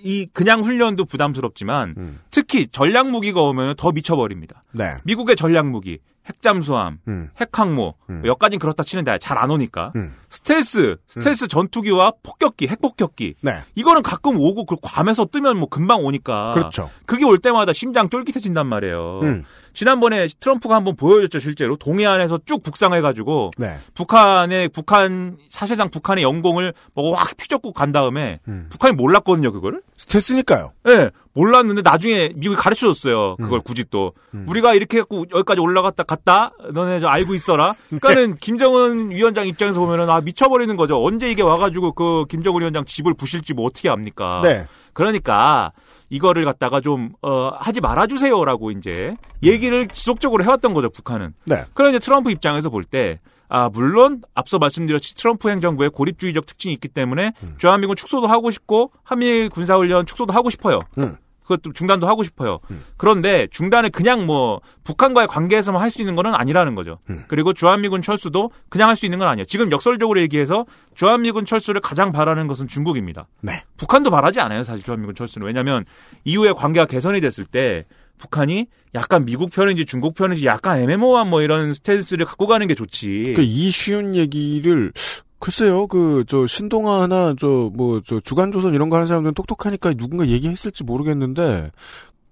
이 0.04 0.26
그냥 0.32 0.60
훈련도 0.62 1.06
부담스럽지만 1.06 1.94
음. 1.96 2.20
특히 2.30 2.66
전략 2.66 3.10
무기가 3.10 3.40
오면 3.40 3.76
더 3.76 3.90
미쳐버립니다. 3.92 4.62
네. 4.72 4.94
미국의 5.04 5.34
전략 5.36 5.66
무기, 5.66 5.98
핵잠수함, 6.26 6.98
음. 7.08 7.30
핵항모 7.40 7.94
음. 8.10 8.22
여기까지는 8.24 8.58
그렇다 8.58 8.82
치는데 8.82 9.18
잘 9.18 9.34
안 9.38 9.50
오니까 9.50 9.92
음. 9.96 10.14
스텔스, 10.30 10.96
스텔스 11.06 11.48
전투기와 11.48 12.12
폭격기, 12.22 12.66
핵폭격기 12.68 13.34
네. 13.42 13.58
이거는 13.74 14.02
가끔 14.02 14.38
오고 14.40 14.64
그 14.64 14.76
괌에서 14.80 15.26
뜨면 15.26 15.58
뭐 15.58 15.68
금방 15.68 16.04
오니까 16.04 16.52
그렇죠. 16.52 16.90
그게 17.06 17.24
올 17.24 17.38
때마다 17.38 17.72
심장 17.72 18.08
쫄깃해진단 18.08 18.66
말이에요. 18.66 19.20
음. 19.22 19.44
지난번에 19.74 20.28
트럼프가 20.38 20.76
한번 20.76 20.94
보여줬죠 20.94 21.40
실제로 21.40 21.76
동해안에서 21.76 22.38
쭉 22.46 22.62
북상해가지고 22.62 23.50
네. 23.58 23.76
북한의 23.94 24.68
북한 24.68 25.36
사실상 25.48 25.90
북한의 25.90 26.22
영공을 26.22 26.72
뭐 26.94 27.16
확 27.16 27.32
휘젓고 27.40 27.72
간 27.72 27.90
다음에 27.92 28.38
음. 28.48 28.66
북한이 28.70 28.94
몰랐거든요 28.94 29.52
그거를. 29.52 29.82
스트레스니까요. 29.96 30.72
예, 30.88 31.10
몰랐는데 31.34 31.82
나중에 31.82 32.30
미국이 32.36 32.56
가르쳐 32.56 32.86
줬어요. 32.92 33.36
그걸 33.36 33.60
굳이 33.60 33.84
또 33.90 34.12
음. 34.34 34.44
우리가 34.48 34.74
이렇게 34.74 34.98
해갖고 34.98 35.26
여기까지 35.34 35.60
올라갔다 35.60 36.04
갔다 36.04 36.52
너네 36.72 37.00
저 37.00 37.08
알고 37.08 37.34
있어라. 37.34 37.74
그러니까는 38.00 38.36
김정은 38.36 39.10
위원장 39.10 39.46
입장에서 39.46 39.80
보면은 39.80 40.08
아 40.10 40.20
미쳐버리는 40.20 40.76
거죠. 40.76 41.02
언제 41.02 41.28
이게 41.28 41.42
와가지고 41.42 41.92
그 41.92 42.24
김정은 42.28 42.60
위원장 42.60 42.84
집을 42.84 43.14
부실지 43.14 43.54
뭐 43.54 43.66
어떻게 43.66 43.88
압니까? 43.88 44.40
네. 44.44 44.66
그러니까 44.92 45.72
이거를 46.08 46.44
갖다가 46.44 46.80
좀 46.80 47.10
어, 47.20 47.50
하지 47.58 47.80
말아주세요라고 47.80 48.70
이제 48.70 49.14
얘기를 49.42 49.88
지속적으로 49.88 50.44
해왔던 50.44 50.72
거죠 50.72 50.88
북한은. 50.88 51.34
네. 51.46 51.64
그런 51.74 51.90
이제 51.90 51.98
트럼프 51.98 52.30
입장에서 52.30 52.70
볼 52.70 52.84
때. 52.84 53.18
아, 53.54 53.68
물론, 53.72 54.20
앞서 54.34 54.58
말씀드렸듯이 54.58 55.14
트럼프 55.14 55.48
행정부의 55.48 55.90
고립주의적 55.90 56.44
특징이 56.44 56.74
있기 56.74 56.88
때문에, 56.88 57.34
주한미군 57.58 57.94
축소도 57.94 58.26
하고 58.26 58.50
싶고, 58.50 58.90
한미 59.04 59.48
군사훈련 59.48 60.06
축소도 60.06 60.32
하고 60.32 60.50
싶어요. 60.50 60.80
음. 60.98 61.14
그것도 61.44 61.72
중단도 61.72 62.08
하고 62.08 62.24
싶어요. 62.24 62.58
음. 62.70 62.82
그런데 62.96 63.46
중단을 63.50 63.90
그냥 63.90 64.24
뭐 64.26 64.60
북한과의 64.82 65.28
관계에서만 65.28 65.80
할 65.80 65.90
수 65.90 66.00
있는 66.00 66.16
건 66.16 66.34
아니라는 66.34 66.74
거죠. 66.74 66.98
음. 67.10 67.22
그리고 67.28 67.52
주한미군 67.52 68.00
철수도 68.02 68.50
그냥 68.70 68.88
할 68.88 68.96
수 68.96 69.04
있는 69.06 69.18
건 69.20 69.28
아니에요. 69.28 69.44
지금 69.44 69.70
역설적으로 69.70 70.18
얘기해서 70.20 70.64
주한미군 70.94 71.44
철수를 71.44 71.80
가장 71.82 72.12
바라는 72.12 72.48
것은 72.48 72.66
중국입니다. 72.66 73.26
네. 73.42 73.62
북한도 73.76 74.10
바라지 74.10 74.40
않아요, 74.40 74.64
사실 74.64 74.82
주한미군 74.82 75.14
철수는. 75.14 75.46
왜냐하면 75.46 75.84
이후에 76.24 76.52
관계가 76.52 76.86
개선이 76.86 77.20
됐을 77.20 77.44
때 77.44 77.84
북한이 78.18 78.66
약간 78.94 79.24
미국 79.24 79.50
편인지 79.50 79.84
중국 79.84 80.14
편인지 80.14 80.46
약간 80.46 80.78
애매모호한 80.78 81.28
뭐 81.28 81.42
이런 81.42 81.72
스탠스를 81.72 82.26
갖고 82.26 82.46
가는 82.46 82.66
게 82.66 82.74
좋지. 82.74 83.34
그이 83.36 83.70
쉬운 83.70 84.14
얘기를 84.14 84.92
글쎄요, 85.40 85.86
그, 85.88 86.24
저, 86.26 86.46
신동아나, 86.46 87.34
저, 87.38 87.70
뭐, 87.74 88.00
저, 88.06 88.18
주간조선 88.18 88.72
이런 88.72 88.88
거 88.88 88.96
하는 88.96 89.06
사람들은 89.06 89.34
똑똑하니까 89.34 89.92
누군가 89.92 90.26
얘기했을지 90.26 90.84
모르겠는데, 90.84 91.70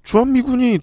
주한미군이 0.03 0.79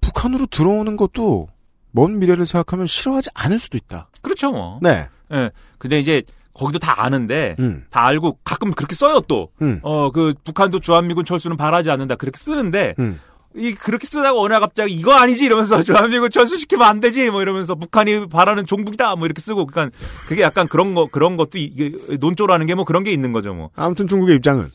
북한으로 0.00 0.46
들어오는 0.46 0.96
것도 0.96 1.48
먼 1.90 2.20
미래를 2.20 2.46
생각하면 2.46 2.86
싫어하지 2.86 3.30
않을 3.34 3.58
수도 3.58 3.76
있다. 3.76 4.10
그렇죠, 4.20 4.52
뭐. 4.52 4.78
네. 4.80 5.08
예. 5.32 5.50
근데 5.78 5.98
이제 5.98 6.22
거기도 6.54 6.78
다 6.78 7.02
아는데 7.02 7.56
음, 7.58 7.84
다 7.90 8.06
알고 8.06 8.38
가끔 8.44 8.72
그렇게 8.72 8.94
써요 8.94 9.20
또. 9.26 9.50
음, 9.62 9.80
어 9.82 10.10
그 10.10 10.34
북한도 10.44 10.78
주한미군 10.80 11.24
철수는 11.24 11.56
바라지 11.56 11.90
않는다 11.90 12.16
그렇게 12.16 12.38
쓰는데 12.38 12.94
음. 12.98 13.18
이 13.56 13.74
그렇게 13.74 14.06
쓰다가 14.06 14.38
어느 14.38 14.52
날 14.52 14.60
갑자기 14.60 14.92
이거 14.94 15.12
아니지? 15.12 15.44
이러면서 15.44 15.82
주한미군 15.84 16.30
철수시키면 16.30 16.86
안 16.86 17.00
되지? 17.00 17.30
뭐 17.30 17.42
이러면서 17.42 17.74
북한이 17.74 18.28
바라는 18.28 18.66
종북이다! 18.66 19.16
뭐 19.16 19.26
이렇게 19.26 19.40
쓰고. 19.40 19.66
그러니까 19.66 19.96
그게 20.28 20.42
약간 20.42 20.66
그런 20.68 20.94
거 20.94 21.06
그런 21.10 21.36
것도 21.36 21.58
이게 21.58 21.92
논조라는 22.18 22.66
게 22.66 22.74
뭐 22.74 22.84
그런 22.84 23.02
게 23.04 23.12
있는 23.12 23.32
거죠 23.32 23.52
뭐. 23.54 23.70
아무튼 23.76 24.08
중국의 24.08 24.36
입장은, 24.36 24.68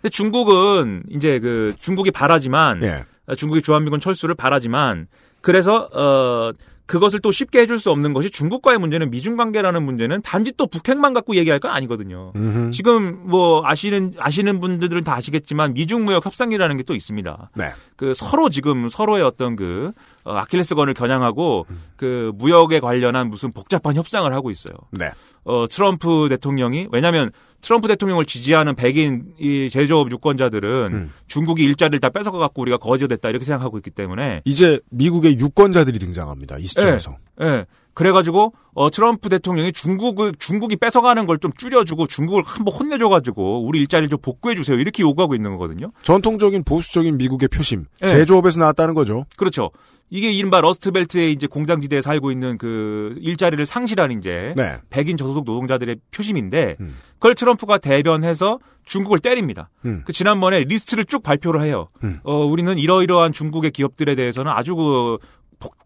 근데 0.00 0.08
중국은 0.10 1.02
이제 1.10 1.38
그 1.40 1.74
중국이 1.78 2.10
바라지만 2.12 2.82
예. 2.84 3.04
중국이 3.36 3.62
주한미군 3.62 3.98
철수를 4.00 4.34
바라지만 4.36 5.08
그래서 5.40 5.88
어 5.92 6.52
그것을 6.86 7.20
또 7.20 7.30
쉽게 7.30 7.60
해줄 7.60 7.78
수 7.78 7.90
없는 7.90 8.14
것이 8.14 8.30
중국과의 8.30 8.78
문제는 8.78 9.10
미중 9.10 9.36
관계라는 9.36 9.82
문제는 9.82 10.22
단지 10.22 10.52
또 10.56 10.66
북핵만 10.66 11.12
갖고 11.12 11.36
얘기할 11.36 11.60
건 11.60 11.72
아니거든요. 11.72 12.32
음흠. 12.36 12.70
지금 12.70 13.28
뭐 13.28 13.62
아시는 13.66 14.14
아시는 14.18 14.60
분들은 14.60 15.04
다 15.04 15.14
아시겠지만 15.14 15.74
미중 15.74 16.04
무역 16.04 16.24
협상이라는 16.24 16.76
게 16.78 16.86
또 16.86 16.94
있습니다. 16.94 17.50
네. 17.54 17.70
그 17.96 18.14
서로 18.14 18.48
지금 18.48 18.88
서로의 18.88 19.22
어떤 19.22 19.56
그 19.56 19.92
어, 20.24 20.32
아킬레스건을 20.34 20.94
겨냥하고 20.94 21.66
그 21.96 22.32
무역에 22.36 22.80
관련한 22.80 23.28
무슨 23.28 23.52
복잡한 23.52 23.94
협상을 23.96 24.32
하고 24.32 24.50
있어요. 24.50 24.76
네. 24.92 25.10
어 25.44 25.66
트럼프 25.68 26.28
대통령이 26.30 26.88
왜냐하면 26.92 27.30
트럼프 27.60 27.88
대통령을 27.88 28.24
지지하는 28.24 28.74
백인 28.74 29.34
이 29.38 29.68
제조업 29.70 30.10
유권자들은 30.10 30.92
음. 30.92 31.12
중국이 31.26 31.64
일자리를 31.64 32.00
다 32.00 32.10
뺏어가 32.10 32.38
갖고 32.38 32.62
우리가 32.62 32.78
거지가 32.78 33.08
됐다 33.08 33.30
이렇게 33.30 33.44
생각하고 33.44 33.78
있기 33.78 33.90
때문에 33.90 34.42
이제 34.44 34.80
미국의 34.90 35.38
유권자들이 35.38 35.98
등장합니다. 35.98 36.58
이 36.58 36.66
시점에서. 36.66 37.16
예. 37.42 37.66
그래가지고 37.96 38.52
어 38.74 38.90
트럼프 38.90 39.28
대통령이 39.30 39.72
중국을 39.72 40.34
중국이 40.38 40.76
뺏어가는 40.76 41.24
걸 41.26 41.38
좀 41.38 41.50
줄여주고 41.56 42.06
중국을 42.06 42.42
한번 42.44 42.74
혼내줘가지고 42.74 43.64
우리 43.66 43.80
일자리를 43.80 44.08
좀 44.10 44.18
복구해 44.22 44.54
주세요 44.54 44.78
이렇게 44.78 45.02
요구하고 45.02 45.34
있는 45.34 45.50
거거든요. 45.52 45.90
전통적인 46.02 46.62
보수적인 46.64 47.16
미국의 47.18 47.48
표심, 47.48 47.86
네. 48.00 48.08
제조업에서 48.08 48.60
나왔다는 48.60 48.94
거죠. 48.94 49.24
그렇죠. 49.36 49.70
이게 50.10 50.30
이른바 50.30 50.60
Rust 50.60 50.89
Belt의 50.89 51.32
이제 51.32 51.46
공장지대에 51.46 52.00
살고 52.00 52.30
있는 52.30 52.58
그 52.58 53.16
일자리를 53.20 53.64
상실한 53.66 54.12
이제 54.12 54.52
네. 54.56 54.76
백인 54.90 55.16
저소득 55.16 55.44
노동자들의 55.44 55.96
표심인데 56.14 56.76
음. 56.80 56.96
그걸 57.14 57.34
트럼프가 57.34 57.78
대변해서 57.78 58.58
중국을 58.84 59.18
때립니다. 59.18 59.68
음. 59.84 60.02
그 60.06 60.12
지난번에 60.12 60.60
리스트를 60.60 61.06
쭉 61.06 61.22
발표를 61.22 61.62
해요. 61.62 61.88
음. 62.04 62.20
어 62.24 62.44
우리는 62.44 62.78
이러이러한 62.78 63.32
중국의 63.32 63.72
기업들에 63.72 64.14
대해서는 64.14 64.52
아주 64.52 64.76
그 64.76 64.82
폭- 65.18 65.20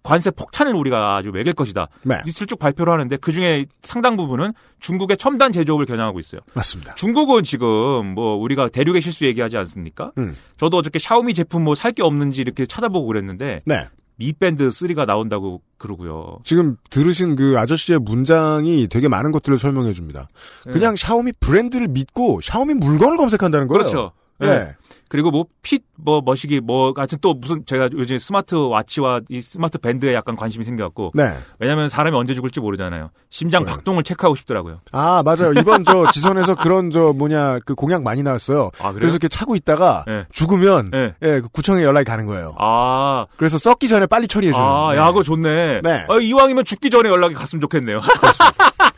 관세 0.02 0.30
폭탄을 0.30 0.74
우리가 0.74 1.16
아주 1.16 1.30
매길 1.30 1.52
것이다. 1.52 1.88
네. 2.02 2.18
리스트를 2.24 2.46
쭉 2.48 2.58
발표를 2.58 2.92
하는데 2.92 3.16
그 3.18 3.32
중에 3.32 3.66
상당 3.82 4.16
부분은 4.16 4.52
중국의 4.80 5.16
첨단 5.18 5.52
제조업을 5.52 5.86
겨냥하고 5.86 6.18
있어요. 6.20 6.40
맞습니다. 6.54 6.94
중국은 6.94 7.44
지금 7.44 8.14
뭐 8.14 8.36
우리가 8.36 8.68
대륙의 8.70 9.00
실수 9.02 9.24
얘기하지 9.26 9.56
않습니까? 9.58 10.12
음. 10.18 10.34
저도 10.56 10.78
어저께 10.78 10.98
샤오미 10.98 11.34
제품 11.34 11.64
뭐 11.64 11.74
살 11.74 11.92
게 11.92 12.02
없는지 12.02 12.40
이렇게 12.40 12.66
찾아보고 12.66 13.06
그랬는데 13.08 13.60
네. 13.66 13.88
Mi 14.16 14.32
Band 14.34 14.68
3가 14.68 15.06
나온다고 15.06 15.62
그러고요. 15.78 16.38
지금 16.44 16.76
들으신 16.90 17.36
그 17.36 17.58
아저씨의 17.58 18.00
문장이 18.00 18.86
되게 18.88 19.08
많은 19.08 19.32
것들을 19.32 19.58
설명해 19.58 19.92
줍니다. 19.94 20.28
그냥 20.72 20.94
샤오미 20.94 21.32
브랜드를 21.40 21.88
믿고 21.88 22.40
샤오미 22.42 22.74
물건을 22.74 23.16
검색한다는 23.16 23.66
거예요. 23.66 23.78
그렇죠. 23.78 24.12
예. 24.42 24.46
네. 24.46 24.76
그리고 25.08 25.30
뭐 25.30 25.44
핏 25.62 25.82
뭐 26.04 26.20
머시기 26.24 26.60
뭐 26.60 26.92
같은 26.92 27.18
또 27.20 27.34
무슨 27.34 27.64
제가 27.66 27.88
요즘 27.92 28.18
스마트 28.18 28.54
와치와 28.54 29.20
이 29.28 29.40
스마트 29.40 29.78
밴드에 29.78 30.14
약간 30.14 30.36
관심이 30.36 30.64
생겨갖고 30.64 31.12
네. 31.14 31.36
왜냐하면 31.58 31.88
사람이 31.88 32.16
언제 32.16 32.34
죽을지 32.34 32.60
모르잖아요. 32.60 33.10
심장 33.30 33.64
네. 33.64 33.70
박동을 33.72 34.02
체크하고 34.02 34.34
싶더라고요. 34.36 34.80
아, 34.92 35.22
맞아요. 35.24 35.52
이번 35.58 35.84
저 35.84 36.10
지선에서 36.12 36.54
그런 36.56 36.90
저 36.90 37.12
뭐냐 37.12 37.60
그 37.64 37.74
공약 37.74 38.02
많이 38.02 38.22
나왔어요. 38.22 38.70
아 38.78 38.92
그래요? 38.92 39.00
그래서 39.00 39.14
이렇게 39.16 39.28
차고 39.28 39.56
있다가 39.56 40.04
네. 40.06 40.24
죽으면 40.32 40.90
네. 40.90 41.14
예, 41.22 41.40
그 41.40 41.48
구청에 41.52 41.82
연락이 41.82 42.04
가는 42.04 42.26
거예요. 42.26 42.54
아, 42.58 43.26
그래서 43.36 43.58
썩기 43.58 43.88
전에 43.88 44.06
빨리 44.06 44.26
처리해 44.26 44.52
주는. 44.52 44.64
아, 44.64 44.94
야, 44.96 45.06
그거 45.08 45.22
좋네. 45.22 45.80
네. 45.82 46.06
아, 46.08 46.18
이왕이면 46.20 46.64
죽기 46.64 46.90
전에 46.90 47.08
연락이 47.08 47.34
갔으면 47.34 47.60
좋겠네요. 47.60 48.00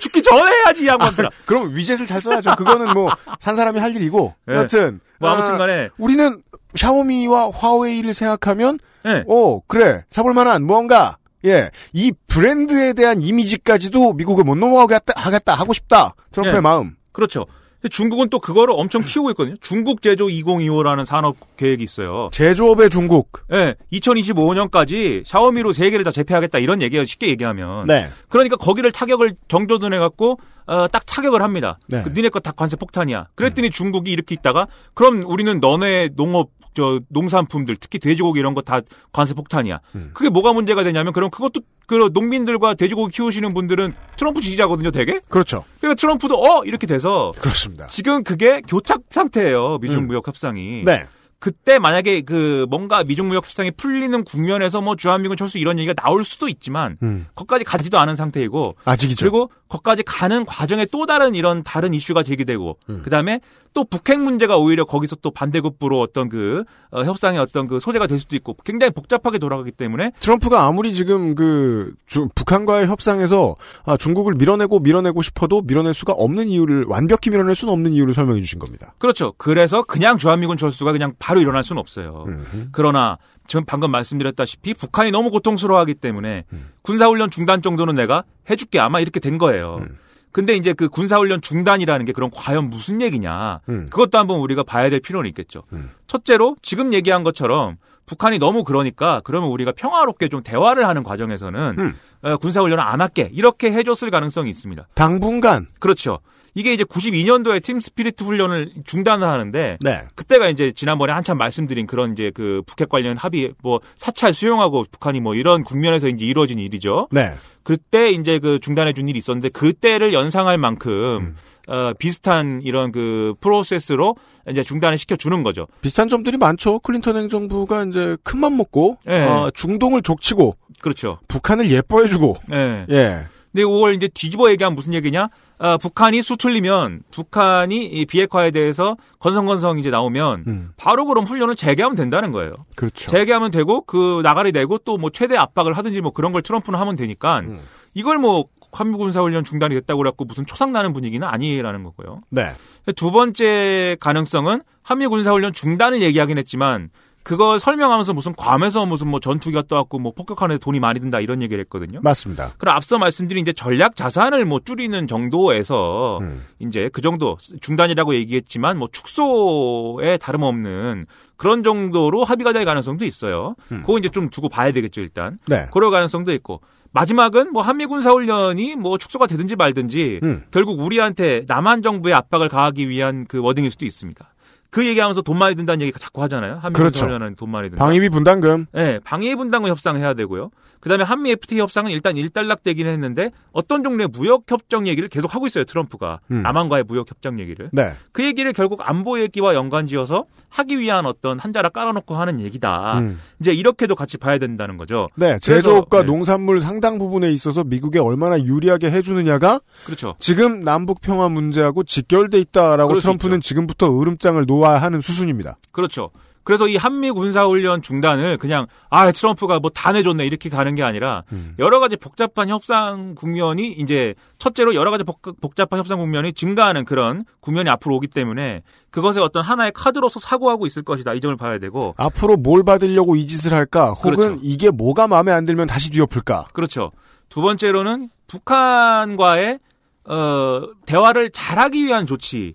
죽기 0.00 0.22
전에 0.22 0.42
해야지, 0.42 0.84
이 0.84 0.86
양반들아. 0.88 1.28
그럼 1.46 1.74
위젯을 1.76 2.06
잘 2.06 2.20
써야죠. 2.20 2.56
그거는 2.56 2.92
뭐 2.94 3.10
산 3.38 3.54
사람이 3.54 3.78
할 3.78 3.94
일이고. 3.94 4.34
네. 4.46 4.54
여하튼 4.54 5.00
뭐, 5.20 5.30
아무튼 5.30 5.54
아, 5.54 5.58
간에, 5.58 5.88
우리는 5.98 6.42
샤오미와 6.74 7.50
화웨이를 7.52 8.14
생각하면 8.14 8.78
네. 9.04 9.22
오 9.26 9.60
그래 9.62 10.02
사볼 10.10 10.34
만한 10.34 10.64
무언가 10.64 11.16
예 11.44 11.70
이 11.92 12.12
브랜드에 12.28 12.92
대한 12.92 13.22
이미지까지도 13.22 14.12
미국을 14.12 14.44
못 14.44 14.56
넘어가겠다 14.56 15.14
하겠다 15.16 15.54
하고 15.54 15.72
싶다 15.72 16.14
트럼프의 16.32 16.54
네. 16.56 16.60
마음 16.60 16.96
그렇죠. 17.12 17.46
중국은 17.88 18.28
또 18.28 18.40
그거를 18.40 18.74
엄청 18.76 19.02
키우고 19.04 19.30
있거든요. 19.30 19.54
중국 19.60 20.02
제조 20.02 20.26
2025라는 20.26 21.04
산업 21.04 21.36
계획이 21.56 21.82
있어요. 21.82 22.28
제조업의 22.32 22.90
중국 22.90 23.40
예, 23.52 23.74
2025년까지 23.92 25.22
샤오미로 25.24 25.72
세계를 25.72 26.04
다 26.04 26.10
제패하겠다 26.10 26.58
이런 26.58 26.82
얘기예요. 26.82 27.04
쉽게 27.04 27.28
얘기하면. 27.28 27.86
네 27.86 28.08
그러니까 28.28 28.56
거기를 28.56 28.92
타격을 28.92 29.34
정조준해 29.48 29.98
갖고 29.98 30.38
어, 30.66 30.86
딱 30.88 31.04
타격을 31.06 31.42
합니다. 31.42 31.78
네. 31.88 32.02
그 32.02 32.10
니네 32.10 32.28
거 32.28 32.40
다 32.40 32.52
관세 32.52 32.76
폭탄이야. 32.76 33.28
그랬더니 33.34 33.70
중국이 33.70 34.10
이렇게 34.10 34.34
있다가 34.34 34.66
그럼 34.94 35.22
우리는 35.26 35.60
너네 35.60 36.10
농업 36.16 36.50
저 36.80 37.00
농산품들 37.08 37.76
특히 37.76 37.98
돼지고기 37.98 38.40
이런 38.40 38.54
거 38.54 38.60
다 38.62 38.80
관세 39.12 39.34
폭탄이야. 39.34 39.80
음. 39.94 40.10
그게 40.14 40.30
뭐가 40.30 40.52
문제가 40.52 40.82
되냐면 40.82 41.12
그럼 41.12 41.30
그것도 41.30 41.60
그 41.86 42.10
농민들과 42.12 42.74
돼지고기 42.74 43.14
키우시는 43.16 43.52
분들은 43.52 43.92
트럼프 44.16 44.40
지지자거든요, 44.40 44.90
되게. 44.92 45.20
그렇죠 45.28 45.64
그러니까 45.80 46.00
트럼프도 46.00 46.34
어 46.36 46.62
이렇게 46.64 46.86
돼서 46.86 47.32
그렇습니다 47.40 47.86
지금 47.88 48.22
그게 48.22 48.60
교착 48.68 49.00
상태예요. 49.10 49.78
미중 49.80 50.00
음. 50.04 50.06
무역 50.06 50.26
협상이. 50.28 50.84
네 50.84 51.04
그때 51.40 51.78
만약에 51.78 52.20
그 52.20 52.66
뭔가 52.68 53.02
미중 53.02 53.28
무역 53.28 53.46
협상이 53.46 53.70
풀리는 53.70 54.24
국면에서 54.24 54.82
뭐 54.82 54.94
주한미군 54.94 55.38
철수 55.38 55.56
이런 55.58 55.78
얘기가 55.78 55.94
나올 55.94 56.22
수도 56.22 56.48
있지만 56.48 56.98
음. 57.02 57.26
거기까지 57.34 57.64
가지도 57.64 57.98
않은 57.98 58.14
상태이고 58.14 58.76
아직이죠 58.84 59.24
그리고 59.24 59.50
거기까지 59.68 60.02
가는 60.02 60.44
과정에 60.44 60.84
또 60.92 61.06
다른 61.06 61.34
이런 61.34 61.62
다른 61.64 61.94
이슈가 61.94 62.22
제기되고 62.22 62.76
음. 62.90 63.00
그다음에 63.04 63.40
또 63.72 63.84
북핵 63.84 64.18
문제가 64.20 64.56
오히려 64.56 64.84
거기서 64.84 65.16
또 65.22 65.30
반대급부로 65.30 66.00
어떤 66.00 66.28
그 66.28 66.64
어, 66.90 67.02
협상의 67.04 67.38
어떤 67.38 67.68
그 67.68 67.78
소재가 67.78 68.06
될 68.06 68.18
수도 68.18 68.34
있고 68.36 68.56
굉장히 68.64 68.92
복잡하게 68.92 69.38
돌아가기 69.38 69.70
때문에 69.70 70.10
트럼프가 70.20 70.64
아무리 70.66 70.92
지금 70.92 71.34
그 71.34 71.92
주- 72.06 72.28
북한과의 72.34 72.88
협상에서 72.88 73.54
아, 73.84 73.96
중국을 73.96 74.34
밀어내고 74.34 74.80
밀어내고 74.80 75.22
싶어도 75.22 75.62
밀어낼 75.62 75.94
수가 75.94 76.12
없는 76.14 76.48
이유를 76.48 76.84
완벽히 76.88 77.30
밀어낼 77.30 77.54
수는 77.54 77.72
없는 77.72 77.92
이유를 77.92 78.12
설명해 78.14 78.40
주신 78.40 78.58
겁니다. 78.58 78.94
그렇죠. 78.98 79.32
그래서 79.36 79.82
그냥 79.82 80.18
주한미군 80.18 80.56
철수가 80.56 80.90
그냥 80.92 81.12
바로 81.18 81.40
일어날 81.40 81.62
수는 81.62 81.78
없어요. 81.80 82.24
음. 82.28 82.68
그러나 82.72 83.18
지금 83.46 83.64
방금 83.64 83.90
말씀드렸다시피 83.90 84.74
북한이 84.74 85.10
너무 85.10 85.30
고통스러워하기 85.30 85.94
때문에 85.94 86.44
음. 86.52 86.70
군사훈련 86.82 87.30
중단 87.30 87.62
정도는 87.62 87.94
내가 87.94 88.24
해줄게 88.48 88.78
아마 88.80 89.00
이렇게 89.00 89.20
된 89.20 89.38
거예요. 89.38 89.78
음. 89.80 89.98
근데 90.32 90.54
이제 90.54 90.72
그 90.72 90.88
군사훈련 90.88 91.40
중단이라는 91.40 92.06
게 92.06 92.12
그럼 92.12 92.30
과연 92.32 92.70
무슨 92.70 93.00
얘기냐? 93.00 93.60
음. 93.68 93.86
그것도 93.90 94.18
한번 94.18 94.38
우리가 94.40 94.62
봐야 94.62 94.88
될 94.90 95.00
필요는 95.00 95.28
있겠죠. 95.30 95.64
음. 95.72 95.90
첫째로 96.06 96.56
지금 96.62 96.92
얘기한 96.92 97.22
것처럼 97.24 97.76
북한이 98.06 98.38
너무 98.38 98.64
그러니까 98.64 99.20
그러면 99.24 99.50
우리가 99.50 99.72
평화롭게 99.72 100.28
좀 100.28 100.42
대화를 100.42 100.86
하는 100.86 101.02
과정에서는 101.02 101.76
음. 101.78 101.94
어, 102.22 102.36
군사훈련을 102.36 102.82
안 102.82 103.00
할게 103.00 103.30
이렇게 103.32 103.72
해줬을 103.72 104.10
가능성이 104.10 104.50
있습니다. 104.50 104.88
당분간 104.94 105.66
그렇죠. 105.78 106.20
이게 106.54 106.72
이제 106.72 106.84
92년도에 106.84 107.62
Team 107.62 107.80
Spirit 107.80 108.24
훈련을 108.24 108.72
중단을 108.84 109.26
하는데 109.26 109.78
네. 109.80 110.02
그때가 110.14 110.48
이제 110.48 110.72
지난번에 110.72 111.12
한참 111.12 111.38
말씀드린 111.38 111.86
그런 111.86 112.12
이제 112.12 112.30
그 112.34 112.62
북핵 112.66 112.88
관련 112.88 113.16
합의 113.16 113.52
뭐 113.62 113.80
사찰 113.96 114.34
수용하고 114.34 114.84
북한이 114.90 115.20
뭐 115.20 115.34
이런 115.34 115.64
국면에서 115.64 116.08
이제 116.08 116.24
이루어진 116.24 116.58
일이죠. 116.58 117.08
네. 117.10 117.34
그때 117.62 118.10
이제 118.10 118.38
그 118.38 118.58
중단해 118.58 118.92
준 118.92 119.08
일이 119.08 119.18
있었는데 119.18 119.50
그때를 119.50 120.12
연상할 120.12 120.58
만큼 120.58 120.92
음. 121.20 121.36
어 121.68 121.92
비슷한 121.98 122.62
이런 122.64 122.90
그 122.90 123.34
프로세스로 123.40 124.16
이제 124.48 124.62
중단을 124.62 124.98
시켜 124.98 125.14
주는 125.14 125.42
거죠. 125.42 125.66
비슷한 125.82 126.08
점들이 126.08 126.36
많죠. 126.36 126.80
클린턴 126.80 127.16
행정부가 127.16 127.84
이제 127.84 128.16
큰맘 128.24 128.56
먹고 128.56 128.98
네. 129.06 129.22
어, 129.22 129.50
중동을 129.54 130.02
족치고 130.02 130.56
그렇죠. 130.80 131.18
북한을 131.28 131.70
예뻐해 131.70 132.08
주고 132.08 132.36
예. 132.50 132.86
예. 132.90 133.18
근데 133.52 133.62
이걸 133.62 133.94
이제 133.94 134.08
뒤집어 134.08 134.50
얘기하면 134.50 134.76
무슨 134.76 134.94
얘기냐? 134.94 135.28
아, 135.58 135.76
북한이 135.76 136.22
수틀리면 136.22 137.02
북한이 137.10 137.84
이 137.84 138.06
비핵화에 138.06 138.50
대해서 138.50 138.96
건성건성 139.18 139.78
이제 139.78 139.90
나오면 139.90 140.44
음. 140.46 140.72
바로 140.76 141.04
그럼 141.04 141.24
훈련을 141.26 141.56
재개하면 141.56 141.96
된다는 141.96 142.32
거예요. 142.32 142.52
그렇죠. 142.76 143.10
재개하면 143.10 143.50
되고 143.50 143.82
그 143.82 144.20
나가리 144.22 144.52
내고 144.52 144.78
또 144.78 144.96
뭐 145.00 145.10
최대 145.10 145.36
압박을 145.36 145.72
하든지 145.74 146.00
뭐 146.00 146.12
그런 146.12 146.32
걸 146.32 146.42
트럼프는 146.42 146.78
하면 146.78 146.94
되니까 146.96 147.40
음. 147.40 147.60
이걸 147.94 148.18
뭐 148.18 148.44
한미군사훈련 148.72 149.42
중단이 149.44 149.74
됐다고 149.74 149.98
그래갖고 149.98 150.24
무슨 150.26 150.46
초상 150.46 150.72
나는 150.72 150.92
분위기는 150.92 151.26
아니라는 151.26 151.82
거고요. 151.84 152.20
네. 152.30 152.52
두 152.96 153.10
번째 153.10 153.96
가능성은 153.98 154.62
한미군사훈련 154.82 155.52
중단을 155.52 156.02
얘기하긴 156.02 156.38
했지만 156.38 156.90
그걸 157.22 157.58
설명하면서 157.58 158.14
무슨 158.14 158.32
괌에서 158.34 158.86
무슨 158.86 159.08
뭐 159.08 159.20
전투기가 159.20 159.62
떠갖고 159.68 159.98
뭐 159.98 160.12
폭격하는 160.12 160.56
데 160.56 160.58
돈이 160.58 160.80
많이 160.80 161.00
든다 161.00 161.20
이런 161.20 161.42
얘기를 161.42 161.60
했거든요. 161.64 162.00
맞습니다. 162.02 162.52
그럼 162.58 162.76
앞서 162.76 162.98
말씀드린 162.98 163.42
이제 163.42 163.52
전략 163.52 163.94
자산을 163.94 164.44
뭐 164.46 164.60
줄이는 164.64 165.06
정도에서 165.06 166.18
음. 166.22 166.44
이제 166.58 166.88
그 166.92 167.00
정도 167.00 167.36
중단이라고 167.60 168.14
얘기했지만 168.14 168.78
뭐 168.78 168.88
축소에 168.90 170.16
다름없는 170.18 171.06
그런 171.36 171.62
정도로 171.62 172.24
합의가 172.24 172.52
될 172.52 172.64
가능성도 172.64 173.04
있어요. 173.04 173.54
음. 173.72 173.82
그거 173.82 173.98
이제 173.98 174.08
좀 174.08 174.30
두고 174.30 174.48
봐야 174.48 174.72
되겠죠 174.72 175.00
일단. 175.00 175.38
네. 175.46 175.66
그럴 175.72 175.90
가능성도 175.90 176.32
있고 176.32 176.60
마지막은 176.92 177.52
뭐 177.52 177.62
한미 177.62 177.86
군사 177.86 178.10
훈련이 178.10 178.76
뭐 178.76 178.98
축소가 178.98 179.26
되든지 179.26 179.56
말든지 179.56 180.20
음. 180.22 180.44
결국 180.50 180.80
우리한테 180.80 181.44
남한 181.46 181.82
정부에 181.82 182.12
압박을 182.12 182.48
가하기 182.48 182.88
위한 182.88 183.26
그 183.28 183.40
워딩일 183.40 183.70
수도 183.70 183.86
있습니다. 183.86 184.32
그 184.70 184.86
얘기하면서 184.86 185.22
돈 185.22 185.38
많이 185.38 185.56
든다는 185.56 185.82
얘기 185.84 185.98
자꾸 185.98 186.22
하잖아요. 186.22 186.58
한미 186.62 186.74
그렇죠. 186.74 187.06
돈 187.36 187.50
많이 187.50 187.70
든다. 187.70 187.84
방위비 187.84 188.08
분담금. 188.08 188.66
네, 188.72 189.00
방위 189.04 189.34
분담금 189.34 189.68
협상해야 189.70 190.14
되고요. 190.14 190.50
그다음에 190.80 191.04
한미 191.04 191.32
FTA 191.32 191.60
협상은 191.60 191.90
일단 191.90 192.16
일단락되긴 192.16 192.86
했는데 192.86 193.30
어떤 193.52 193.82
종류의 193.82 194.08
무역 194.08 194.44
협정 194.48 194.88
얘기를 194.88 195.08
계속 195.08 195.34
하고 195.34 195.46
있어요. 195.46 195.64
트럼프가 195.64 196.20
음. 196.30 196.42
남한과의 196.42 196.84
무역 196.84 197.10
협정 197.10 197.38
얘기를. 197.38 197.68
네. 197.72 197.92
그 198.12 198.24
얘기를 198.24 198.50
결국 198.54 198.88
안보 198.88 199.20
얘기와 199.20 199.54
연관지어서 199.54 200.24
하기 200.48 200.78
위한 200.78 201.04
어떤 201.04 201.38
한자락 201.38 201.74
깔아놓고 201.74 202.14
하는 202.16 202.40
얘기다. 202.40 202.98
음. 202.98 203.20
이제 203.40 203.52
이렇게도 203.52 203.94
같이 203.94 204.16
봐야 204.16 204.38
된다는 204.38 204.78
거죠. 204.78 205.08
네. 205.16 205.38
제조업과 205.40 206.00
네. 206.00 206.06
농산물 206.06 206.62
상당 206.62 206.98
부분에 206.98 207.30
있어서 207.32 207.62
미국에 207.62 207.98
얼마나 207.98 208.40
유리하게 208.42 208.90
해주느냐가 208.90 209.60
그렇죠. 209.84 210.14
지금 210.18 210.60
남북 210.60 211.02
평화 211.02 211.28
문제하고 211.28 211.84
직결돼 211.84 212.38
있다라고 212.38 213.00
트럼프는 213.00 213.40
지금부터 213.40 214.00
으름장을 214.00 214.44
놓 214.46 214.59
아야 214.66 214.78
하는 214.80 215.00
수순입니다. 215.00 215.56
그렇죠. 215.72 216.10
그래서 216.42 216.66
이 216.66 216.76
한미 216.76 217.10
군사훈련 217.10 217.82
중단을 217.82 218.38
그냥 218.38 218.66
아 218.88 219.12
트럼프가 219.12 219.60
뭐 219.60 219.70
다 219.74 219.92
내줬네 219.92 220.26
이렇게 220.26 220.48
가는 220.48 220.74
게 220.74 220.82
아니라 220.82 221.22
음. 221.32 221.54
여러 221.58 221.80
가지 221.80 221.96
복잡한 221.96 222.48
협상 222.48 223.14
국면이 223.14 223.68
이제 223.72 224.14
첫째로 224.38 224.74
여러 224.74 224.90
가지 224.90 225.04
복, 225.04 225.20
복잡한 225.40 225.78
협상 225.78 225.98
국면이 225.98 226.32
증가하는 226.32 226.86
그런 226.86 227.24
국면이 227.40 227.68
앞으로 227.68 227.94
오기 227.96 228.08
때문에 228.08 228.62
그것의 228.90 229.18
어떤 229.22 229.44
하나의 229.44 229.72
카드로서 229.74 230.18
사고하고 230.18 230.66
있을 230.66 230.82
것이다 230.82 231.12
이 231.12 231.20
점을 231.20 231.36
봐야 231.36 231.58
되고 231.58 231.94
앞으로 231.98 232.36
뭘 232.38 232.64
받으려고 232.64 233.16
이 233.16 233.26
짓을 233.26 233.52
할까? 233.52 233.90
혹은 233.90 234.16
그렇죠. 234.16 234.38
이게 234.42 234.70
뭐가 234.70 235.08
마음에 235.08 235.30
안 235.32 235.44
들면 235.44 235.66
다시 235.66 235.90
뒤엎을까? 235.90 236.46
그렇죠. 236.54 236.90
두 237.28 237.42
번째로는 237.42 238.08
북한과의 238.26 239.58
어 240.04 240.60
대화를 240.86 241.30
잘하기 241.30 241.84
위한 241.84 242.06
조치 242.06 242.54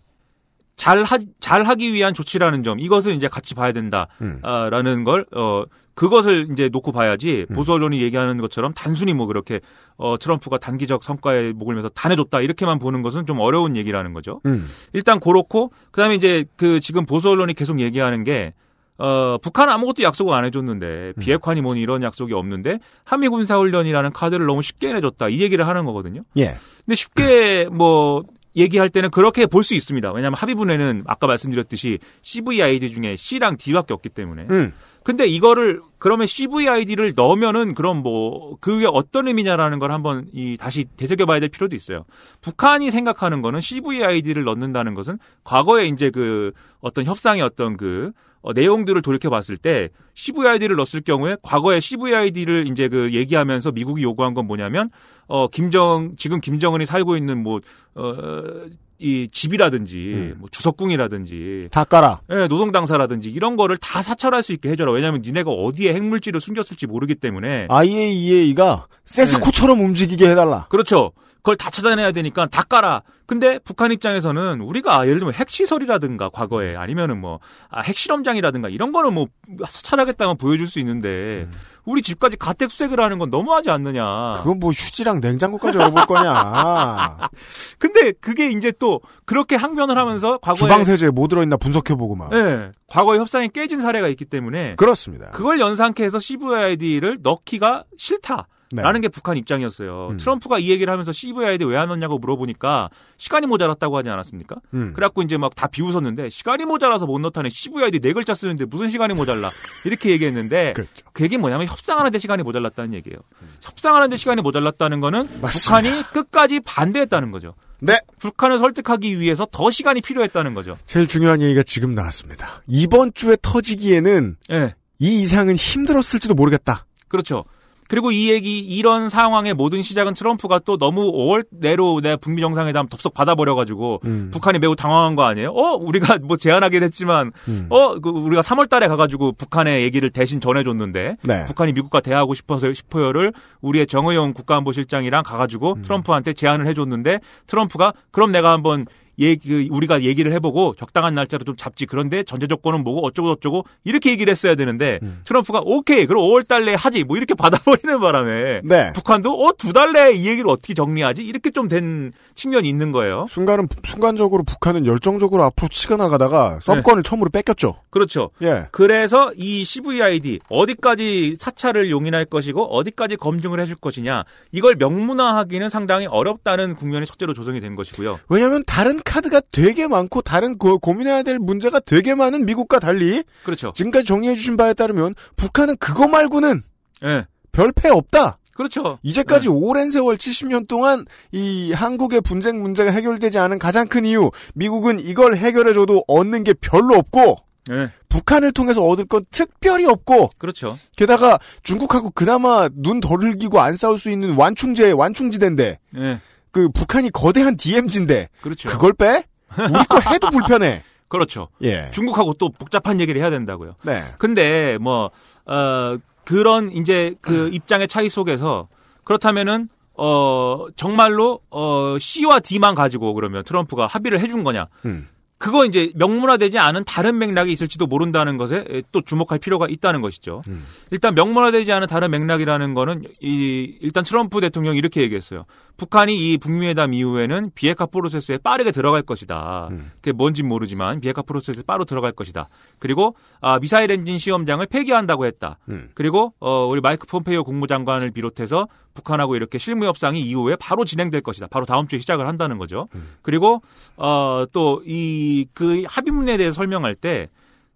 잘 0.75 1.03
하, 1.03 1.17
잘 1.39 1.63
하기 1.63 1.93
위한 1.93 2.13
조치라는 2.13 2.63
점 2.63 2.79
이것을 2.79 3.13
이제 3.13 3.27
같이 3.27 3.55
봐야 3.55 3.71
된다라는 3.71 4.11
음. 4.21 5.03
걸 5.03 5.25
어. 5.35 5.63
그것을 5.95 6.49
이제 6.51 6.69
놓고 6.69 6.91
봐야지 6.91 7.45
음. 7.49 7.55
보수 7.55 7.71
언론이 7.71 8.01
얘기하는 8.01 8.37
것처럼 8.39 8.73
단순히 8.73 9.13
뭐 9.13 9.27
그렇게 9.27 9.61
어 9.95 10.17
트럼프가 10.17 10.57
단기적 10.57 11.03
성과에 11.03 11.53
목을 11.53 11.75
매서 11.75 11.87
다 11.89 12.09
내줬다 12.09 12.41
이렇게만 12.41 12.79
보는 12.79 13.01
것은 13.01 13.25
좀 13.25 13.39
어려운 13.39 13.77
얘기라는 13.77 14.13
거죠. 14.13 14.41
음. 14.45 14.67
일단 14.91 15.21
그렇고 15.21 15.71
그다음에 15.91 16.15
이제 16.15 16.43
그 16.57 16.81
지금 16.81 17.05
보수 17.05 17.29
언론이 17.29 17.53
계속 17.53 17.79
얘기하는 17.79 18.25
게 18.25 18.53
어, 18.97 19.37
북한은 19.41 19.73
아무것도 19.73 20.03
약속을 20.03 20.33
안 20.33 20.45
해줬는데 20.45 21.13
비핵화니 21.19 21.61
뭐니 21.61 21.81
이런 21.81 22.03
약속이 22.03 22.33
없는데 22.33 22.79
한미 23.03 23.27
군사 23.27 23.57
훈련이라는 23.57 24.11
카드를 24.11 24.45
너무 24.45 24.61
쉽게 24.61 24.93
내줬다 24.93 25.29
이 25.29 25.41
얘기를 25.41 25.67
하는 25.67 25.85
거거든요. 25.85 26.23
예. 26.37 26.55
근데 26.85 26.95
쉽게 26.95 27.69
뭐 27.71 28.23
얘기할 28.55 28.89
때는 28.89 29.09
그렇게 29.11 29.45
볼 29.45 29.63
수 29.63 29.75
있습니다. 29.75 30.11
왜냐하면 30.13 30.37
합의문에는 30.37 31.03
아까 31.07 31.27
말씀드렸듯이 31.27 31.99
CVID 32.21 32.91
중에 32.91 33.15
C랑 33.17 33.57
D밖에 33.57 33.93
없기 33.93 34.09
때문에. 34.09 34.47
음. 34.49 34.73
근데 35.03 35.27
이거를 35.27 35.81
그러면 35.97 36.27
CVID를 36.27 37.13
넣으면은 37.15 37.73
그럼 37.73 38.03
뭐 38.03 38.57
그게 38.59 38.85
어떤 38.85 39.27
의미냐라는 39.27 39.79
걸 39.79 39.91
한번 39.91 40.27
이 40.33 40.57
다시 40.57 40.85
되새겨봐야 40.97 41.39
될 41.39 41.49
필요도 41.49 41.75
있어요. 41.75 42.05
북한이 42.41 42.91
생각하는 42.91 43.41
거는 43.41 43.61
CVID를 43.61 44.43
넣는다는 44.43 44.93
것은 44.93 45.19
과거에 45.43 45.87
이제 45.87 46.09
그 46.09 46.51
어떤 46.79 47.05
협상의 47.05 47.41
어떤 47.41 47.77
그 47.77 48.11
어, 48.41 48.53
내용들을 48.53 49.01
돌이켜 49.01 49.31
봤을 49.31 49.57
때 49.57 49.89
CVID를 50.13 50.75
넣었을 50.75 51.01
경우에 51.01 51.35
과거에 51.41 51.79
CVID를 51.79 52.67
이제 52.67 52.87
그 52.87 53.11
얘기하면서 53.13 53.71
미국이 53.71 54.03
요구한 54.03 54.35
건 54.35 54.45
뭐냐면 54.45 54.91
어 55.27 55.47
김정 55.47 56.13
지금 56.17 56.39
김정은이 56.39 56.85
살고 56.85 57.17
있는 57.17 57.41
뭐 57.41 57.59
어 57.95 58.85
이 58.97 59.27
집이라든지 59.29 60.13
음. 60.13 60.35
뭐 60.37 60.49
주석궁이라든지 60.49 61.63
다 61.69 61.83
깔아. 61.83 62.21
예, 62.31 62.47
노동 62.47 62.71
당사라든지 62.71 63.29
이런 63.29 63.57
거를 63.57 63.77
다 63.77 64.01
사찰할 64.01 64.41
수 64.41 64.53
있게 64.53 64.69
해줘라. 64.69 64.91
왜냐하면 64.93 65.21
니네가 65.21 65.51
어디 65.51 65.84
에 65.87 65.93
핵물질을 65.93 66.39
숨겼을지 66.39 66.87
모르기 66.87 67.15
때문에. 67.15 67.67
IAEA가 67.69 68.87
세스코처럼 69.05 69.79
움직이게 69.79 70.27
해달라. 70.29 70.67
그렇죠. 70.69 71.11
그걸 71.37 71.57
다 71.57 71.69
찾아내야 71.69 72.11
되니까 72.11 72.47
다 72.47 72.63
깔아. 72.63 73.03
근데 73.27 73.59
북한 73.59 73.91
입장에서는 73.91 74.61
우리가 74.61 75.05
예를 75.05 75.19
들면 75.19 75.35
핵시설이라든가 75.35 76.29
과거에 76.29 76.75
아니면은 76.75 77.21
뭐 77.21 77.39
아, 77.69 77.81
핵실험장이라든가 77.81 78.69
이런 78.69 78.91
거는 78.91 79.13
뭐 79.13 79.27
사찰하겠다면 79.67 80.37
보여줄 80.37 80.65
수 80.65 80.79
있는데 80.79 81.47
우리 81.85 82.01
집까지 82.01 82.37
가택 82.37 82.71
수색을 82.71 82.99
하는 82.99 83.19
건 83.19 83.29
너무하지 83.29 83.69
않느냐. 83.69 84.33
그건 84.37 84.59
뭐 84.59 84.71
휴지랑 84.71 85.19
냉장고까지 85.21 85.77
열어볼 85.77 86.05
거냐. 86.05 87.17
근데 87.79 88.11
그게 88.13 88.49
이제 88.49 88.71
또 88.79 89.01
그렇게 89.25 89.55
항변을 89.55 89.97
하면서 89.97 90.37
과거에 90.39 90.57
주방 90.57 90.83
세제에 90.83 91.09
뭐 91.11 91.27
들어있나 91.27 91.57
분석해보고 91.57 92.15
막. 92.15 92.31
예, 92.33 92.71
과거에 92.87 93.19
협상이 93.19 93.49
깨진 93.49 93.81
사례가 93.81 94.07
있기 94.09 94.25
때문에 94.25 94.75
그렇습니다. 94.75 95.29
그걸 95.31 95.59
연상케 95.59 96.03
해서 96.03 96.19
CVID를 96.19 97.19
넣기가 97.21 97.83
싫다. 97.97 98.47
네. 98.71 98.81
라는 98.81 98.99
게 99.01 99.07
북한 99.07 99.37
입장이었어요. 99.37 100.09
음. 100.11 100.17
트럼프가 100.17 100.59
이 100.59 100.69
얘기를 100.69 100.91
하면서 100.91 101.11
CVID 101.11 101.65
왜안 101.65 101.87
넣냐고 101.87 102.17
물어보니까 102.17 102.89
시간이 103.17 103.45
모자랐다고 103.47 103.95
하지 103.97 104.09
않았습니까? 104.09 104.55
음. 104.73 104.93
그래갖고 104.93 105.21
이제 105.21 105.37
막 105.37 105.55
다 105.55 105.67
비웃었는데 105.67 106.29
시간이 106.29 106.65
모자라서 106.65 107.05
못 107.05 107.19
넣다네. 107.19 107.49
CVID 107.49 107.99
네 107.99 108.11
글자 108.13 108.33
쓰는데 108.33 108.65
무슨 108.65 108.89
시간이 108.89 109.13
모자라. 109.13 109.49
이렇게 109.85 110.09
얘기했는데 110.11 110.73
그렇죠. 110.75 110.91
그 111.13 111.23
얘기는 111.23 111.39
뭐냐면 111.39 111.67
협상하는데 111.67 112.17
시간이 112.19 112.43
모자랐다는 112.43 112.93
얘기예요. 112.95 113.17
협상하는데 113.61 114.17
시간이 114.17 114.41
모자랐다는 114.41 114.99
거는 114.99 115.29
맞습니다. 115.41 115.49
북한이 115.81 116.03
끝까지 116.11 116.59
반대했다는 116.61 117.31
거죠. 117.31 117.53
네. 117.81 117.97
북한을 118.19 118.57
설득하기 118.57 119.19
위해서 119.19 119.47
더 119.51 119.69
시간이 119.71 120.01
필요했다는 120.01 120.53
거죠. 120.53 120.77
제일 120.85 121.07
중요한 121.07 121.41
얘기가 121.41 121.63
지금 121.63 121.93
나왔습니다. 121.93 122.63
이번 122.67 123.13
주에 123.13 123.37
터지기에는 123.41 124.37
예. 124.51 124.75
이 124.99 125.21
이상은 125.21 125.55
힘들었을지도 125.55 126.33
모르겠다. 126.33 126.85
그렇죠. 127.07 127.43
그리고 127.87 128.11
이 128.11 128.29
얘기 128.29 128.59
이런 128.59 129.09
상황의 129.09 129.53
모든 129.53 129.81
시작은 129.81 130.13
트럼프가 130.13 130.59
또 130.59 130.77
너무 130.77 131.11
5월 131.11 131.45
내로 131.51 131.99
내 132.01 132.15
북미 132.15 132.41
정상회담 132.41 132.87
덥석 132.87 133.13
받아버려가지고 133.13 134.01
음. 134.05 134.29
북한이 134.31 134.59
매우 134.59 134.75
당황한 134.75 135.15
거 135.15 135.23
아니에요? 135.23 135.49
어 135.49 135.75
우리가 135.75 136.17
뭐 136.25 136.37
제안하긴 136.37 136.83
했지만 136.83 137.31
음. 137.47 137.67
어 137.69 137.95
그 138.01 138.09
우리가 138.09 138.41
3월달에 138.41 138.87
가가지고 138.87 139.33
북한의 139.33 139.83
얘기를 139.83 140.09
대신 140.09 140.39
전해줬는데 140.39 141.17
네. 141.21 141.45
북한이 141.45 141.73
미국과 141.73 142.01
대화하고 142.01 142.33
싶어서 142.33 142.71
싶어요를 142.73 143.33
우리의 143.61 143.87
정의용 143.87 144.33
국가안보실장이랑 144.33 145.23
가가지고 145.23 145.75
음. 145.77 145.81
트럼프한테 145.81 146.33
제안을 146.33 146.67
해줬는데 146.67 147.19
트럼프가 147.47 147.93
그럼 148.11 148.31
내가 148.31 148.51
한번 148.51 148.83
얘, 149.21 149.35
그, 149.35 149.67
우리가 149.69 150.01
얘기를 150.03 150.31
해보고 150.33 150.75
적당한 150.77 151.13
날짜로 151.15 151.43
좀 151.43 151.55
잡지. 151.55 151.85
그런데 151.85 152.23
전제 152.23 152.47
조건은 152.47 152.83
뭐고 152.83 153.05
어쩌고 153.05 153.35
저쩌고 153.35 153.65
이렇게 153.83 154.11
얘기를 154.11 154.31
했어야 154.31 154.55
되는데 154.55 154.99
음. 155.03 155.21
트럼프가 155.25 155.61
오케이, 155.63 156.05
그럼 156.05 156.23
5월 156.23 156.47
달 156.47 156.65
내에 156.65 156.75
하지. 156.75 157.03
뭐 157.03 157.17
이렇게 157.17 157.33
받아버리는 157.35 157.99
바람에 157.99 158.61
네. 158.63 158.91
북한도 158.93 159.31
어, 159.45 159.51
두 159.57 159.73
달 159.73 159.91
내에 159.93 160.13
이 160.13 160.25
얘기를 160.27 160.49
어떻게 160.49 160.73
정리하지? 160.73 161.23
이렇게 161.23 161.49
좀 161.51 161.65
된 161.67 162.11
측면이 162.35 162.69
있는 162.69 162.91
거예요. 162.91 163.25
순간은 163.29 163.67
순간적으로 163.85 164.43
북한은 164.43 164.85
열정적으로 164.85 165.43
앞으로 165.43 165.69
치가 165.69 165.97
나가다가 165.97 166.59
썸권을 166.61 167.01
처음으로 167.03 167.29
뺏겼죠. 167.31 167.75
그렇죠. 167.89 168.29
예. 168.43 168.67
그래서 168.71 169.31
이 169.35 169.63
CVID 169.65 170.39
어디까지 170.49 171.37
사찰을 171.39 171.89
용인할 171.89 172.25
것이고 172.25 172.63
어디까지 172.75 173.15
검증을 173.17 173.59
해줄 173.59 173.75
것이냐 173.77 174.23
이걸 174.51 174.75
명문화하기는 174.75 175.69
상당히 175.69 176.05
어렵다는 176.07 176.75
국면이 176.75 177.05
첫째로 177.05 177.33
조성이 177.33 177.61
된 177.61 177.75
것이고요. 177.75 178.19
왜냐하면 178.29 178.63
다른 178.67 178.99
카드가 179.05 179.41
되게 179.51 179.87
많고 179.87 180.21
다른 180.21 180.57
고, 180.57 180.77
고민해야 180.79 181.23
될 181.23 181.39
문제가 181.39 181.79
되게 181.79 182.13
많은 182.15 182.45
미국과 182.45 182.79
달리 182.79 183.23
그렇죠. 183.43 183.71
지금까지 183.73 184.05
정리해 184.05 184.35
주신 184.35 184.57
바에 184.57 184.73
따르면 184.73 185.15
북한은 185.37 185.77
그거 185.77 186.09
말고는 186.09 186.61
예. 187.05 187.25
별패 187.53 187.89
없다. 187.89 188.39
그렇죠. 188.53 188.99
이제까지 189.03 189.49
오랜 189.49 189.89
세월 189.89 190.17
70년 190.17 190.67
동안 190.67 191.05
이 191.31 191.73
한국의 191.73 192.21
분쟁 192.21 192.61
문제가 192.61 192.91
해결되지 192.91 193.37
않은 193.37 193.59
가장 193.59 193.87
큰 193.87 194.05
이유 194.05 194.31
미국은 194.53 194.99
이걸 194.99 195.35
해결해줘도 195.35 196.03
얻는 196.07 196.43
게 196.43 196.53
별로 196.53 196.95
없고 196.95 197.37
예. 197.71 197.91
북한을 198.09 198.53
통해서 198.53 198.81
얻을 198.83 199.05
건 199.05 199.25
특별히 199.29 199.85
없고 199.85 200.29
그렇죠. 200.37 200.77
게다가 200.95 201.39
중국하고 201.63 202.11
그나마 202.11 202.69
눈덜 202.73 203.33
기고 203.37 203.59
안 203.59 203.75
싸울 203.75 203.99
수 203.99 204.09
있는 204.09 204.35
완충제 204.35 204.91
완충지대인데 204.91 205.79
예. 205.97 206.21
그 206.55 206.69
북한이 206.69 207.09
거대한 207.09 207.57
DMZ인데 207.57 208.29
그렇죠. 208.39 208.69
그걸 208.69 208.93
빼? 208.93 209.25
우리 209.57 209.83
거 209.89 209.99
해도 210.09 210.29
불편해. 210.29 210.83
그렇죠. 211.09 211.49
예. 211.61 211.91
중국하고 211.91 212.35
또 212.35 212.47
복잡한 212.47 213.01
얘기를 213.01 213.19
해야 213.19 213.29
된다고요. 213.29 213.75
네. 213.81 214.01
근데 214.19 214.77
뭐 214.77 215.11
어, 215.45 215.97
그런 216.23 216.71
이제 216.71 217.13
그 217.19 217.49
입장의 217.51 217.89
차이 217.89 218.07
속에서 218.07 218.69
그렇다면은 219.03 219.67
어 219.95 220.67
정말로 220.77 221.41
어 221.49 221.97
C와 221.99 222.39
D만 222.39 222.73
가지고 222.73 223.13
그러면 223.15 223.43
트럼프가 223.43 223.87
합의를 223.87 224.21
해준 224.21 224.45
거냐? 224.45 224.67
음. 224.85 225.09
그거 225.37 225.65
이제 225.65 225.91
명문화되지 225.95 226.57
않은 226.59 226.85
다른 226.85 227.17
맥락이 227.17 227.51
있을지도 227.51 227.87
모른다는 227.87 228.37
것에 228.37 228.83
또 228.91 229.01
주목할 229.01 229.37
필요가 229.39 229.67
있다는 229.69 230.01
것이죠. 230.01 230.41
음. 230.47 230.63
일단 230.91 231.13
명문화되지 231.13 231.71
않은 231.71 231.87
다른 231.87 232.11
맥락이라는 232.11 232.73
거는 232.73 233.03
이 233.21 233.77
일단 233.81 234.03
트럼프 234.03 234.39
대통령이 234.39 234.77
이렇게 234.77 235.01
얘기했어요. 235.01 235.45
북한이 235.77 236.15
이 236.33 236.37
북미회담 236.37 236.93
이후에는 236.93 237.51
비핵화 237.53 237.85
프로세스에 237.85 238.37
빠르게 238.37 238.71
들어갈 238.71 239.01
것이다. 239.01 239.67
음. 239.71 239.91
그게 239.95 240.11
뭔지 240.13 240.41
모르지만 240.43 241.01
비핵화 241.01 241.21
프로세스에 241.21 241.63
빠르게 241.63 241.87
들어갈 241.87 242.11
것이다. 242.13 242.47
그리고 242.79 243.15
아, 243.41 243.59
미사일 243.59 243.91
엔진 243.91 244.17
시험장을 244.17 244.65
폐기한다고 244.67 245.25
했다. 245.25 245.57
음. 245.69 245.89
그리고 245.93 246.33
어, 246.39 246.65
우리 246.65 246.79
마이크 246.81 247.05
폼페이오 247.07 247.43
국무장관을 247.43 248.11
비롯해서 248.11 248.67
북한하고 248.93 249.35
이렇게 249.35 249.57
실무 249.57 249.85
협상이 249.85 250.21
이후에 250.21 250.55
바로 250.59 250.85
진행될 250.85 251.21
것이다. 251.21 251.47
바로 251.51 251.65
다음 251.65 251.87
주에 251.87 251.99
시작을 251.99 252.25
한다는 252.27 252.57
거죠. 252.57 252.87
그리고 253.21 253.61
어, 253.97 254.45
또 254.53 254.81
이 254.85 255.45
그 255.53 255.83
합의문에 255.87 256.37
대해서 256.37 256.53
설명할 256.53 256.95
때 256.95 257.27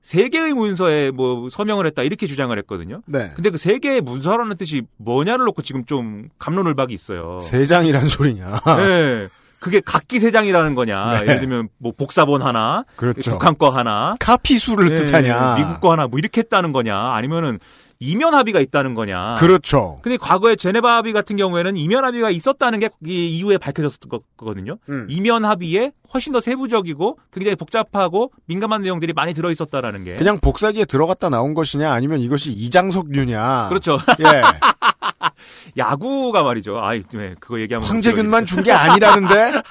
세 0.02 0.30
개의 0.30 0.54
문서에 0.54 1.12
뭐 1.12 1.50
서명을 1.50 1.86
했다 1.88 2.04
이렇게 2.04 2.26
주장을 2.28 2.58
했거든요. 2.60 3.02
네. 3.06 3.32
근데 3.36 3.50
그 3.50 3.58
세 3.58 3.80
개의 3.80 4.02
문서라는 4.02 4.56
뜻이 4.58 4.84
뭐냐를 4.98 5.46
놓고 5.46 5.62
지금 5.62 5.86
좀 5.86 6.30
감론을박이 6.40 6.94
있어요. 6.94 7.40
세 7.42 7.66
장이란 7.66 8.08
소리냐. 8.08 8.60
네. 8.78 9.28
그게 9.60 9.82
각기 9.82 10.20
세 10.22 10.32
장이라는 10.32 10.74
거냐. 10.74 11.16
네. 11.20 11.22
예를 11.24 11.40
들면 11.42 11.68
뭐 11.80 11.92
복사본 11.92 12.42
하나, 12.42 12.86
그렇죠. 12.96 13.32
북한 13.32 13.58
거 13.58 13.70
하나, 13.70 14.16
카피 14.20 14.58
수를 14.58 14.88
네, 14.90 14.96
뜻하냐. 14.96 15.56
미국 15.58 15.82
거 15.82 15.92
하나 15.92 16.08
뭐 16.08 16.18
이렇게 16.18 16.40
했다는 16.42 16.72
거냐. 16.72 16.96
아니면은 16.98 17.60
이면 18.02 18.34
합의가 18.34 18.62
있다는 18.62 18.94
거냐. 18.94 19.36
그렇죠. 19.40 20.00
근데 20.02 20.16
과거에 20.16 20.56
제네바 20.56 20.96
합의 20.98 21.12
같은 21.12 21.36
경우에는 21.36 21.76
이면 21.76 22.06
합의가 22.06 22.30
있었다는 22.30 22.80
게이 22.80 23.38
이후에 23.38 23.58
밝혀졌거든요. 23.58 24.78
음. 24.88 25.06
이면 25.10 25.44
합의에 25.44 25.92
훨씬 26.14 26.32
더 26.32 26.40
세부적이고 26.40 27.20
굉장히 27.34 27.58
복잡하고 27.58 28.32
민감한 28.46 28.84
내용들이 28.84 29.12
많이 29.12 29.34
들어 29.34 29.52
있었다라는 29.52 30.06
게. 30.06 30.16
그냥 30.16 30.40
복사기에 30.40 30.86
들어갔다 30.86 31.28
나온 31.28 31.54
것이냐 31.54 31.92
아니면 31.92 32.22
이것이 32.22 32.54
이장석류냐. 32.54 33.68
그렇죠. 33.68 33.98
예. 34.22 34.42
야구가 35.78 36.44
말이죠. 36.44 36.80
아이, 36.82 37.04
네, 37.12 37.36
그거 37.42 37.60
얘기하면 37.60 37.88
황재균만 37.88 38.46
준 38.46 38.64
게 38.64 38.72
아니라는데. 38.72 39.62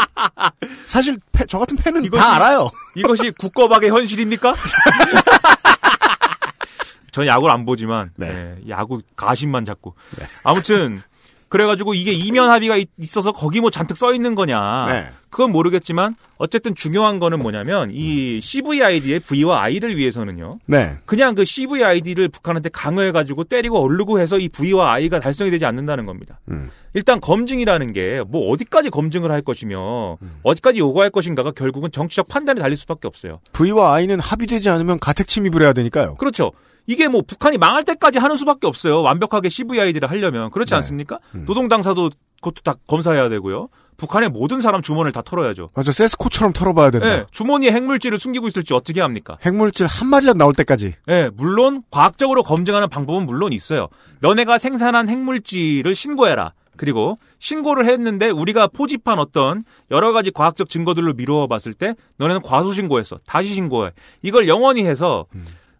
사실 0.88 1.18
패- 1.32 1.44
저 1.46 1.58
같은 1.58 1.76
팬은 1.76 2.02
이것이- 2.04 2.18
다 2.18 2.36
알아요. 2.36 2.70
이것이 2.96 3.30
국거박의 3.38 3.90
현실입니까? 3.90 4.54
전 7.20 7.26
야구를 7.26 7.52
안 7.54 7.64
보지만 7.64 8.10
네. 8.16 8.28
네, 8.32 8.56
야구 8.68 9.00
가심만 9.16 9.64
잡고 9.64 9.94
아무튼 10.42 11.02
그래가지고 11.48 11.94
이게 11.94 12.12
이면 12.12 12.48
합의가 12.48 12.76
있- 12.76 12.90
있어서 12.96 13.32
거기 13.32 13.60
뭐 13.60 13.70
잔뜩 13.70 13.96
써 13.96 14.14
있는 14.14 14.36
거냐 14.36 14.86
네. 14.86 15.08
그건 15.30 15.50
모르겠지만 15.50 16.14
어쨌든 16.38 16.76
중요한 16.76 17.18
거는 17.18 17.40
뭐냐면 17.40 17.90
이 17.92 18.40
CVID의 18.40 19.18
V와 19.18 19.62
I를 19.62 19.96
위해서는요 19.96 20.60
네. 20.66 20.98
그냥 21.06 21.34
그 21.34 21.44
CVID를 21.44 22.28
북한한테 22.28 22.68
강요해가지고 22.68 23.44
때리고 23.44 23.82
얼르고 23.82 24.20
해서 24.20 24.38
이 24.38 24.48
V와 24.48 24.92
I가 24.92 25.18
달성이 25.18 25.50
되지 25.50 25.64
않는다는 25.64 26.06
겁니다. 26.06 26.38
음. 26.50 26.70
일단 26.94 27.20
검증이라는 27.20 27.92
게 27.94 28.22
뭐 28.28 28.50
어디까지 28.52 28.90
검증을 28.90 29.32
할 29.32 29.42
것이며 29.42 30.18
음. 30.22 30.38
어디까지 30.44 30.78
요구할 30.78 31.10
것인가가 31.10 31.50
결국은 31.50 31.90
정치적 31.90 32.28
판단에 32.28 32.60
달릴 32.60 32.76
수밖에 32.76 33.08
없어요. 33.08 33.40
V와 33.52 33.94
I는 33.94 34.20
합의되지 34.20 34.68
않으면 34.70 35.00
가택 35.00 35.26
침입을 35.26 35.62
해야 35.62 35.72
되니까요. 35.72 36.14
그렇죠. 36.14 36.52
이게 36.86 37.08
뭐 37.08 37.22
북한이 37.22 37.58
망할 37.58 37.84
때까지 37.84 38.18
하는 38.18 38.36
수밖에 38.36 38.66
없어요. 38.66 39.02
완벽하게 39.02 39.48
CVID를 39.48 40.10
하려면 40.10 40.50
그렇지 40.50 40.70
네. 40.70 40.76
않습니까? 40.76 41.18
음. 41.34 41.44
노동 41.46 41.68
당사도 41.68 42.10
그것도 42.36 42.62
다 42.62 42.74
검사해야 42.88 43.28
되고요. 43.28 43.68
북한의 43.96 44.30
모든 44.30 44.62
사람 44.62 44.80
주머니를 44.80 45.12
다 45.12 45.20
털어야죠. 45.22 45.68
맞아, 45.74 45.92
세스코처럼 45.92 46.54
털어봐야 46.54 46.90
된다. 46.90 47.06
네, 47.06 47.24
주머니에 47.30 47.70
핵물질을 47.70 48.18
숨기고 48.18 48.48
있을지 48.48 48.72
어떻게 48.72 49.02
합니까? 49.02 49.36
핵물질 49.42 49.86
한 49.86 50.08
마리라도 50.08 50.38
나올 50.38 50.54
때까지. 50.54 50.94
예, 51.08 51.30
물론 51.34 51.82
과학적으로 51.90 52.42
검증하는 52.42 52.88
방법은 52.88 53.26
물론 53.26 53.52
있어요. 53.52 53.88
너네가 54.20 54.56
생산한 54.56 55.10
핵물질을 55.10 55.94
신고해라. 55.94 56.54
그리고 56.78 57.18
신고를 57.40 57.84
했는데 57.86 58.30
우리가 58.30 58.68
포집한 58.68 59.18
어떤 59.18 59.62
여러 59.90 60.12
가지 60.12 60.30
과학적 60.30 60.70
증거들로 60.70 61.12
미루어 61.12 61.46
봤을 61.46 61.74
때 61.74 61.94
너네는 62.16 62.40
과소 62.40 62.72
신고했어. 62.72 63.18
다시 63.26 63.52
신고해. 63.52 63.90
이걸 64.22 64.48
영원히 64.48 64.86
해서 64.86 65.26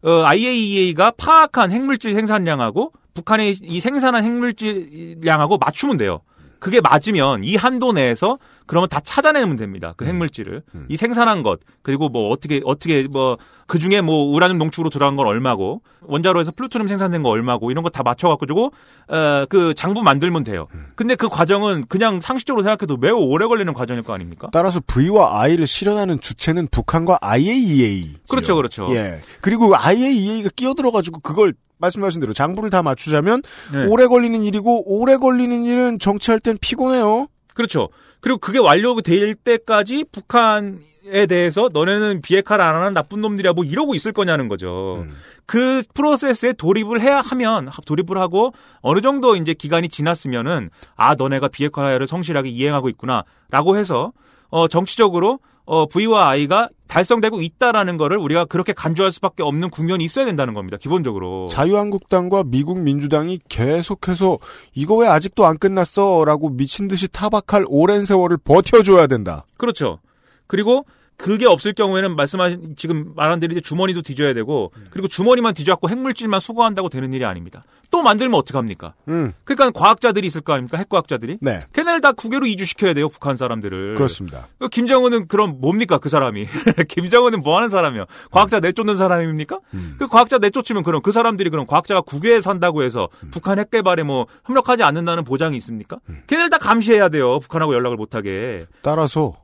어, 0.03 0.25
IAEA가 0.25 1.13
파악한 1.13 1.73
핵물질 1.73 2.15
생산량하고 2.15 2.93
북한의 3.15 3.57
이 3.63 3.81
생산한 3.81 4.25
핵물질량하고 4.25 5.59
맞추면 5.59 5.97
돼요. 5.97 6.21
그게 6.61 6.81
맞으면 6.81 7.43
이 7.43 7.57
한도 7.57 7.93
내에서 7.93 8.39
그러면 8.67 8.89
다 8.89 9.01
찾아내면 9.01 9.57
됩니다. 9.57 9.95
그 9.97 10.05
핵물질을 10.05 10.63
이 10.89 10.97
생산한 10.97 11.43
것 11.43 11.59
그리고 11.83 12.09
뭐 12.09 12.29
어떻게 12.29 12.61
어떻게 12.65 13.09
뭐 13.09 13.39
그 13.71 13.79
중에 13.79 14.01
뭐 14.01 14.25
우라늄 14.25 14.59
농축으로 14.59 14.91
들어간 14.91 15.15
건 15.15 15.29
얼마고 15.29 15.81
원자로에서 16.03 16.51
플루토늄 16.51 16.89
생산된 16.89 17.23
거 17.23 17.29
얼마고 17.29 17.71
이런 17.71 17.85
거 17.85 17.89
다 17.91 18.03
맞춰갖고 18.03 18.47
주고 18.47 18.73
어 19.09 19.47
그 19.49 19.75
장부 19.75 20.03
만들면 20.03 20.43
돼요. 20.43 20.67
근데 20.97 21.15
그 21.15 21.29
과정은 21.29 21.87
그냥 21.89 22.21
상식적으로 22.21 22.65
생각해도 22.65 22.97
매우 22.97 23.17
오래 23.17 23.47
걸리는 23.47 23.73
과정일 23.75 24.03
거 24.03 24.13
아닙니까? 24.13 24.49
따라서 24.53 24.81
V와 24.87 25.41
I를 25.43 25.69
실현하는 25.69 26.21
주체는 26.21 26.67
북한과 26.73 27.19
IAEA. 27.21 28.17
그렇죠, 28.29 28.57
그렇죠. 28.57 28.89
예. 28.91 29.21
그리고 29.41 29.73
IAEA가 29.77 30.51
끼어들어가지고 30.57 31.21
그걸 31.21 31.55
말씀하신 31.81 32.21
대로 32.21 32.33
장부를 32.33 32.71
다 32.71 32.83
맞추자면 32.83 33.43
네. 33.73 33.87
오래 33.87 34.07
걸리는 34.07 34.43
일이고 34.43 34.85
오래 34.87 35.17
걸리는 35.17 35.65
일은 35.65 35.99
정치할 35.99 36.41
땐 36.41 36.57
피곤해요. 36.61 37.27
그렇죠. 37.55 37.89
그리고 38.21 38.39
그게 38.39 38.59
완료될 38.59 39.35
때까지 39.35 40.05
북한에 40.13 41.27
대해서 41.29 41.71
너네는 41.73 42.21
비핵화를 42.23 42.65
안 42.65 42.77
하는 42.77 42.93
나쁜 42.93 43.21
놈들이야 43.21 43.53
뭐 43.53 43.65
이러고 43.65 43.95
있을 43.95 44.13
거냐는 44.13 44.49
거죠. 44.49 45.05
음. 45.07 45.15
그 45.47 45.83
프로세스에 45.95 46.53
돌입을 46.53 47.01
해야 47.01 47.21
하면 47.21 47.71
돌입을 47.87 48.19
하고 48.19 48.53
어느 48.83 49.01
정도 49.01 49.35
이제 49.37 49.55
기간이 49.55 49.89
지났으면은 49.89 50.71
아 50.97 51.15
너네가 51.15 51.49
비핵화를 51.49 52.07
성실하게 52.07 52.51
이행하고 52.51 52.89
있구나라고 52.91 53.77
해서 53.77 54.13
어 54.51 54.69
정치적으로 54.69 55.41
어 55.73 55.87
V와 55.87 56.31
I가 56.31 56.69
달성되고 56.89 57.43
있다라는 57.43 57.97
거를 57.97 58.19
우리가 58.19 58.45
그렇게 58.47 58.73
간주할 58.73 59.13
수밖에 59.13 59.45
없는 59.45 59.71
국면이 59.71 60.03
있어야 60.03 60.25
된다는 60.25 60.53
겁니다. 60.53 60.77
기본적으로. 60.81 61.47
자유한국당과 61.47 62.43
미국 62.47 62.81
민주당이 62.81 63.39
계속해서 63.49 64.39
이거 64.75 64.97
왜 64.97 65.07
아직도 65.07 65.47
안 65.47 65.59
끝났어? 65.59 66.25
라고 66.25 66.51
미친 66.51 66.89
듯이 66.89 67.07
타박할 67.07 67.67
오랜 67.69 68.05
세월을 68.05 68.39
버텨줘야 68.39 69.07
된다. 69.07 69.47
그렇죠. 69.59 70.01
그리고 70.49 70.85
그게 71.21 71.47
없을 71.47 71.75
경우에는 71.75 72.17
말씀하신 72.17 72.75
지금 72.77 73.13
말한 73.15 73.41
대로 73.41 73.53
이제 73.53 73.61
주머니도 73.61 74.01
뒤져야 74.01 74.33
되고 74.33 74.73
그리고 74.91 75.07
주머니만 75.07 75.53
뒤져갖고 75.53 75.91
핵물질만 75.91 76.41
수거한다고 76.41 76.89
되는 76.89 77.13
일이 77.13 77.25
아닙니다. 77.27 77.63
또 77.91 78.03
만들면 78.03 78.39
어떡합니까? 78.39 78.95
음. 79.09 79.33
그러니까 79.45 79.71
과학자들이 79.79 80.27
있을 80.27 80.41
거 80.41 80.53
아닙니까? 80.55 80.79
핵과학자들이. 80.79 81.39
네. 81.41 81.61
걔네를 81.73 82.01
다 82.01 82.13
국외로 82.13 82.47
이주시켜야 82.47 82.95
돼요, 82.95 83.09
북한 83.09 83.37
사람들을. 83.37 83.97
그렇습니다. 83.97 84.49
그 84.59 84.69
김정은은 84.69 85.29
그럼 85.29 85.61
뭡니까 85.61 85.99
그 85.99 86.09
사람이? 86.09 86.47
김정은은 86.89 87.41
뭐 87.43 87.57
하는 87.57 87.69
사람이요? 87.69 88.07
과학자 88.31 88.61
내쫓는 88.61 88.97
사람입니까? 88.97 89.59
음. 89.75 89.97
그 89.99 90.09
과학자 90.09 90.39
내쫓으면 90.39 90.85
그럼 90.85 91.03
그 91.03 91.13
사람들이 91.13 91.51
그럼 91.51 91.67
과학자가 91.67 92.01
국외에 92.03 92.41
산다고 92.41 92.83
해서 92.83 93.09
음. 93.25 93.31
북한 93.31 93.59
핵 93.59 93.71
개발에 93.71 94.05
뭐 94.05 94.27
협력하지 94.47 94.85
않는다는 94.85 95.25
보장이 95.25 95.57
있습니까? 95.59 95.99
걔네를 96.29 96.49
다 96.49 96.59
감시해야 96.59 97.09
돼요. 97.09 97.41
북한하고 97.41 97.75
연락을 97.75 97.97
못하게. 97.97 98.67
따라서 98.83 99.37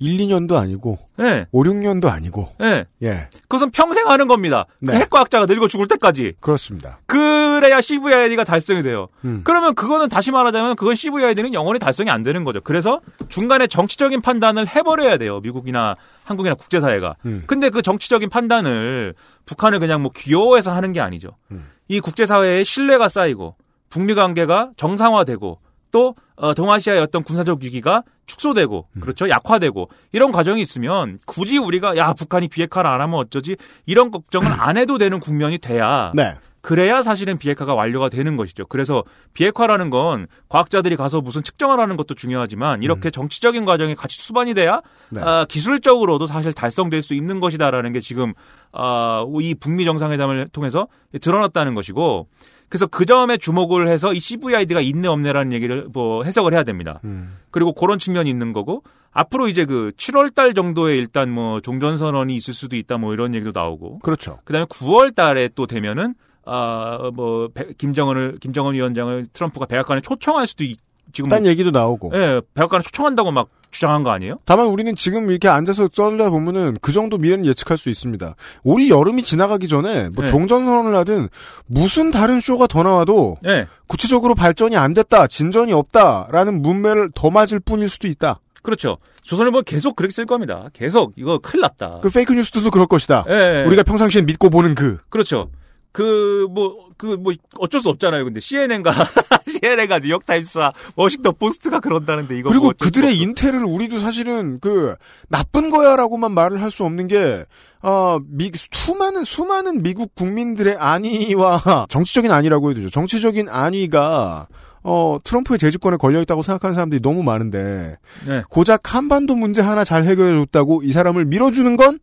1, 0.00 0.16
2년도 0.18 0.56
아니고 0.56 0.98
예, 1.20 1.46
5, 1.50 1.62
6년도 1.64 2.08
아니고 2.08 2.48
예. 2.62 2.84
예 3.02 3.28
그것은 3.42 3.70
평생 3.70 4.08
하는 4.08 4.28
겁니다. 4.28 4.66
그 4.80 4.92
네. 4.92 5.00
핵과학자가 5.00 5.46
늙어 5.46 5.66
죽을 5.66 5.88
때까지. 5.88 6.34
그렇습니다. 6.40 7.00
그래야 7.06 7.80
CVID가 7.80 8.44
달성이 8.44 8.82
돼요. 8.82 9.08
음. 9.24 9.40
그러면 9.44 9.74
그거는 9.74 10.08
다시 10.08 10.30
말하자면 10.30 10.76
그건 10.76 10.94
CVID는 10.94 11.54
영원히 11.54 11.78
달성이 11.78 12.10
안 12.10 12.22
되는 12.22 12.44
거죠. 12.44 12.60
그래서 12.62 13.00
중간에 13.28 13.66
정치적인 13.66 14.20
판단을 14.20 14.68
해버려야 14.68 15.18
돼요. 15.18 15.40
미국이나 15.40 15.96
한국이나 16.24 16.54
국제사회가. 16.54 17.16
음. 17.26 17.42
근데 17.46 17.70
그 17.70 17.82
정치적인 17.82 18.30
판단을 18.30 19.14
북한을 19.46 19.80
그냥 19.80 20.02
뭐 20.02 20.12
귀여워해서 20.14 20.72
하는 20.72 20.92
게 20.92 21.00
아니죠. 21.00 21.30
음. 21.50 21.64
이 21.88 22.00
국제사회에 22.00 22.64
신뢰가 22.64 23.08
쌓이고 23.08 23.56
북미 23.90 24.14
관계가 24.14 24.70
정상화되고 24.76 25.58
또 25.90 26.14
어, 26.36 26.54
동아시아의 26.54 27.00
어떤 27.00 27.22
군사적 27.22 27.62
위기가 27.62 28.02
축소되고 28.26 28.86
음. 28.96 29.00
그렇죠 29.00 29.28
약화되고 29.28 29.88
이런 30.12 30.32
과정이 30.32 30.60
있으면 30.62 31.18
굳이 31.26 31.58
우리가 31.58 31.96
야 31.96 32.12
북한이 32.12 32.48
비핵화를 32.48 32.88
안 32.88 33.00
하면 33.00 33.18
어쩌지 33.18 33.56
이런 33.86 34.10
걱정을 34.10 34.46
안 34.48 34.76
해도 34.76 34.98
되는 34.98 35.18
국면이 35.20 35.58
돼야 35.58 36.12
네. 36.14 36.34
그래야 36.60 37.02
사실은 37.02 37.38
비핵화가 37.38 37.74
완료가 37.74 38.08
되는 38.08 38.36
것이죠. 38.36 38.66
그래서 38.66 39.04
비핵화라는 39.32 39.90
건 39.90 40.26
과학자들이 40.48 40.96
가서 40.96 41.20
무슨 41.20 41.42
측정을 41.42 41.78
하는 41.78 41.96
것도 41.96 42.14
중요하지만 42.14 42.82
이렇게 42.82 43.10
정치적인 43.10 43.64
과정이 43.64 43.94
같이 43.94 44.18
수반이 44.18 44.54
돼야 44.54 44.76
음. 44.76 44.82
네. 45.10 45.20
아, 45.22 45.46
기술적으로도 45.48 46.26
사실 46.26 46.52
달성될 46.52 47.00
수 47.02 47.14
있는 47.14 47.40
것이다라는 47.40 47.92
게 47.92 48.00
지금 48.00 48.34
아, 48.72 49.24
이 49.40 49.54
북미 49.54 49.84
정상회담을 49.84 50.48
통해서 50.52 50.88
드러났다는 51.20 51.74
것이고 51.74 52.26
그래서 52.68 52.86
그 52.86 53.06
점에 53.06 53.36
주목을 53.36 53.88
해서 53.88 54.12
이 54.12 54.20
CVID가 54.20 54.80
있네 54.80 55.08
없네라는 55.08 55.52
얘기를 55.52 55.86
뭐 55.92 56.24
해석을 56.24 56.52
해야 56.52 56.62
됩니다. 56.62 57.00
음. 57.04 57.36
그리고 57.50 57.72
그런 57.72 57.98
측면이 57.98 58.28
있는 58.28 58.52
거고 58.52 58.82
앞으로 59.10 59.48
이제 59.48 59.64
그 59.64 59.92
7월 59.96 60.34
달 60.34 60.54
정도에 60.54 60.96
일단 60.96 61.30
뭐 61.30 61.60
종전 61.60 61.96
선언이 61.96 62.36
있을 62.36 62.54
수도 62.54 62.76
있다 62.76 62.98
뭐 62.98 63.14
이런 63.14 63.34
얘기도 63.34 63.58
나오고 63.58 64.00
그렇죠. 64.00 64.38
그다음에 64.44 64.66
9월 64.66 65.14
달에 65.14 65.48
또 65.54 65.66
되면은 65.66 66.14
아뭐 66.44 67.50
김정은을 67.76 68.38
김정은 68.40 68.74
위원장을 68.74 69.26
트럼프가 69.32 69.66
백악관에 69.66 70.00
초청할 70.00 70.46
수도 70.46 70.64
있, 70.64 70.78
지금 71.12 71.28
딴 71.30 71.44
얘기도 71.46 71.70
나오고. 71.70 72.12
예, 72.14 72.40
백악관에 72.54 72.82
초청한다고 72.82 73.32
막 73.32 73.48
주장한 73.70 74.02
거 74.02 74.10
아니에요? 74.10 74.38
다만 74.44 74.66
우리는 74.66 74.94
지금 74.96 75.30
이렇게 75.30 75.48
앉아서 75.48 75.88
떠들다 75.88 76.30
보면은 76.30 76.76
그 76.80 76.92
정도 76.92 77.18
미래는 77.18 77.44
예측할 77.46 77.78
수 77.78 77.90
있습니다. 77.90 78.34
올 78.64 78.88
여름이 78.88 79.22
지나가기 79.22 79.68
전에 79.68 80.08
뭐 80.14 80.24
네. 80.24 80.30
종전선언을 80.30 80.96
하든 80.96 81.28
무슨 81.66 82.10
다른 82.10 82.40
쇼가 82.40 82.66
더 82.66 82.82
나와도 82.82 83.38
예. 83.46 83.66
구체적으로 83.86 84.34
발전이 84.34 84.76
안 84.76 84.94
됐다, 84.94 85.26
진전이 85.26 85.72
없다라는 85.72 86.62
문매를 86.62 87.10
더 87.14 87.30
맞을 87.30 87.60
뿐일 87.60 87.88
수도 87.88 88.06
있다. 88.06 88.40
그렇죠. 88.62 88.98
조선일보 89.22 89.62
계속 89.62 89.94
그렇게 89.96 90.12
쓸 90.12 90.24
겁니다. 90.26 90.68
계속 90.72 91.12
이거 91.16 91.38
큰일 91.38 91.60
났다. 91.62 92.00
그 92.02 92.10
fake 92.10 92.32
news도 92.32 92.70
그럴 92.70 92.86
것이다. 92.86 93.24
예, 93.28 93.60
예. 93.60 93.64
우리가 93.66 93.82
평상시에 93.82 94.22
믿고 94.22 94.48
보는 94.50 94.74
그. 94.74 94.98
그렇죠. 95.10 95.50
그 95.92 96.46
뭐 96.50 96.88
그 96.98 97.16
뭐 97.16 97.32
어쩔 97.58 97.80
수 97.80 97.88
없잖아요. 97.90 98.24
근데 98.24 98.40
CNN과 98.40 98.92
CNN과 99.62 100.00
뉴욕타임스와 100.00 100.72
워싱턴 100.96 101.32
포스트가 101.38 101.78
그런다는데 101.80 102.36
이거 102.36 102.48
그리고 102.50 102.64
뭐 102.66 102.72
그들의. 102.78 103.16
intel을 103.16 103.64
우리도 103.64 103.98
사실은 103.98 104.58
그 104.60 104.94
나쁜 105.28 105.70
거야 105.70 105.94
라고만 105.96 106.32
말을 106.32 106.60
할 106.60 106.70
수 106.72 106.84
없는 106.84 107.06
게 107.06 107.44
어, 107.82 108.18
미, 108.26 108.50
수많은 108.54 109.24
수많은 109.24 109.82
미국 109.82 110.14
국민들의 110.16 110.76
안위와 110.76 111.86
정치적인 111.88 112.30
안위라고 112.32 112.70
해도 112.70 112.80
되죠. 112.80 112.90
정치적인 112.90 113.48
안위가 113.48 114.48
어, 114.82 115.18
트럼프의 115.24 115.58
재집권에 115.58 115.96
걸려 115.98 116.20
있다고 116.22 116.42
생각하는 116.42 116.74
사람들이 116.74 117.00
너무 117.00 117.22
많은데 117.22 117.96
네. 118.26 118.42
고작 118.50 118.94
한반도 118.94 119.36
문제 119.36 119.62
하나 119.62 119.84
잘 119.84 120.04
해결해 120.04 120.34
줬다고 120.40 120.82
이 120.82 120.92
사람을 120.92 121.24
밀어주는 121.26 121.76
건 121.76 121.98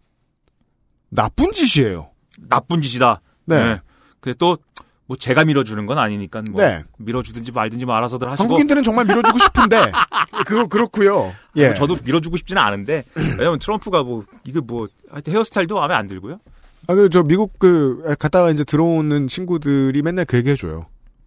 나쁜 1.09 1.51
짓이에요. 1.51 2.11
나쁜 2.49 2.81
짓이다. 2.81 3.21
네. 3.46 3.80
그래 4.20 4.34
또뭐 4.38 5.18
제가 5.20 5.46
밀어주는 5.46 5.86
건 5.86 6.00
아니니까 6.00 6.41
뭐 6.50 6.62
네. 6.62 6.84
밀어주든지 6.98 7.52
말든지 7.52 7.86
뭐 7.86 7.96
알아서들 7.96 8.30
하시고 8.30 8.43
한국인들은 8.43 8.84
정말 8.84 9.06
밀어주고 9.06 9.38
싶은데 9.38 9.91
그거 10.46 10.68
그렇고요. 10.68 11.34
예. 11.56 11.68
뭐 11.68 11.76
저도 11.76 11.98
밀어주고 12.04 12.38
싶지는 12.38 12.62
않은데 12.62 13.04
왜냐면 13.16 13.60
트럼프가 13.60 14.04
뭐 14.04 14.24
이게 14.46 14.60
뭐 14.60 14.88
하여튼 15.12 15.34
헤어스타일도 15.34 15.76
마음에 15.76 15.96
안 15.96 16.08
들고요. 16.08 16.39
아, 16.88 16.93
그, 16.93 17.10
저, 17.10 17.24
미국, 17.24 17.58
그, 17.58 18.16
갔다가 18.20 18.52
이제 18.52 18.64
들어오는 18.64 19.28
친구들이 19.28 20.02
맨날 20.02 20.26
그 20.26 20.38
얘기 20.38 20.52
해줘요. 20.52 20.86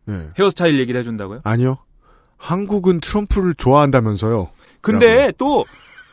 예. 0.08 0.30
헤어스타일 0.38 0.78
얘기를 0.78 1.00
해준다고요? 1.00 1.40
아니요. 1.44 1.78
한국은 2.36 3.00
트럼프를 3.00 3.54
좋아한다면서요. 3.54 4.50
근데 4.80 5.32
또 5.36 5.64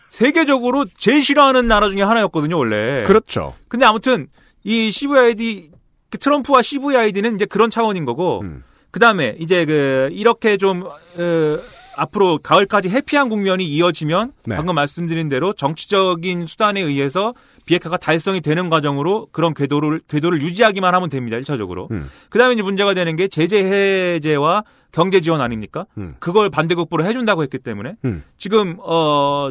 세계적으로 0.09 0.85
제일 0.97 1.23
싫어하는 1.23 1.67
나라 1.67 1.89
중에 1.89 2.01
하나였거든요, 2.01 2.57
원래. 2.57 3.03
그렇죠. 3.03 3.53
근데 3.67 3.85
아무튼 3.85 4.27
이 4.63 4.91
CVID 4.91 5.71
그 6.15 6.19
트럼프와 6.19 6.61
CVID는 6.61 7.35
이제 7.35 7.45
그런 7.45 7.69
차원인 7.69 8.05
거고 8.05 8.41
음. 8.41 8.63
그다음에 8.91 9.35
이제 9.39 9.65
그 9.65 10.09
이렇게 10.13 10.55
좀 10.55 10.83
어, 10.83 11.59
앞으로 11.97 12.39
가을까지 12.41 12.89
해피한 12.89 13.27
국면이 13.27 13.65
이어지면 13.65 14.31
네. 14.45 14.55
방금 14.55 14.75
말씀드린 14.75 15.27
대로 15.27 15.51
정치적인 15.51 16.45
수단에 16.45 16.81
의해서 16.81 17.33
비핵화가 17.65 17.97
달성이 17.97 18.39
되는 18.41 18.69
과정으로 18.69 19.27
그런 19.31 19.53
궤도를 19.53 20.01
궤도를 20.07 20.41
유지하기만 20.41 20.95
하면 20.95 21.09
됩니다. 21.09 21.37
일차적으로. 21.37 21.89
음. 21.91 22.09
그다음에 22.29 22.53
이제 22.53 22.63
문제가 22.63 22.93
되는 22.93 23.15
게 23.15 23.27
제재 23.27 23.57
해제와 23.57 24.63
경제 24.93 25.19
지원 25.19 25.41
아닙니까? 25.41 25.85
음. 25.97 26.15
그걸 26.19 26.49
반대급부로 26.49 27.05
해 27.05 27.11
준다고 27.11 27.43
했기 27.43 27.59
때문에 27.59 27.95
음. 28.05 28.23
지금 28.37 28.77
어 28.79 29.49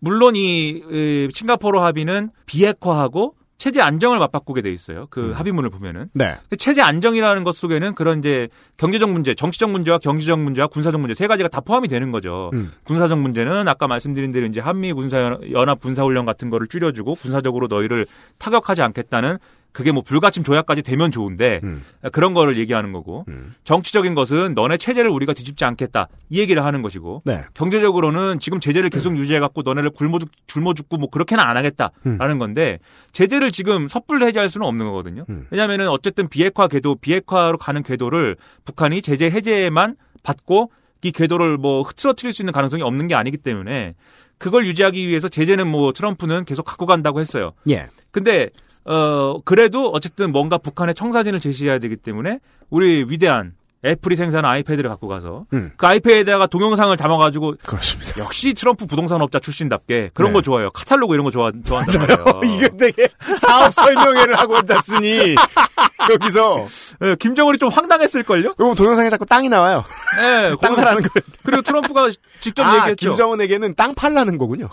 물론 0.00 0.36
이 0.36 0.82
에, 0.90 1.28
싱가포르 1.32 1.78
합의는 1.78 2.30
비핵화하고 2.44 3.34
체제 3.62 3.80
안정을 3.80 4.18
맞바꾸게 4.18 4.60
돼 4.60 4.72
있어요. 4.72 5.06
그 5.08 5.26
음. 5.28 5.32
합의문을 5.34 5.70
보면은 5.70 6.08
네. 6.14 6.34
체제 6.58 6.82
안정이라는 6.82 7.44
것 7.44 7.54
속에는 7.54 7.94
그런 7.94 8.18
이제 8.18 8.48
경제적 8.76 9.12
문제, 9.12 9.36
정치적 9.36 9.70
문제와 9.70 9.98
경제적 9.98 10.40
문제와 10.40 10.66
군사적 10.66 11.00
문제 11.00 11.14
세 11.14 11.28
가지가 11.28 11.48
다 11.48 11.60
포함이 11.60 11.86
되는 11.86 12.10
거죠. 12.10 12.50
음. 12.54 12.72
군사적 12.82 13.20
문제는 13.20 13.68
아까 13.68 13.86
말씀드린 13.86 14.32
대로 14.32 14.46
이제 14.46 14.60
한미 14.60 14.92
군사 14.92 15.38
연합 15.52 15.78
군사 15.78 16.02
훈련 16.02 16.26
같은 16.26 16.50
거를 16.50 16.66
줄여주고 16.66 17.14
군사적으로 17.14 17.68
너희를 17.68 18.04
타격하지 18.38 18.82
않겠다는 18.82 19.38
그게 19.72 19.90
뭐 19.90 20.02
불가침 20.02 20.44
조약까지 20.44 20.82
되면 20.82 21.10
좋은데 21.10 21.60
음. 21.64 21.82
그런 22.12 22.34
거를 22.34 22.58
얘기하는 22.58 22.92
거고 22.92 23.24
음. 23.28 23.52
정치적인 23.64 24.14
것은 24.14 24.54
너네 24.54 24.76
체제를 24.76 25.10
우리가 25.10 25.32
뒤집지 25.32 25.64
않겠다 25.64 26.08
이 26.28 26.38
얘기를 26.38 26.64
하는 26.64 26.82
것이고 26.82 27.22
네. 27.24 27.42
경제적으로는 27.54 28.38
지금 28.38 28.60
제재를 28.60 28.90
계속 28.90 29.16
유지해 29.16 29.40
갖고 29.40 29.62
너네를 29.62 29.90
굶어 29.90 30.18
죽 30.18 30.30
굶어 30.46 30.74
죽고 30.74 30.98
뭐 30.98 31.08
그렇게는 31.08 31.42
안 31.42 31.56
하겠다라는 31.56 32.38
건데 32.38 32.78
제재를 33.12 33.50
지금 33.50 33.88
섣불리 33.88 34.26
해제할 34.26 34.50
수는 34.50 34.66
없는 34.66 34.86
거거든요. 34.86 35.24
음. 35.30 35.46
왜냐하면은 35.50 35.88
어쨌든 35.88 36.28
비핵화 36.28 36.68
궤도 36.68 36.94
비핵화로 36.94 37.58
가는 37.58 37.82
궤도를 37.82 38.36
북한이 38.64 39.02
제재 39.02 39.26
해제만 39.26 39.96
받고 40.22 40.70
이 41.04 41.10
궤도를 41.10 41.56
뭐 41.56 41.82
흐트러뜨릴 41.82 42.32
수 42.32 42.42
있는 42.42 42.52
가능성이 42.52 42.82
없는 42.82 43.08
게 43.08 43.14
아니기 43.14 43.36
때문에 43.36 43.94
그걸 44.38 44.66
유지하기 44.66 45.06
위해서 45.08 45.28
제재는 45.28 45.66
뭐 45.66 45.92
트럼프는 45.92 46.44
계속 46.44 46.64
갖고 46.64 46.86
간다고 46.86 47.20
했어요. 47.20 47.52
예. 47.68 47.86
근데 48.10 48.50
어 48.84 49.40
그래도 49.44 49.88
어쨌든 49.90 50.32
뭔가 50.32 50.58
북한의 50.58 50.94
청사진을 50.94 51.40
제시해야 51.40 51.78
되기 51.78 51.96
때문에 51.96 52.40
우리 52.70 53.04
위대한 53.08 53.54
애플이 53.84 54.14
생산한 54.14 54.48
아이패드를 54.48 54.88
갖고 54.88 55.08
가서 55.08 55.44
음. 55.52 55.72
그 55.76 55.86
아이패드에다가 55.86 56.46
동영상을 56.46 56.96
담아가지고 56.96 57.54
그렇습니다. 57.66 58.20
역시 58.20 58.54
트럼프 58.54 58.86
부동산업자 58.86 59.40
출신답게 59.40 60.10
그런 60.14 60.30
네. 60.30 60.34
거 60.34 60.42
좋아해요. 60.42 60.70
카탈로그 60.70 61.14
이런 61.14 61.24
거 61.24 61.32
좋아 61.32 61.50
좋아한단 61.64 62.06
말이에요. 62.06 62.40
이게 62.56 62.68
되게 62.76 63.08
사업 63.38 63.74
설명회를 63.74 64.38
하고 64.38 64.56
앉았으니 64.56 65.34
여기서 66.12 66.66
예, 67.02 67.16
김정은이 67.16 67.58
좀 67.58 67.70
황당했을 67.70 68.22
걸요? 68.22 68.54
그리고 68.54 68.74
동영상에 68.76 69.08
자꾸 69.10 69.26
땅이 69.26 69.48
나와요. 69.48 69.84
예, 70.18 70.54
땅 70.62 70.76
사라는 70.76 71.02
거예요. 71.02 71.26
그리고 71.44 71.62
트럼프가 71.62 72.10
직접 72.40 72.64
아, 72.64 72.76
얘기했죠. 72.76 73.08
김정은에게는 73.08 73.74
땅 73.74 73.94
팔라는 73.94 74.38
거군요. 74.38 74.68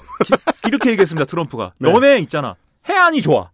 이렇게 0.68 0.92
얘기했습니다. 0.92 1.26
트럼프가. 1.26 1.74
네. 1.80 1.92
너네 1.92 2.20
있잖아. 2.20 2.56
해안이 2.88 3.24
좋아. 3.24 3.50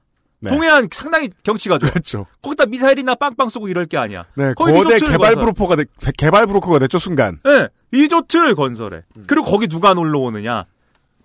네. 0.45 0.51
동해안 0.51 0.87
상당히 0.91 1.29
경치가 1.43 1.77
좋아. 1.77 1.89
그렇죠. 1.89 2.25
거기다 2.41 2.65
미사일이나 2.67 3.15
빵빵 3.15 3.49
쏘고 3.49 3.67
이럴 3.67 3.85
게 3.85 3.97
아니야. 3.97 4.25
네, 4.35 4.53
거대 4.55 4.99
개발. 4.99 5.35
브로커가 5.35 5.75
돼, 5.75 5.85
개발 6.17 6.47
브로커가 6.47 6.79
됐죠 6.79 6.99
순간. 6.99 7.39
예, 7.45 7.67
리조트를 7.91 8.55
건설해. 8.55 9.01
음. 9.17 9.23
그리고 9.27 9.45
거기 9.45 9.67
누가 9.67 9.93
놀러 9.93 10.19
오느냐? 10.19 10.65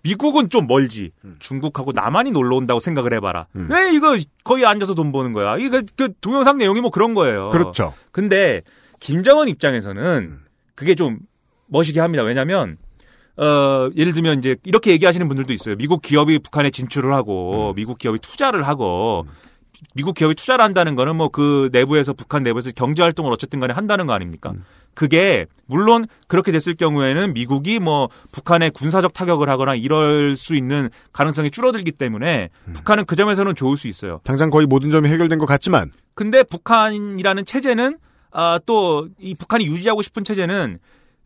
미국은 0.03 0.49
좀 0.49 0.67
멀지. 0.67 1.13
음. 1.25 1.37
중국하고 1.39 1.93
남한이 1.93 2.31
놀러 2.31 2.57
온다고 2.57 2.81
생각을 2.81 3.13
해봐라. 3.15 3.47
왜 3.53 3.93
이거 3.93 4.17
거의 4.45 4.65
앉아서 4.65 4.95
돈 4.95 5.13
버는 5.13 5.33
거야? 5.33 5.59
이거 5.59 5.83
그 5.97 6.13
동영상 6.21 6.57
내용이 6.57 6.81
뭐 6.81 6.91
그런 6.91 7.13
거예요. 7.15 7.51
그렇죠. 7.51 7.93
근데 8.11 8.63
김정은 8.99 9.49
입장에서는 9.49 10.39
그게 10.75 10.95
좀 10.95 11.19
멋이게 11.67 12.01
합니다. 12.01 12.23
왜냐하면 12.23 12.79
어 13.43 13.89
예를 13.97 14.13
들면 14.13 14.39
이제 14.41 14.57
이렇게 14.65 14.91
얘기하시는 14.93 15.27
분들도 15.27 15.53
있어요. 15.53 15.77
미국 15.77 16.03
기업이 16.03 16.39
북한에 16.41 16.71
진출을 16.71 17.13
하고 17.15 17.73
미국 17.75 17.99
기업이 17.99 18.19
투자를 18.19 18.67
하고 18.69 19.27
미국 19.95 20.15
기업이 20.15 20.35
투자를 20.35 20.63
한다는 20.63 20.95
거는 20.95 21.17
뭐 21.17 21.31
그 21.31 21.71
내부에서 21.73 22.13
북한 22.13 22.43
내부에서 22.43 22.71
경제 22.77 23.03
활동을 23.03 23.33
어쨌든 23.33 23.61
간에 23.61 23.73
한다는 23.73 24.05
거 24.07 24.13
아닙니까? 24.13 24.53
그게 24.93 25.47
물론 25.67 26.07
그렇게 26.27 26.53
됐을 26.53 26.75
경우에는 26.75 27.33
미국이 27.33 27.79
뭐 27.79 28.09
북한에 28.33 28.69
군사적 28.69 29.15
타격을 29.15 29.49
하거나 29.49 29.75
이럴 29.75 30.37
수 30.37 30.55
있는 30.55 30.91
가능성이 31.13 31.51
줄어들기 31.51 31.93
때문에 31.93 32.51
북한은 32.75 33.07
그 33.07 33.17
점에서는 33.17 33.55
좋을 33.55 33.79
수 33.79 33.89
있어요. 33.89 34.21
당장 34.25 34.51
거의 34.51 34.67
모든 34.67 34.91
점이 34.91 35.09
해결된 35.09 35.39
것 35.39 35.47
같지만 35.47 35.93
근데 36.15 36.43
북한이라는 36.43 37.47
체제는 37.47 37.97
아, 38.33 38.59
또 38.67 39.09
이 39.19 39.35
북한이 39.35 39.65
유지하고 39.67 40.03
싶은 40.03 40.25
체제는 40.25 40.79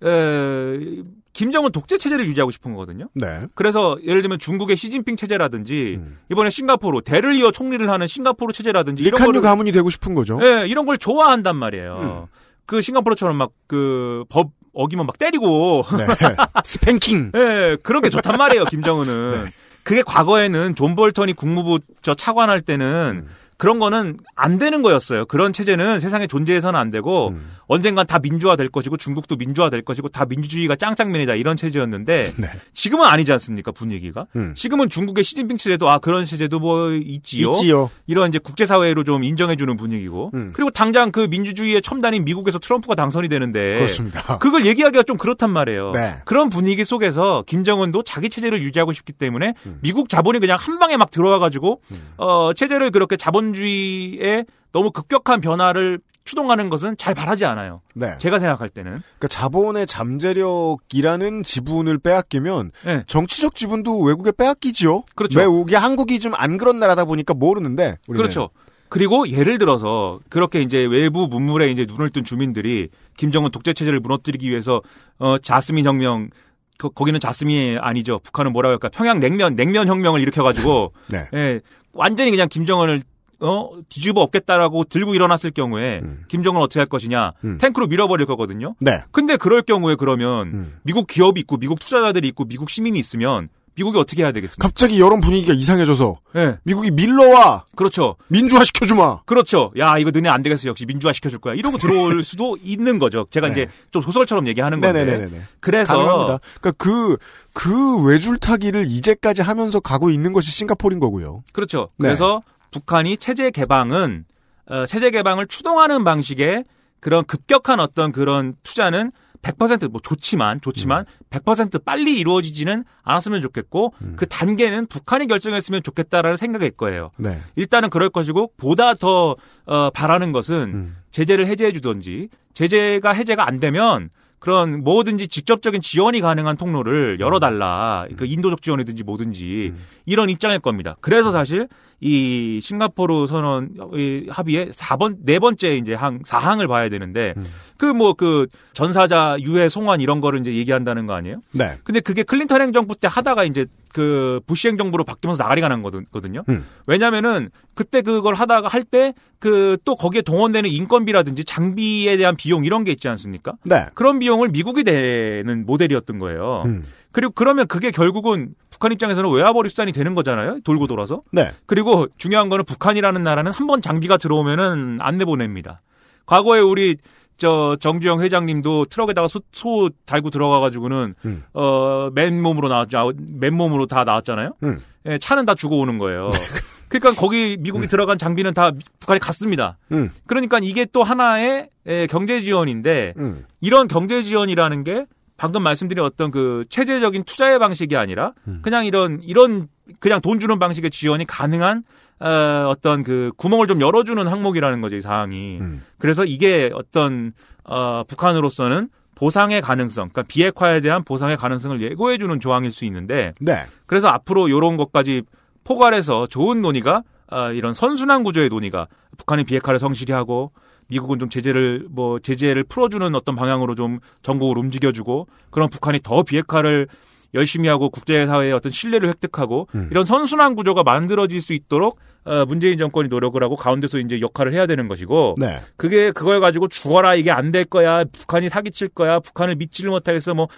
에, 0.04 1.02
김정은 1.34 1.72
독재 1.72 1.98
체제를 1.98 2.26
유지하고 2.26 2.50
싶은 2.50 2.72
거거든요. 2.72 3.08
네. 3.14 3.46
그래서 3.54 3.98
예를 4.06 4.22
들면 4.22 4.38
중국의 4.38 4.76
시진핑 4.76 5.16
체제라든지 5.16 6.00
이번에 6.30 6.48
싱가포르 6.48 7.02
대를 7.02 7.34
이어 7.34 7.50
총리를 7.50 7.90
하는 7.90 8.06
싱가포르 8.06 8.52
체제라든지 8.54 9.02
이런 9.02 9.10
리콴유 9.10 9.26
거를 9.26 9.40
가문이 9.42 9.72
되고 9.72 9.90
싶은 9.90 10.14
거죠. 10.14 10.38
예, 10.42 10.66
이런 10.66 10.86
걸 10.86 10.96
좋아한단 10.96 11.56
말이에요. 11.56 12.28
그 12.66 12.80
싱가포르처럼 12.80 13.36
막 13.36 13.50
그 13.66 14.24
법 14.30 14.50
어기면 14.72 15.06
막 15.06 15.18
때리고 15.18 15.84
네. 15.98 16.06
spanking. 16.64 17.32
예, 17.34 17.76
그런 17.82 18.02
게 18.02 18.10
좋단 18.10 18.36
말이에요, 18.36 18.64
김정은은. 18.64 19.50
그게 19.84 20.02
과거에는 20.02 20.74
존 20.74 20.96
볼턴이 20.96 21.34
국무부 21.34 21.78
저 22.02 22.14
차관할 22.14 22.60
때는 22.60 23.26
그런 23.64 23.78
거는 23.78 24.18
안 24.36 24.58
되는 24.58 24.82
거였어요. 24.82 25.24
그런 25.24 25.54
체제는 25.54 25.98
세상에 25.98 26.26
존재해서는 26.26 26.78
안 26.78 26.90
되고 26.90 27.34
언젠간 27.66 28.06
다 28.06 28.18
민주화 28.18 28.56
될 28.56 28.68
것이고 28.68 28.98
중국도 28.98 29.36
민주화 29.36 29.70
될 29.70 29.80
것이고 29.80 30.08
다 30.10 30.26
민주주의가 30.26 30.76
짱짱맨이다 30.76 31.34
이런 31.36 31.56
체제였는데 31.56 32.34
네. 32.36 32.46
지금은 32.74 33.06
아니지 33.06 33.32
않습니까 33.32 33.72
분위기가? 33.72 34.26
음. 34.36 34.52
지금은 34.54 34.90
중국의 34.90 35.24
시진핑 35.24 35.56
체제도 35.56 35.88
아 35.88 35.98
그런 35.98 36.26
체제도 36.26 36.60
뭐 36.60 36.92
있지요. 36.92 37.52
있지요. 37.52 37.90
이런 38.06 38.28
이제 38.28 38.38
국제사회로 38.38 39.02
좀 39.02 39.24
인정해주는 39.24 39.74
분위기고 39.78 40.32
음. 40.34 40.50
그리고 40.54 40.68
당장 40.68 41.10
그 41.10 41.20
민주주의의 41.20 41.80
첨단인 41.80 42.26
미국에서 42.26 42.58
트럼프가 42.58 42.94
당선이 42.94 43.30
되는데 43.30 43.76
그렇습니다. 43.76 44.36
그걸 44.40 44.66
얘기하기가 44.66 45.04
좀 45.04 45.16
그렇단 45.16 45.48
말이에요. 45.48 45.92
네. 45.92 46.16
그런 46.26 46.50
분위기 46.50 46.84
속에서 46.84 47.44
김정은도 47.46 48.02
자기 48.02 48.28
체제를 48.28 48.62
유지하고 48.62 48.92
싶기 48.92 49.14
때문에 49.14 49.54
음. 49.64 49.78
미국 49.80 50.10
자본이 50.10 50.38
그냥 50.38 50.58
한 50.60 50.78
방에 50.78 50.98
막 50.98 51.10
들어와가지고 51.10 51.80
어 52.18 52.52
체제를 52.52 52.90
그렇게 52.90 53.16
자본 53.16 53.53
주의에 53.54 54.44
너무 54.72 54.90
급격한 54.90 55.40
변화를 55.40 56.00
추동하는 56.24 56.70
것은 56.70 56.96
잘 56.96 57.14
바라지 57.14 57.44
않아요. 57.44 57.82
네. 57.94 58.16
제가 58.18 58.38
생각할 58.38 58.70
때는. 58.70 58.92
그러니까 59.18 59.28
자본의 59.28 59.86
잠재력이라는 59.86 61.42
지분을 61.42 61.98
빼앗기면 61.98 62.70
네. 62.86 63.04
정치적 63.06 63.54
지분도 63.56 64.00
외국에 64.00 64.32
빼앗기지요. 64.32 65.02
그렇죠. 65.14 65.38
외국이 65.40 65.74
한국이 65.74 66.18
좀 66.20 66.34
안 66.36 66.56
그런 66.58 66.78
나라다 66.78 67.04
보니까 67.04 67.34
모르는데. 67.34 67.96
우리는. 68.08 68.22
그렇죠. 68.22 68.50
그리고 68.88 69.28
예를 69.28 69.58
들어서 69.58 70.18
그렇게 70.28 70.60
이제 70.60 70.78
외부 70.78 71.26
문물에 71.28 71.70
이제 71.70 71.86
눈을 71.88 72.10
뜬 72.10 72.24
주민들이 72.24 72.88
김정은 73.16 73.50
독재 73.50 73.72
체제를 73.72 74.00
무너뜨리기 74.00 74.48
위해서 74.48 74.82
어 75.18 75.36
자스민 75.38 75.84
혁명 75.84 76.30
거, 76.78 76.88
거기는 76.88 77.18
자스민이 77.20 77.78
아니죠. 77.80 78.18
북한은 78.20 78.52
뭐라고 78.52 78.72
할까? 78.72 78.88
평양 78.88 79.20
냉면 79.20 79.56
냉면 79.56 79.88
혁명을 79.88 80.20
일으켜 80.20 80.42
가지고 80.42 80.92
네. 81.08 81.28
예, 81.34 81.60
완전히 81.92 82.30
그냥 82.30 82.48
김정은을 82.48 83.02
어 83.44 83.70
뒤집어 83.88 84.22
엎겠다라고 84.22 84.84
들고 84.84 85.14
일어났을 85.14 85.50
경우에 85.50 86.00
김정은 86.28 86.60
어떻게 86.60 86.80
할 86.80 86.86
것이냐? 86.86 87.32
음. 87.44 87.58
탱크로 87.58 87.86
밀어버릴 87.88 88.26
거거든요. 88.26 88.74
네. 88.80 89.02
근데 89.10 89.36
그럴 89.36 89.62
경우에 89.62 89.96
그러면 89.96 90.46
음. 90.48 90.76
미국 90.82 91.06
기업이 91.06 91.40
있고 91.42 91.58
미국 91.58 91.78
투자자들이 91.78 92.26
있고 92.28 92.44
미국 92.44 92.70
시민이 92.70 92.98
있으면 92.98 93.48
미국이 93.76 93.98
어떻게 93.98 94.22
해야 94.22 94.32
되겠습니까? 94.32 94.68
갑자기 94.68 95.00
여론 95.00 95.20
분위기가 95.20 95.52
이상해져서 95.52 96.16
예, 96.36 96.58
미국이 96.62 96.90
밀러와 96.92 97.64
그렇죠. 97.74 98.16
민주화 98.28 98.64
시켜주마. 98.64 99.22
그렇죠. 99.24 99.72
야, 99.78 99.98
이거 99.98 100.10
너네 100.12 100.28
안 100.28 100.42
되겠어. 100.42 100.68
역시 100.68 100.86
민주화 100.86 101.12
시켜줄 101.12 101.40
거야. 101.40 101.54
이러고 101.54 101.78
들어올 101.78 102.22
수도 102.24 102.56
있는 102.62 102.98
거죠. 103.00 103.26
제가 103.30 103.48
네. 103.48 103.52
이제 103.52 103.66
좀 103.90 104.00
소설처럼 104.00 104.46
얘기하는 104.46 104.80
건데. 104.80 105.04
네네네네. 105.04 105.42
그래서 105.60 105.96
가능합니다. 105.96 106.38
그러니까 106.60 106.72
그, 106.78 107.16
그 107.52 108.02
외줄타기를 108.04 108.84
이제까지 108.86 109.42
하면서 109.42 109.80
가고 109.80 110.10
있는 110.10 110.32
것이 110.32 110.52
싱가포르인 110.52 111.00
거고요. 111.00 111.42
그렇죠. 111.52 111.88
네. 111.98 112.06
그래서 112.08 112.42
북한이 112.74 113.18
체제 113.18 113.50
개방은 113.50 114.24
어, 114.66 114.86
체제 114.86 115.10
개방을 115.10 115.46
추동하는 115.46 116.02
방식의 116.02 116.64
그런 116.98 117.24
급격한 117.24 117.78
어떤 117.78 118.10
그런 118.10 118.54
투자는 118.64 119.12
100%뭐 119.42 120.00
좋지만 120.02 120.60
좋지만 120.62 121.04
100% 121.30 121.84
빨리 121.84 122.18
이루어지지는 122.18 122.84
않았으면 123.02 123.42
좋겠고 123.42 123.92
그 124.16 124.26
단계는 124.26 124.86
북한이 124.86 125.26
결정했으면 125.26 125.82
좋겠다라는 125.82 126.36
생각일 126.38 126.70
거예요. 126.70 127.10
네. 127.18 127.42
일단은 127.54 127.90
그럴 127.90 128.08
것이고 128.08 128.52
보다 128.56 128.94
더 128.94 129.36
어, 129.66 129.90
바라는 129.90 130.32
것은 130.32 130.56
음. 130.74 130.96
제재를 131.10 131.46
해제해 131.46 131.72
주든지 131.72 132.30
제재가 132.54 133.12
해제가 133.12 133.46
안 133.46 133.60
되면 133.60 134.08
그런 134.44 134.84
뭐든지 134.84 135.28
직접적인 135.28 135.80
지원이 135.80 136.20
가능한 136.20 136.58
통로를 136.58 137.18
열어달라. 137.18 138.06
그 138.16 138.26
인도적 138.26 138.60
지원이든지 138.60 139.02
뭐든지 139.02 139.72
이런 140.04 140.28
입장일 140.28 140.58
겁니다. 140.58 140.96
그래서 141.00 141.30
사실 141.32 141.66
이 142.00 142.60
싱가포르 142.62 143.26
선언 143.26 143.70
이 143.94 144.26
합의의 144.28 144.70
4번 144.72 145.16
네 145.24 145.38
번째 145.38 145.76
이제 145.76 145.94
항 145.94 146.20
4항을 146.22 146.68
봐야 146.68 146.88
되는데 146.88 147.34
그뭐그 147.78 148.46
전사자 148.72 149.36
유해 149.40 149.68
송환 149.68 150.00
이런 150.00 150.20
거를 150.20 150.40
이제 150.40 150.54
얘기한다는 150.54 151.06
거 151.06 151.14
아니에요? 151.14 151.40
네. 151.52 151.78
근데 151.84 152.00
그게 152.00 152.22
클린턴 152.22 152.60
행정부 152.62 152.94
때 152.96 153.08
하다가 153.10 153.44
이제 153.44 153.66
그 153.92 154.40
부시 154.46 154.68
행정부로 154.68 155.04
바뀌면서 155.04 155.42
나가리가 155.44 155.68
난 155.68 155.82
거거든요. 155.82 156.42
음. 156.48 156.64
왜냐면은 156.86 157.50
그때 157.74 158.02
그걸 158.02 158.34
하다가 158.34 158.68
할 158.68 158.82
때 158.84 159.12
그 159.38 159.76
또 159.84 159.94
거기에 159.94 160.22
동원되는 160.22 160.68
인건비라든지 160.70 161.44
장비에 161.44 162.16
대한 162.16 162.34
비용 162.36 162.64
이런 162.64 162.82
게 162.84 162.92
있지 162.92 163.08
않습니까? 163.08 163.52
네. 163.64 163.86
그런 163.94 164.18
비용을 164.18 164.48
미국이 164.48 164.82
내는 164.84 165.66
모델이었던 165.66 166.18
거예요. 166.18 166.62
음. 166.64 166.82
그리고 167.14 167.32
그러면 167.34 167.66
그게 167.68 167.90
결국은 167.92 168.54
북한 168.70 168.90
입장에서는 168.92 169.30
외화벌이 169.30 169.68
수단이 169.68 169.92
되는 169.92 170.14
거잖아요. 170.14 170.58
돌고 170.64 170.88
돌아서. 170.88 171.22
네. 171.32 171.52
그리고 171.64 172.08
중요한 172.18 172.48
거는 172.48 172.64
북한이라는 172.64 173.22
나라는 173.22 173.52
한 173.52 173.66
번 173.68 173.80
장비가 173.80 174.16
들어오면은 174.18 174.98
안 175.00 175.16
내보냅니다. 175.16 175.80
과거에 176.26 176.60
우리 176.60 176.96
저 177.36 177.76
정주영 177.80 178.20
회장님도 178.20 178.84
트럭에다가 178.90 179.28
소, 179.28 179.40
소 179.52 179.90
달고 180.06 180.30
들어가가지고는 180.30 181.14
음. 181.24 181.44
어 181.54 182.10
맨몸으로 182.14 182.68
나왔죠. 182.68 182.98
아, 182.98 183.10
맨몸으로 183.32 183.86
다 183.86 184.04
나왔잖아요. 184.04 184.54
음. 184.64 184.78
예, 185.06 185.18
차는 185.18 185.44
다 185.44 185.54
주고 185.54 185.78
오는 185.78 185.98
거예요. 185.98 186.30
그러니까 186.88 187.20
거기 187.20 187.56
미국이 187.58 187.86
들어간 187.88 188.18
장비는 188.18 188.54
다 188.54 188.70
북한에 189.00 189.18
갔습니다. 189.18 189.78
음. 189.92 190.10
그러니까 190.26 190.58
이게 190.62 190.84
또 190.92 191.02
하나의 191.02 191.68
예, 191.86 192.06
경제 192.08 192.40
지원인데 192.40 193.14
음. 193.18 193.44
이런 193.60 193.88
경제 193.88 194.22
지원이라는 194.22 194.84
게 194.84 195.06
방금 195.44 195.62
말씀드린 195.62 196.02
어떤 196.02 196.30
그 196.30 196.64
체제적인 196.70 197.24
투자의 197.24 197.58
방식이 197.58 197.98
아니라 197.98 198.32
음. 198.48 198.60
그냥 198.62 198.86
이런 198.86 199.20
이런 199.22 199.68
그냥 200.00 200.22
돈 200.22 200.40
주는 200.40 200.58
방식의 200.58 200.90
지원이 200.90 201.26
가능한 201.26 201.82
어, 202.20 202.68
어떤 202.70 203.02
그 203.02 203.30
구멍을 203.36 203.66
좀 203.66 203.82
열어주는 203.82 204.26
항목이라는 204.26 204.80
거죠 204.80 204.96
이 204.96 205.02
사항이. 205.02 205.58
음. 205.60 205.84
그래서 205.98 206.24
이게 206.24 206.70
어떤 206.72 207.34
어, 207.62 208.04
북한으로서는 208.08 208.88
보상의 209.16 209.60
가능성, 209.60 210.08
그러니까 210.08 210.22
비핵화에 210.22 210.80
대한 210.80 211.04
보상의 211.04 211.36
가능성을 211.36 211.78
예고해주는 211.82 212.40
조항일 212.40 212.72
수 212.72 212.86
있는데 212.86 213.34
네. 213.38 213.66
그래서 213.84 214.08
앞으로 214.08 214.48
이런 214.48 214.78
것까지 214.78 215.24
포괄해서 215.64 216.26
좋은 216.26 216.62
논의가 216.62 217.02
아, 217.28 217.50
이런 217.50 217.74
선순환 217.74 218.22
구조의 218.24 218.48
논의가 218.48 218.86
북한이 219.18 219.44
비핵화를 219.44 219.78
성실히 219.78 220.14
하고 220.14 220.52
미국은 220.88 221.18
좀 221.18 221.28
제재를 221.28 221.86
뭐 221.90 222.18
제재를 222.18 222.64
풀어주는 222.64 223.14
어떤 223.14 223.34
방향으로 223.36 223.74
좀 223.74 224.00
전국을 224.22 224.58
움직여주고 224.58 225.26
그런 225.50 225.68
북한이 225.70 226.00
더 226.02 226.22
비핵화를 226.22 226.88
열심히 227.34 227.68
하고 227.68 227.90
국제사회의 227.90 228.52
어떤 228.52 228.70
신뢰를 228.70 229.08
획득하고 229.08 229.66
음. 229.74 229.88
이런 229.90 230.04
선순환 230.04 230.54
구조가 230.54 230.84
만들어질 230.84 231.40
수 231.40 231.52
있도록 231.52 231.98
어, 232.24 232.44
문재인 232.46 232.78
정권이 232.78 233.08
노력을 233.08 233.42
하고 233.42 233.56
가운데서 233.56 233.98
이제 233.98 234.20
역할을 234.20 234.54
해야 234.54 234.66
되는 234.66 234.86
것이고 234.88 235.34
네. 235.38 235.60
그게 235.76 236.10
그걸 236.12 236.40
가지고 236.40 236.68
죽어라 236.68 237.14
이게 237.16 237.30
안 237.30 237.50
될 237.50 237.64
거야 237.64 238.04
북한이 238.04 238.48
사기칠 238.48 238.88
거야 238.88 239.18
북한을 239.20 239.56
믿지를 239.56 239.90
못하겠어 239.90 240.32
뭐 240.34 240.48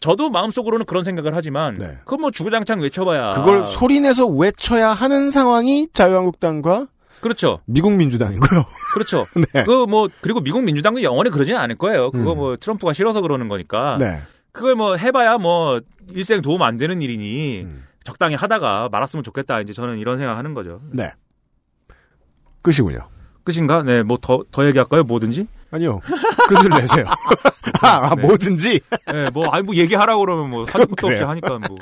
저도 0.00 0.30
마음속으로는 0.30 0.86
그런 0.86 1.04
생각을 1.04 1.34
하지만 1.36 1.74
네. 1.74 1.86
그건 2.04 2.22
뭐 2.22 2.30
주구장창 2.30 2.80
외쳐봐야 2.80 3.30
그걸 3.32 3.64
소리내서 3.64 4.26
외쳐야 4.28 4.90
하는 4.90 5.30
상황이 5.30 5.88
자유한국당과 5.92 6.86
그렇죠 7.20 7.60
미국 7.66 7.92
민주당이고요. 7.92 8.64
그렇죠 8.94 9.26
네. 9.54 9.64
그뭐 9.64 10.08
그리고 10.20 10.40
미국 10.40 10.62
민주당도 10.62 11.02
영원히 11.02 11.30
그러지는 11.30 11.58
않을 11.60 11.76
거예요 11.76 12.10
그거 12.10 12.32
음. 12.32 12.36
뭐 12.36 12.56
트럼프가 12.56 12.92
싫어서 12.92 13.20
그러는 13.20 13.48
거니까 13.48 13.96
네. 13.98 14.20
그걸 14.52 14.74
뭐 14.74 14.96
해봐야 14.96 15.38
뭐 15.38 15.80
일생 16.12 16.42
도움 16.42 16.62
안 16.62 16.76
되는 16.76 17.00
일이니 17.02 17.62
음. 17.62 17.84
적당히 18.02 18.34
하다가 18.34 18.88
말았으면 18.90 19.22
좋겠다. 19.22 19.60
이제 19.60 19.72
저는 19.74 19.98
이런 19.98 20.18
생각하는 20.18 20.54
거죠. 20.54 20.80
네. 20.90 21.10
끝이군요. 22.62 23.08
끝인가? 23.44 23.82
네, 23.82 24.02
뭐 24.02 24.16
더 24.16 24.44
더 24.50 24.66
얘기할까요? 24.66 25.04
뭐든지? 25.04 25.46
아니요. 25.70 26.00
끝을 26.48 26.70
내세요. 26.70 27.04
아, 27.82 28.10
아, 28.10 28.14
네. 28.14 28.22
뭐든지. 28.22 28.80
네, 29.12 29.30
뭐 29.30 29.48
아니 29.50 29.62
뭐 29.62 29.74
얘기하라고 29.76 30.20
그러면 30.20 30.50
뭐 30.50 30.64
한 30.68 30.86
것도 30.86 31.06
없이. 31.08 31.22
하니까 31.22 31.58
뭐. 31.58 31.76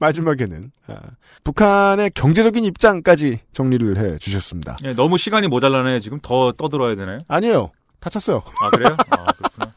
마지막에는 0.00 0.72
아, 0.88 0.98
북한의 1.44 2.10
경제적인 2.10 2.64
입장까지 2.64 3.40
정리를 3.52 3.96
해 3.98 4.18
주셨습니다. 4.18 4.76
네, 4.82 4.94
너무 4.94 5.18
시간이 5.18 5.46
모자라네. 5.46 6.00
지금 6.00 6.18
더 6.20 6.52
떠들어야 6.52 6.96
되나요? 6.96 7.20
아니에요. 7.28 7.70
다쳤어요. 8.00 8.42
아 8.62 8.70
그래요? 8.70 8.96
아 9.10 9.32
그렇구나. 9.32 9.72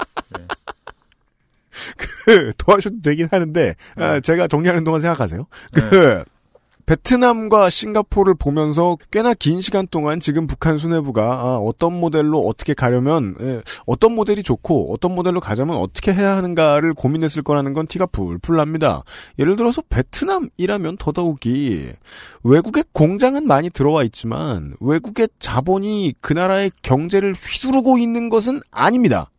도와줘도 2.58 3.02
되긴 3.04 3.28
하는데 3.30 3.76
아, 3.98 4.20
제가 4.22 4.48
정리하는 4.48 4.84
동안 4.84 5.02
생각하세요. 5.02 5.46
그 5.74 5.80
네. 5.80 6.24
베트남과 6.86 7.70
싱가포르를 7.70 8.36
보면서 8.36 8.98
꽤나 9.12 9.34
긴 9.34 9.62
시간 9.62 9.88
동안 9.88 10.20
지금 10.20 10.48
북한 10.48 10.78
수뇌부가 10.78 11.24
아, 11.24 11.58
어떤 11.58 11.98
모델로 12.00 12.42
어떻게 12.42 12.74
가려면 12.74 13.36
예, 13.40 13.62
어떤 13.86 14.14
모델이 14.14 14.44
좋고 14.44 14.94
어떤 14.94 15.16
모델로 15.16 15.40
가자면 15.40 15.78
어떻게 15.78 16.14
해야 16.14 16.36
하는가를 16.36 16.94
고민했을 16.94 17.42
거라는 17.42 17.74
건 17.74 17.88
티가 17.88 18.08
풀풀 18.08 18.58
납니다. 18.58 19.04
예를 19.40 19.56
들어서 19.56 19.82
베트남이라면 19.90 20.98
더더욱이 20.98 21.90
외국의 22.44 22.84
공장은 22.92 23.48
많이 23.48 23.70
들어와 23.70 24.04
있지만 24.04 24.76
외국의 24.82 25.30
자본이 25.40 26.16
그 26.20 26.34
나라의 26.34 26.72
경제를 26.82 27.34
휘두르고 27.34 27.98
있는 27.98 28.30
것은 28.30 28.62
아닙니다. 28.72 29.30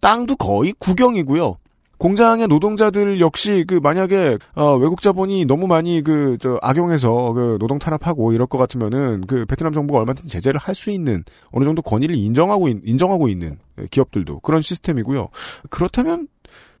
땅도 0.00 0.36
거의 0.36 0.74
국영이고요. 0.78 1.56
공장의 1.98 2.48
노동자들 2.48 3.20
역시 3.20 3.64
그 3.66 3.74
만약에 3.82 4.38
어, 4.54 4.76
외국 4.76 5.00
자본이 5.00 5.44
너무 5.46 5.66
많이 5.66 6.02
그 6.02 6.36
저 6.40 6.58
악용해서 6.62 7.32
그 7.32 7.56
노동 7.60 7.78
탄압하고 7.78 8.32
이럴 8.32 8.46
것 8.46 8.58
같으면은 8.58 9.26
그 9.26 9.46
베트남 9.46 9.72
정부가 9.72 10.00
얼마든지 10.00 10.28
제재를 10.30 10.58
할 10.60 10.74
수 10.74 10.90
있는 10.90 11.24
어느 11.52 11.64
정도 11.64 11.80
권위를 11.82 12.14
인정하고 12.16 12.68
있- 12.68 12.80
인정하고 12.84 13.28
있는 13.28 13.58
기업들도 13.90 14.40
그런 14.40 14.60
시스템이고요. 14.60 15.28
그렇다면 15.70 16.26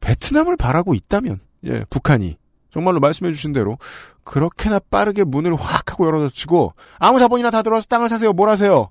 베트남을 0.00 0.56
바라고 0.56 0.94
있다면 0.94 1.38
예, 1.66 1.84
북한이 1.90 2.36
정말로 2.72 2.98
말씀해 3.00 3.32
주신 3.32 3.52
대로 3.52 3.78
그렇게나 4.24 4.80
빠르게 4.90 5.22
문을 5.24 5.54
확 5.54 5.92
하고 5.92 6.06
열어젖히고 6.06 6.74
아무 6.98 7.18
자본이나 7.20 7.50
다 7.50 7.62
들어와서 7.62 7.86
땅을 7.88 8.08
사세요. 8.08 8.32
뭘 8.32 8.48
하세요? 8.48 8.88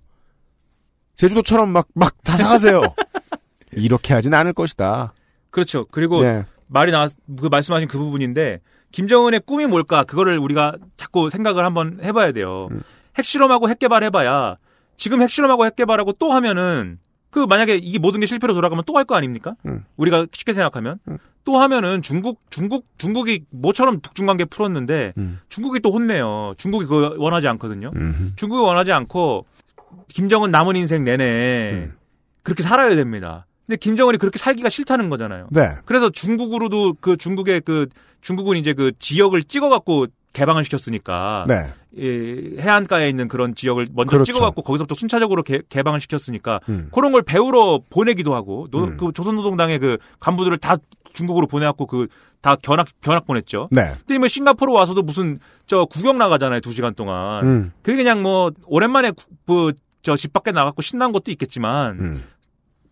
제주도처럼 1.16 1.70
막 1.70 1.88
막 1.94 2.16
다 2.24 2.38
사가세요. 2.38 2.82
이렇게 3.74 4.14
하진 4.14 4.34
않을 4.34 4.54
것이다. 4.54 5.14
그렇죠. 5.54 5.86
그리고 5.92 6.22
네. 6.24 6.46
말이 6.68 6.92
나왔 6.92 7.12
그 7.40 7.48
말씀하신 7.48 7.88
그 7.88 7.98
부분인데 7.98 8.60
김정은의 8.92 9.42
꿈이 9.46 9.66
뭘까? 9.68 10.04
그거를 10.04 10.38
우리가 10.40 10.76
자꾸 10.98 11.30
생각을 11.30 11.64
한번 11.66 12.00
해봐야 12.04 12.32
돼요. 12.32 12.68
음. 12.72 12.82
핵실험하고 13.18 13.70
핵개발 13.70 14.04
해봐야 14.04 14.58
지금 14.98 15.22
핵실험하고 15.22 15.66
핵개발하고 15.68 16.14
또 16.14 16.32
하면은 16.32 16.98
그 17.30 17.40
만약에 17.40 17.76
이게 17.76 17.98
모든 18.00 18.20
게 18.20 18.26
실패로 18.26 18.54
돌아가면 18.54 18.84
또 18.86 18.98
할 18.98 19.06
거 19.06 19.16
아닙니까? 19.16 19.56
음. 19.66 19.84
우리가 19.98 20.28
쉽게 20.32 20.54
생각하면 20.54 21.00
음. 21.08 21.18
또 21.46 21.58
하면은 21.60 22.02
중국 22.02 22.42
중국 22.50 22.86
중국이 22.98 23.46
모처럼 23.52 24.00
북중 24.02 24.26
관계 24.26 24.46
풀었는데 24.46 25.14
음. 25.18 25.40
중국이 25.50 25.80
또 25.82 25.92
혼내요. 25.92 26.54
중국이 26.58 26.86
그거 26.86 27.16
원하지 27.18 27.48
않거든요. 27.50 27.92
음. 27.96 28.34
중국이 28.36 28.62
원하지 28.64 28.92
않고 28.92 29.46
김정은 30.08 30.52
남은 30.52 30.76
인생 30.76 31.04
내내 31.04 31.72
음. 31.74 31.94
그렇게 32.44 32.64
살아야 32.64 32.96
됩니다. 32.96 33.46
근데 33.66 33.78
김정은이 33.78 34.18
그렇게 34.18 34.38
살기가 34.40 34.70
싫다는 34.70 35.10
거잖아요. 35.10 35.48
네. 35.52 35.70
그래서 35.86 36.10
중국으로도 36.10 36.96
그 37.00 37.16
중국의 37.18 37.62
그 37.62 37.88
중국은 38.22 38.58
이제 38.58 38.74
그 38.74 38.92
지역을 39.00 39.44
찍어갖고 39.44 40.08
개방을 40.34 40.64
시켰으니까 40.66 41.46
네. 41.48 41.68
이 41.96 42.56
해안가에 42.60 43.08
있는 43.08 43.28
그런 43.28 43.54
지역을 43.56 43.88
먼저 43.94 44.12
그렇죠. 44.12 44.32
찍어갖고 44.34 44.64
거기서부터 44.64 44.96
순차적으로 44.96 45.44
개, 45.44 45.62
방을 45.84 46.00
시켰으니까 46.02 46.60
음. 46.70 46.90
그런 46.92 47.12
걸 47.12 47.22
배우러 47.22 47.80
보내기도 47.90 48.34
하고 48.34 48.68
노- 48.72 48.86
음. 48.86 48.98
그 48.98 49.12
조선노동당의 49.14 49.80
그 49.80 49.98
간부들을 50.20 50.58
다 50.58 50.76
중국으로 51.14 51.48
보내갖고 51.48 51.86
그 51.88 52.08
다 52.44 52.58
견학 52.58 52.88
견학 53.00 53.26
보냈죠. 53.26 53.70
네. 53.72 53.94
근데 54.00 54.18
뭐 54.18 54.28
싱가포르 54.28 54.74
와서도 54.74 55.02
무슨 55.02 55.40
저 55.66 55.86
구경 55.86 56.18
나가잖아요 56.18 56.60
두 56.60 56.74
시간 56.74 56.94
동안. 56.94 57.46
음. 57.48 57.72
그게 57.82 57.96
그냥 58.04 58.22
뭐 58.22 58.52
오랜만에 58.66 59.14
그집 60.04 60.34
밖에 60.34 60.52
나갔고 60.52 60.82
신난 60.82 61.14
것도 61.14 61.32
있겠지만 61.32 62.00
음. 62.00 62.24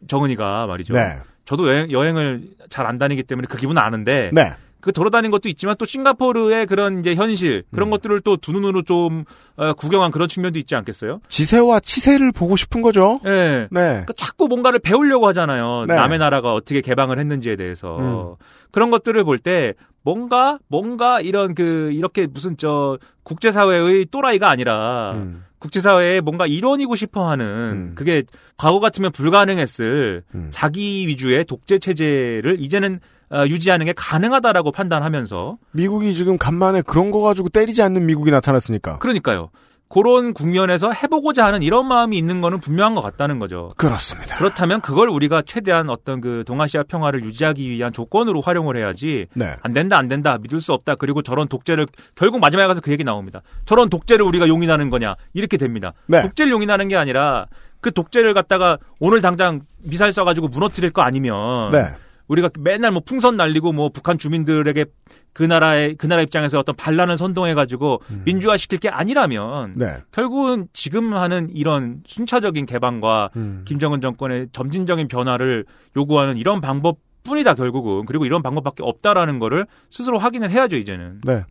정은이가 0.08 0.68
말이죠. 0.68 0.93
네. 0.93 1.18
저도 1.45 1.68
여행, 1.68 1.91
여행을 1.91 2.41
잘 2.70 2.86
안 2.86 2.97
다니기 2.97 3.24
때문에 3.24 3.47
그 3.49 3.58
기분은 3.58 3.82
아는데 3.82 4.30
네. 4.34 4.54
그 4.80 4.91
돌아다닌 4.91 5.30
것도 5.30 5.47
있지만 5.49 5.76
또 5.78 5.86
싱가포르의 5.86 6.66
그런 6.66 7.02
이제 7.02 7.14
현실 7.14 7.64
그런 7.72 7.89
음. 7.89 7.91
것들을 7.91 8.20
또 8.22 8.38
두 8.38 8.52
눈으로 8.52 8.82
좀 8.82 9.26
어, 9.56 9.74
구경한 9.74 10.10
그런 10.12 10.28
측면도 10.28 10.58
있지 10.58 10.76
않겠어요? 10.76 11.20
지세와 11.28 11.80
치세를 11.82 12.32
보고 12.32 12.56
싶은 12.56 12.82
거죠. 12.82 13.20
예. 13.26 13.68
네. 13.70 13.70
그러니까 13.70 14.14
자꾸 14.16 14.47
뭔가를 14.47 14.80
배우려고 14.80 15.28
하잖아요. 15.28 15.86
네. 15.88 15.95
남의 15.95 16.18
나라가 16.18 16.54
어떻게 16.54 16.82
개방을 16.82 17.20
했는지에 17.20 17.56
대해서 17.58 17.97
음. 17.99 18.36
그런 18.72 18.89
것들을 18.89 19.24
볼 19.24 19.38
때 19.38 19.74
뭔가 20.04 20.58
뭔가 20.68 21.22
이런 21.22 21.54
그 21.54 21.91
이렇게 21.93 22.26
무슨 22.26 22.58
저 22.58 22.97
국제사회의 23.22 24.06
또라이가 24.10 24.49
아니라 24.49 25.12
음. 25.14 25.43
국제사회에 25.62 26.20
뭔가 26.22 26.45
일원이고 26.45 26.95
싶어하는 26.95 27.45
음. 27.45 27.91
그게 27.95 28.24
과거 28.57 28.80
같으면 28.80 29.12
불가능했을 29.12 30.24
음. 30.36 30.47
자기 30.51 31.07
위주의 31.07 31.45
독재 31.45 31.80
체제를 31.80 32.57
이제는 32.59 32.99
어, 33.32 33.45
유지하는 33.47 33.86
게 33.86 33.93
가능하다라고 33.95 34.74
판단하면서 34.74 35.57
미국이 35.72 36.14
지금 36.16 36.38
간만에 36.38 36.82
그런 36.82 37.12
거 37.12 37.22
가지고 37.22 37.47
때리지 37.47 37.82
않는 37.82 38.05
미국이 38.05 38.30
나타났으니까. 38.30 38.97
그러니까요. 38.97 39.51
그런 39.92 40.34
국면에서 40.34 40.92
해보고자 40.92 41.46
하는 41.46 41.62
이런 41.64 41.88
마음이 41.88 42.18
있는 42.18 42.42
거는 42.42 42.60
분명한 42.60 42.96
것 42.96 43.02
같다는 43.02 43.39
거죠. 43.39 43.72
그렇습니다. 43.78 44.38
그렇다면 44.38 44.82
그걸 44.82 45.10
우리가 45.10 45.42
최대한 45.46 45.89
어떤 45.89 46.22
그 46.22 46.44
동아시아 46.46 46.84
평화를 46.84 47.24
유지하기 47.24 47.70
위한 47.70 47.92
조건으로 47.92 48.42
활용을 48.42 48.78
해야지 48.78 49.28
네. 49.34 49.54
안 49.62 49.74
된다 49.74 49.98
안 49.98 50.08
된다 50.08 50.38
믿을 50.42 50.62
수 50.62 50.74
없다 50.74 50.96
그리고 50.96 51.22
저런 51.22 51.48
독재를 51.48 51.88
결국 52.16 52.39
마지막에 52.39 52.68
가서 52.68 52.82
그 52.82 52.92
얘기 52.92 53.04
나옵니다. 53.04 53.42
저런 53.66 53.89
독재를 53.89 54.26
우리가 54.26 54.48
용인하는 54.48 54.89
거냐 54.89 55.16
이렇게 55.34 55.58
됩니다. 55.58 55.92
네. 56.08 56.22
독재를 56.22 56.52
용인하는 56.52 56.88
게 56.88 56.96
아니라 56.96 57.48
그 57.82 57.92
독재를 57.92 58.34
갖다가 58.34 58.78
오늘 59.00 59.22
당장 59.22 59.62
미사일 59.84 60.12
쏴가지고 60.12 60.52
무너뜨릴 60.52 60.92
거 60.92 61.02
아니면 61.02 61.72
네. 61.72 61.88
우리가 62.32 62.50
맨날 62.60 62.92
뭐 62.92 63.02
풍선 63.06 63.36
날리고 63.36 63.74
뭐 63.74 63.90
북한 63.90 64.18
주민들에게 64.18 64.86
그 65.34 65.44
나라의 65.44 65.96
그 65.96 66.08
나라 66.08 66.22
입장에서 66.22 66.60
어떤 66.60 66.76
반란을 66.76 67.18
선동해 67.18 67.54
가지고 67.54 68.02
민주화 68.24 68.56
시킬 68.56 68.80
게 68.80 68.88
아니라면 68.88 69.72
음. 69.72 69.74
네. 69.78 69.98
결국은 70.12 70.68
지금 70.72 71.14
하는 71.14 71.50
이런 71.54 72.02
순차적인 72.08 72.66
개방과 72.66 73.32
음. 73.36 73.64
김정은 73.66 74.00
정권의 74.00 74.48
점진적인 74.54 75.10
변화를 75.10 75.66
요구하는 75.98 76.38
이런 76.38 76.62
방법 76.62 77.00
뿐이다 77.24 77.54
결국은 77.54 78.06
그리고 78.06 78.26
이런 78.26 78.42
방법밖에 78.42 78.82
없다라는 78.84 79.40
거를 79.40 79.68
스스로 79.90 80.18
확인을 80.18 80.50
해야죠 80.52 80.78
이제는. 80.78 81.22
네. 81.26 81.44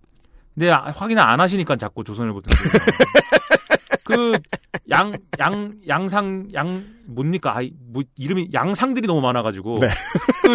근데 0.54 0.70
아, 0.70 0.90
확인을 0.94 1.22
안 1.22 1.40
하시니까 1.40 1.76
자꾸 1.76 2.04
조선일보 2.04 2.40
그양 4.04 5.12
양 5.38 5.74
양상 5.88 6.48
양 6.54 6.84
뭡니까 7.06 7.56
아이 7.56 7.70
뭐 7.78 8.02
이름이 8.16 8.48
양상들이 8.52 9.06
너무 9.06 9.20
많아가지고 9.20 9.78
네. 9.80 9.88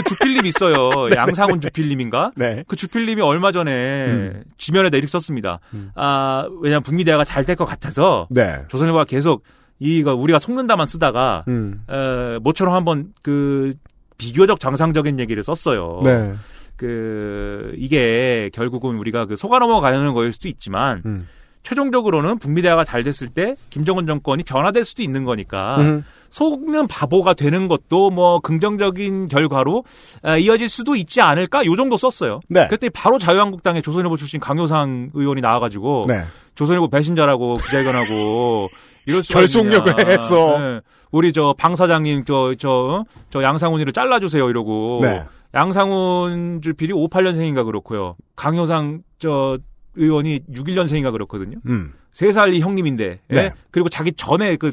그 0.02 0.10
주필님 0.10 0.46
있어요 0.46 0.90
양상훈 1.16 1.62
주필님인가 1.62 2.32
네. 2.36 2.64
그 2.68 2.76
주필님이 2.76 3.22
얼마 3.22 3.52
전에 3.52 4.06
음. 4.08 4.44
지면에다 4.58 4.98
이렇게 4.98 5.08
썼습니다 5.08 5.60
아 5.96 6.48
왜냐면 6.62 6.84
북미 6.84 7.04
대화가 7.04 7.24
잘 7.24 7.46
될 7.46 7.56
것 7.56 7.66
같아서 7.66 8.28
네. 8.30 8.60
조선일보가 8.70 9.06
계속 9.06 9.44
이거 9.80 10.14
우리가 10.16 10.40
속는다만 10.40 10.86
쓰다가 10.88 11.44
음. 11.48 11.82
에, 11.90 12.40
모처럼 12.40 12.74
한번 12.74 13.14
그 13.22 13.72
비교적 14.18 14.60
정상적인 14.62 15.20
얘기를 15.20 15.44
썼어요. 15.44 16.02
네. 16.04 16.34
그 16.78 17.74
이게 17.78 18.50
결국은 18.54 18.96
우리가 18.98 19.26
그 19.26 19.36
속아 19.36 19.60
넘어가는 19.60 20.14
거일 20.14 20.34
수도 20.34 20.48
있지만 20.48 21.02
음. 21.06 21.28
최종적으로는 21.66 22.38
북미 22.40 22.62
대화가 22.62 22.84
잘 22.84 23.04
됐을 23.04 23.28
때 23.28 23.56
김정은 23.72 24.06
정권이 24.06 24.44
변화될 24.44 24.86
수도 24.86 25.02
있는 25.04 25.26
거니까 25.26 25.78
음. 25.80 26.06
속는 26.30 26.88
바보가 26.88 27.34
되는 27.34 27.68
것도 27.68 28.12
뭐 28.12 28.40
긍정적인 28.40 29.28
결과로 29.28 29.84
에, 30.26 30.40
이어질 30.40 30.70
수도 30.70 30.96
있지 30.96 31.22
않을까 31.22 31.66
요 31.66 31.76
정도 31.76 31.98
썼어요. 31.98 32.40
네. 32.50 32.68
그때 32.70 32.90
바로 32.90 33.18
자유한국당의 33.18 33.82
조선일보 33.82 34.16
출신 34.16 34.40
강효상 34.40 35.10
의원이 35.14 35.42
나와가지고 35.42 36.06
네. 36.08 36.22
조선일보 36.56 36.90
배신자라고 36.90 37.58
기자회견하고 37.58 38.68
이럴 39.08 39.24
수가 39.24 39.40
결속력을. 39.40 40.08
했어. 40.08 40.60
네. 40.60 40.80
우리 41.12 41.32
저 41.34 41.54
방 41.58 41.76
사장님 41.76 42.26
저저저 42.26 43.06
양상훈이를 43.42 43.92
잘라주세요 43.94 44.50
이러고 44.50 45.00
네. 45.02 45.24
양상훈 45.54 46.62
주필이 46.62 46.94
58년생인가 46.94 47.66
그렇고요. 47.66 48.16
강효상 48.36 49.02
저 49.20 49.58
의원이 49.96 50.42
61년생인가 50.52 51.12
그렇거든요. 51.12 51.58
음. 51.68 51.94
세 52.14 52.32
살이 52.32 52.62
형님인데 52.62 53.20
예? 53.32 53.36
네. 53.36 53.52
그리고 53.72 53.90
자기 53.90 54.12
전에 54.14 54.56
그 54.58 54.72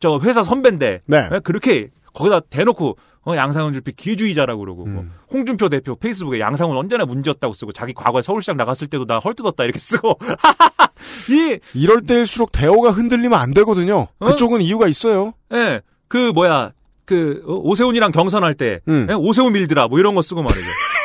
저 0.00 0.18
회사 0.22 0.42
선배인데 0.42 1.02
네. 1.06 1.28
예? 1.32 1.38
그렇게 1.40 1.90
거기다 2.14 2.40
대놓고 2.50 2.96
어, 3.26 3.36
양상은 3.36 3.74
주피 3.74 3.92
기주의자라고 3.92 4.60
그러고 4.60 4.86
뭐 4.86 5.02
음. 5.02 5.12
홍준표 5.30 5.68
대표 5.68 5.94
페이스북에 5.94 6.40
양상은 6.40 6.74
언제나 6.74 7.04
문제였다고 7.04 7.52
쓰고 7.52 7.72
자기 7.72 7.92
과거에 7.92 8.22
서울시장 8.22 8.56
나갔을 8.56 8.88
때도 8.88 9.04
나 9.04 9.18
헐뜯었다 9.18 9.62
이렇게 9.62 9.78
쓰고 9.78 10.18
이 11.30 11.58
이럴 11.74 12.00
때일수록 12.00 12.50
대오가 12.50 12.90
흔들리면 12.90 13.38
안 13.38 13.52
되거든요. 13.52 14.08
어? 14.18 14.24
그쪽은 14.24 14.62
이유가 14.62 14.88
있어요. 14.88 15.34
예, 15.52 15.82
그 16.08 16.32
뭐야, 16.32 16.72
그 17.04 17.42
어, 17.46 17.52
오세훈이랑 17.56 18.10
경선할 18.10 18.54
때 18.54 18.80
음. 18.88 19.06
예, 19.10 19.12
오세훈 19.12 19.52
밀드라 19.52 19.88
뭐 19.88 19.98
이런 19.98 20.14
거 20.14 20.22
쓰고 20.22 20.42
말이죠. 20.42 20.66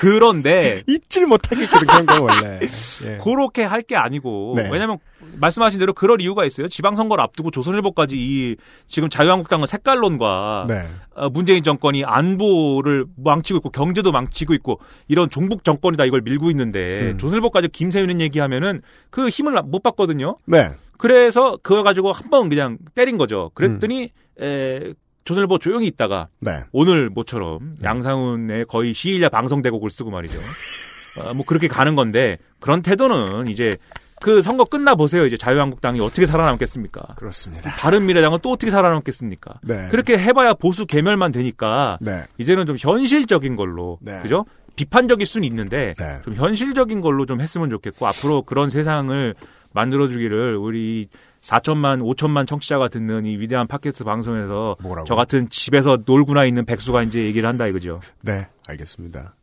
그런데 0.00 0.82
잊질 0.88 1.26
못하겠거든 1.26 1.86
그런 1.86 2.06
거 2.06 2.22
원래. 2.22 2.60
예. 3.04 3.18
그렇게 3.22 3.62
할 3.64 3.80
게 3.82 3.96
아니고 3.96 4.54
네. 4.56 4.68
왜냐면 4.70 4.98
말씀하신 5.36 5.78
대로 5.80 5.92
그럴 5.94 6.20
이유가 6.20 6.44
있어요. 6.44 6.68
지방선거를 6.68 7.22
앞두고 7.24 7.50
조선일보까지 7.50 8.16
이 8.16 8.56
지금 8.86 9.08
자유한국당은 9.08 9.66
색깔론과 9.66 10.66
네. 10.68 10.82
어, 11.14 11.28
문재인 11.30 11.62
정권이 11.62 12.04
안보를 12.04 13.06
망치고 13.16 13.58
있고 13.58 13.70
경제도 13.70 14.12
망치고 14.12 14.54
있고 14.54 14.80
이런 15.08 15.28
종북 15.30 15.64
정권이다 15.64 16.04
이걸 16.04 16.20
밀고 16.22 16.50
있는데 16.50 17.12
음. 17.12 17.18
조선일보까지 17.18 17.68
김세윤은 17.68 18.20
얘기하면은 18.20 18.82
그 19.10 19.28
힘을 19.28 19.60
못 19.64 19.82
받거든요. 19.82 20.36
네. 20.46 20.70
그래서 20.98 21.58
그거 21.62 21.82
가지고 21.82 22.12
한 22.12 22.30
번 22.30 22.48
그냥 22.48 22.78
때린 22.94 23.16
거죠. 23.18 23.50
그랬더니 23.54 24.10
음. 24.40 24.44
에, 24.44 24.94
조선일 25.30 25.46
보 25.46 25.58
조용히 25.58 25.86
있다가 25.86 26.26
네. 26.40 26.64
오늘 26.72 27.08
모처럼 27.08 27.76
양상훈의 27.84 28.64
거의 28.64 28.92
시일야 28.92 29.28
방송 29.28 29.62
대곡을 29.62 29.88
쓰고 29.88 30.10
말이죠. 30.10 30.40
어, 31.22 31.34
뭐 31.34 31.44
그렇게 31.46 31.68
가는 31.68 31.94
건데 31.94 32.38
그런 32.58 32.82
태도는 32.82 33.46
이제 33.46 33.76
그 34.20 34.42
선거 34.42 34.64
끝나 34.64 34.96
보세요. 34.96 35.24
이제 35.24 35.36
자유한국당이 35.36 36.00
어떻게 36.00 36.26
살아남겠습니까? 36.26 37.14
그렇습니다. 37.14 37.70
바른 37.76 38.06
미래당은 38.06 38.40
또 38.42 38.50
어떻게 38.50 38.72
살아남겠습니까? 38.72 39.60
네. 39.62 39.86
그렇게 39.92 40.18
해봐야 40.18 40.54
보수 40.54 40.84
개멸만 40.84 41.30
되니까 41.30 41.98
네. 42.00 42.24
이제는 42.38 42.66
좀 42.66 42.74
현실적인 42.76 43.54
걸로 43.54 43.98
네. 44.00 44.20
그죠? 44.22 44.46
비판적일 44.74 45.26
수는 45.26 45.46
있는데 45.46 45.94
네. 45.96 46.22
좀 46.24 46.34
현실적인 46.34 47.00
걸로 47.02 47.24
좀 47.24 47.40
했으면 47.40 47.70
좋겠고 47.70 48.04
앞으로 48.08 48.42
그런 48.42 48.68
세상을 48.68 49.36
만들어주기를 49.74 50.56
우리 50.56 51.08
4천만, 51.40 52.00
5천만 52.02 52.46
청취자가 52.46 52.88
듣는 52.88 53.24
이 53.26 53.36
위대한 53.38 53.66
팟캐스트 53.66 54.04
방송에서 54.04 54.76
뭐라고? 54.82 55.06
저 55.06 55.14
같은 55.14 55.48
집에서 55.48 55.98
놀구나 56.04 56.44
있는 56.44 56.64
백수가 56.64 57.02
이제 57.02 57.24
얘기를 57.24 57.48
한다 57.48 57.66
이거죠. 57.66 58.00
네, 58.22 58.46
알겠습니다. 58.66 59.34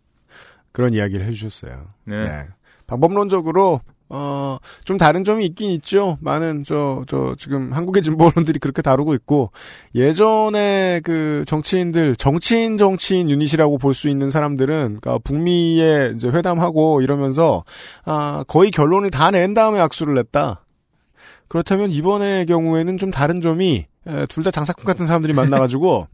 그런 0.72 0.94
이야기를 0.94 1.26
해주셨어요. 1.26 1.88
네. 2.06 2.45
방법론적으로 2.86 3.82
어, 4.10 4.57
좀 4.86 4.98
다른 4.98 5.26
점이 5.26 5.45
있긴 5.48 5.69
있죠. 5.72 6.18
많은, 6.22 6.64
저, 6.64 7.03
저, 7.07 7.36
지금 7.38 7.74
한국의 7.74 8.03
진보 8.03 8.28
언론들이 8.28 8.57
그렇게 8.57 8.82
다루고 8.82 9.14
있고, 9.15 9.52
예전에 9.95 11.02
그 11.03 11.44
정치인들, 11.45 12.15
정치인 12.15 12.78
정치인 12.78 13.30
유닛이라고 13.30 13.78
볼 13.78 13.94
수 13.94 14.07
있는 14.07 14.30
사람들은, 14.30 14.99
그러니까 15.02 15.18
북미에 15.26 16.14
이제 16.15 16.30
회담하고 16.30 17.02
이러면서, 17.02 17.65
아, 18.06 18.45
거의 18.48 18.72
결론을 18.72 19.11
다 19.11 19.30
낸 19.30 19.53
다음에 19.53 19.78
악수를 19.82 20.14
냈다. 20.14 20.61
그렇다면 21.48 21.91
이번의 21.91 22.45
경우에는 22.45 22.98
좀 22.98 23.11
다른 23.11 23.41
점이, 23.41 23.86
둘 24.30 24.44
다 24.44 24.52
장사꾼 24.52 24.86
같은 24.86 25.07
사람들이 25.07 25.34
만나가지고, 25.34 26.07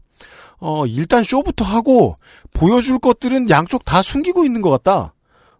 어, 0.60 0.86
일단 0.86 1.24
쇼부터 1.24 1.64
하고, 1.64 2.16
보여줄 2.54 2.98
것들은 2.98 3.50
양쪽 3.50 3.84
다 3.84 4.02
숨기고 4.02 4.44
있는 4.44 4.62
것 4.62 4.70
같다. 4.70 5.12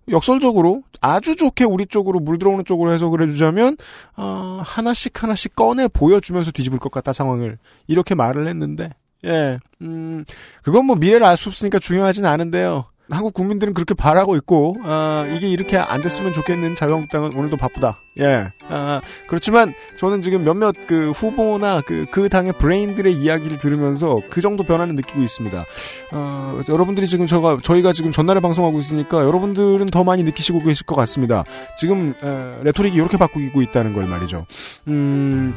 역설적으로 0.08 0.82
아주 1.00 1.34
좋게 1.34 1.64
우리 1.64 1.86
쪽으로 1.86 2.20
물 2.20 2.38
들어오는 2.38 2.64
쪽으로 2.66 2.92
해석을 2.92 3.22
해주자면 3.22 3.78
어, 4.18 4.60
하나씩 4.62 5.22
하나씩 5.22 5.56
꺼내 5.56 5.88
보여주면서 5.88 6.50
뒤집을 6.50 6.78
것 6.78 6.92
같다 6.92 7.14
상황을 7.14 7.56
이렇게 7.86 8.14
말을 8.14 8.46
했는데 8.46 8.90
예, 9.24 9.58
음, 9.80 10.26
그건 10.62 10.84
뭐 10.84 10.96
미래를 10.96 11.24
알 11.24 11.38
수 11.38 11.48
없으니까 11.48 11.78
중요하진 11.78 12.26
않은데요. 12.26 12.84
한국 13.10 13.34
국민들은 13.34 13.74
그렇게 13.74 13.94
바라고 13.94 14.34
있고 14.36 14.76
아, 14.82 15.26
이게 15.36 15.48
이렇게 15.48 15.76
안 15.76 16.00
됐으면 16.00 16.32
좋겠는 16.32 16.74
자유한국당은 16.74 17.34
오늘도 17.36 17.56
바쁘다. 17.56 17.98
예, 18.20 18.52
아, 18.68 19.00
그렇지만 19.26 19.74
저는 19.98 20.22
지금 20.22 20.44
몇몇 20.44 20.74
그 20.86 21.10
후보나 21.10 21.80
그, 21.82 22.06
그 22.10 22.28
당의 22.28 22.52
브레인들의 22.52 23.12
이야기를 23.12 23.58
들으면서 23.58 24.16
그 24.30 24.40
정도 24.40 24.62
변화는 24.62 24.94
느끼고 24.94 25.20
있습니다. 25.20 25.64
어, 26.12 26.60
여러분들이 26.68 27.08
지금 27.08 27.26
저가 27.26 27.58
저희가 27.62 27.92
지금 27.92 28.12
전날에 28.12 28.40
방송하고 28.40 28.78
있으니까 28.78 29.24
여러분들은 29.24 29.86
더 29.86 30.04
많이 30.04 30.22
느끼시고 30.22 30.60
계실 30.60 30.86
것 30.86 30.94
같습니다. 30.94 31.44
지금 31.76 32.14
에, 32.22 32.62
레토릭이 32.62 32.94
이렇게 32.96 33.18
바꾸고 33.18 33.60
있다는 33.60 33.92
걸 33.92 34.06
말이죠. 34.06 34.46
음, 34.88 35.54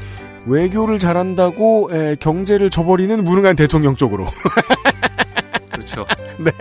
외교를 0.48 0.99
잘한다고 0.99 1.90
에, 1.94 2.15
경제를 2.19 2.69
저버리는 2.69 3.24
무능한 3.24 3.56
대통령 3.56 3.95
쪽으로. 3.95 4.26
그렇죠. 5.72 6.06
네. 6.40 6.52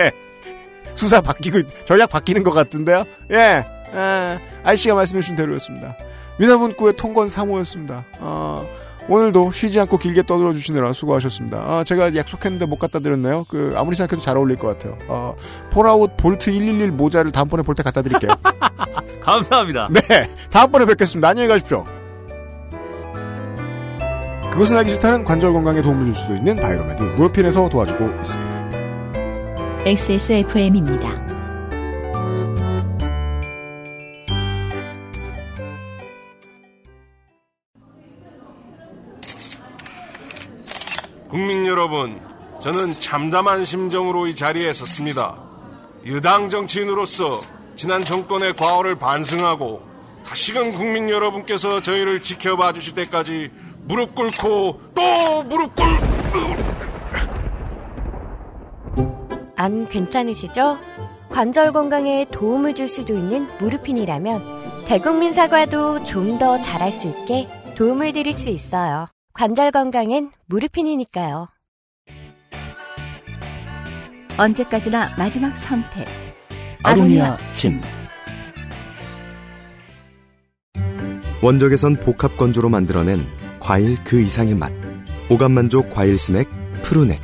수사 0.97 1.21
바뀌고 1.21 1.59
있- 1.59 1.87
전략 1.87 2.11
바뀌는 2.11 2.43
것 2.43 2.51
같은데요. 2.53 3.05
예. 3.31 3.65
아, 3.95 4.39
아이씨가 4.65 4.95
말씀해주신 4.97 5.37
대로였습니다. 5.37 5.95
미나문구의 6.39 6.97
통건 6.97 7.29
3호였습니다. 7.29 8.03
어, 8.21 8.67
오늘도 9.09 9.53
쉬지 9.53 9.79
않고 9.81 9.99
길게 9.99 10.25
떠들어 10.25 10.53
주시느라 10.53 10.93
수고하셨습니다. 10.93 11.59
아, 11.59 11.85
제가 11.85 12.17
약속했는데 12.17 12.67
못 12.67 12.79
갖다 12.79 12.99
드렸네요. 12.99 13.45
그 13.49 13.73
아무리 13.77 13.95
생각해도 13.95 14.21
잘 14.23 14.37
어울릴 14.37 14.57
것 14.57 14.77
같아요. 14.77 14.99
어, 15.09 15.37
Fallout 15.71 16.17
Vault 16.17 16.51
111 16.51 16.91
모자를 16.91 17.31
다음번에 17.31 17.63
볼 17.63 17.75
때 17.77 17.83
갖다 17.85 18.03
드릴게요. 18.03 18.33
감사합니다. 19.23 19.89
네, 19.93 20.29
다음번에 20.51 20.85
뵙겠습니다. 20.87 21.29
안녕히 21.29 21.49
가십시오. 21.49 21.85
그것은 24.51 24.77
알기 24.77 24.91
싫다는 24.91 25.25
관절 25.25 25.53
건강에 25.53 25.83
도움을 25.83 26.05
줄 26.07 26.15
수도 26.15 26.35
있는 26.35 26.57
바이로메드 26.57 27.03
무어핀에서 27.03 27.69
도와주고 27.69 28.05
있습니다. 28.23 28.56
XSFM입니다. 29.87 31.25
국민 41.29 41.65
여러분, 41.67 42.21
저는 42.61 42.99
참담한 42.99 43.65
심정으로 43.65 44.27
이 44.27 44.35
자리에 44.35 44.73
섰습니다. 44.73 45.37
유당 46.05 46.51
정치인으로서 46.51 47.41
지난 47.77 48.05
정권의 48.05 48.57
과오를 48.57 48.97
반성하고 48.97 49.83
다시금 50.25 50.73
국민 50.73 51.09
여러분께서 51.09 51.81
저희를 51.81 52.25
지켜봐 52.25 52.73
주실 52.73 52.97
때까지 52.97 53.53
무릎 53.85 54.17
꿇고 54.17 54.81
또 54.97 55.43
무릎 55.45 55.77
꿇... 55.77 55.87
안 59.57 59.89
괜찮으시죠? 59.89 60.79
관절 61.31 61.73
건강에 61.73 62.27
도움을 62.31 62.75
줄 62.75 62.89
수도 62.89 63.15
있는 63.17 63.47
무르핀이라면 63.59 64.85
대국민 64.87 65.33
사과도 65.33 66.05
좀 66.05 66.39
더 66.39 66.61
잘할 66.61 66.93
수 66.93 67.09
있게 67.09 67.47
도움을 67.77 68.13
드릴 68.13 68.33
수 68.33 68.51
있어요. 68.51 69.07
관절 69.33 69.71
건강엔 69.71 70.31
무르핀이니까요. 70.47 71.49
언제까지나 74.39 75.15
마지막 75.17 75.57
선택. 75.57 76.07
아로니아 76.83 77.37
진. 77.53 77.81
원적에선 81.43 81.95
복합 81.97 82.37
건조로 82.37 82.69
만들어낸 82.69 83.27
과일 83.61 83.97
그 84.05 84.21
이상의 84.21 84.55
맛. 84.55 84.71
오감 85.31 85.53
만족 85.53 85.91
과일 85.91 86.19
스낵 86.19 86.47
푸르넥. 86.83 87.19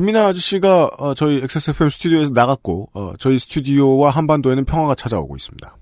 김민아 0.00 0.28
아저씨가 0.28 0.92
어, 0.96 1.12
저희 1.12 1.42
XSFM 1.42 1.90
스튜디오에서 1.90 2.32
나갔고 2.32 2.88
어, 2.94 3.12
저희 3.18 3.38
스튜디오와 3.38 4.08
한반도에는 4.08 4.64
평화가 4.64 4.94
찾아오고 4.94 5.36
있습니다. 5.36 5.76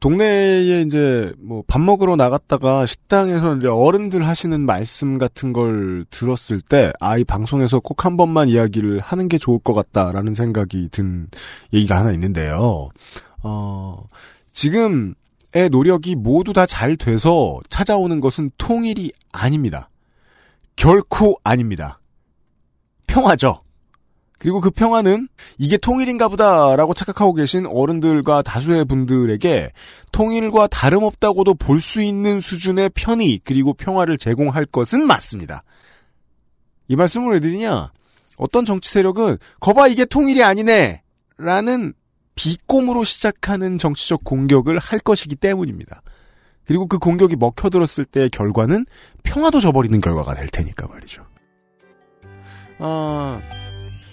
동네에 0.00 0.82
이제 0.82 1.32
뭐 1.38 1.62
밥 1.66 1.80
먹으러 1.80 2.14
나갔다가 2.14 2.84
식당에서 2.84 3.56
이제 3.56 3.66
어른들 3.66 4.28
하시는 4.28 4.60
말씀 4.60 5.16
같은 5.16 5.54
걸 5.54 6.04
들었을 6.10 6.60
때 6.60 6.92
아이 7.00 7.24
방송에서 7.24 7.80
꼭 7.80 8.04
한 8.04 8.18
번만 8.18 8.50
이야기를 8.50 9.00
하는 9.00 9.28
게 9.28 9.38
좋을 9.38 9.60
것 9.60 9.72
같다라는 9.72 10.34
생각이 10.34 10.90
든 10.90 11.28
얘기가 11.72 11.96
하나 11.96 12.12
있는데요. 12.12 12.90
어 13.42 14.04
지금의 14.52 15.14
노력이 15.70 16.16
모두 16.16 16.52
다 16.52 16.66
잘 16.66 16.98
돼서 16.98 17.60
찾아오는 17.70 18.20
것은 18.20 18.50
통일이 18.58 19.10
아닙니다. 19.32 19.88
결코 20.76 21.40
아닙니다. 21.44 21.98
평화죠. 23.08 23.62
그리고 24.38 24.60
그 24.60 24.70
평화는 24.70 25.28
이게 25.58 25.76
통일인가 25.76 26.28
보다라고 26.28 26.94
착각하고 26.94 27.34
계신 27.34 27.66
어른들과 27.66 28.42
다수의 28.42 28.84
분들에게 28.84 29.72
통일과 30.12 30.68
다름없다고도 30.68 31.54
볼 31.54 31.80
수 31.80 32.00
있는 32.02 32.40
수준의 32.40 32.90
편의 32.94 33.40
그리고 33.42 33.74
평화를 33.74 34.16
제공할 34.16 34.64
것은 34.66 35.04
맞습니다. 35.04 35.64
이 36.86 36.94
말씀을 36.94 37.32
왜 37.32 37.40
드리냐? 37.40 37.90
어떤 38.36 38.64
정치 38.64 38.90
세력은 38.92 39.38
거봐 39.58 39.88
이게 39.88 40.04
통일이 40.04 40.44
아니네 40.44 41.02
라는 41.36 41.92
비꼼으로 42.36 43.02
시작하는 43.02 43.78
정치적 43.78 44.22
공격을 44.22 44.78
할 44.78 45.00
것이기 45.00 45.34
때문입니다. 45.34 46.02
그리고 46.64 46.86
그 46.86 46.98
공격이 46.98 47.34
먹혀들었을 47.34 48.04
때의 48.04 48.30
결과는 48.30 48.86
평화도 49.24 49.60
저버리는 49.60 50.00
결과가 50.00 50.34
될 50.34 50.48
테니까 50.48 50.86
말이죠. 50.86 51.26
아, 52.78 53.40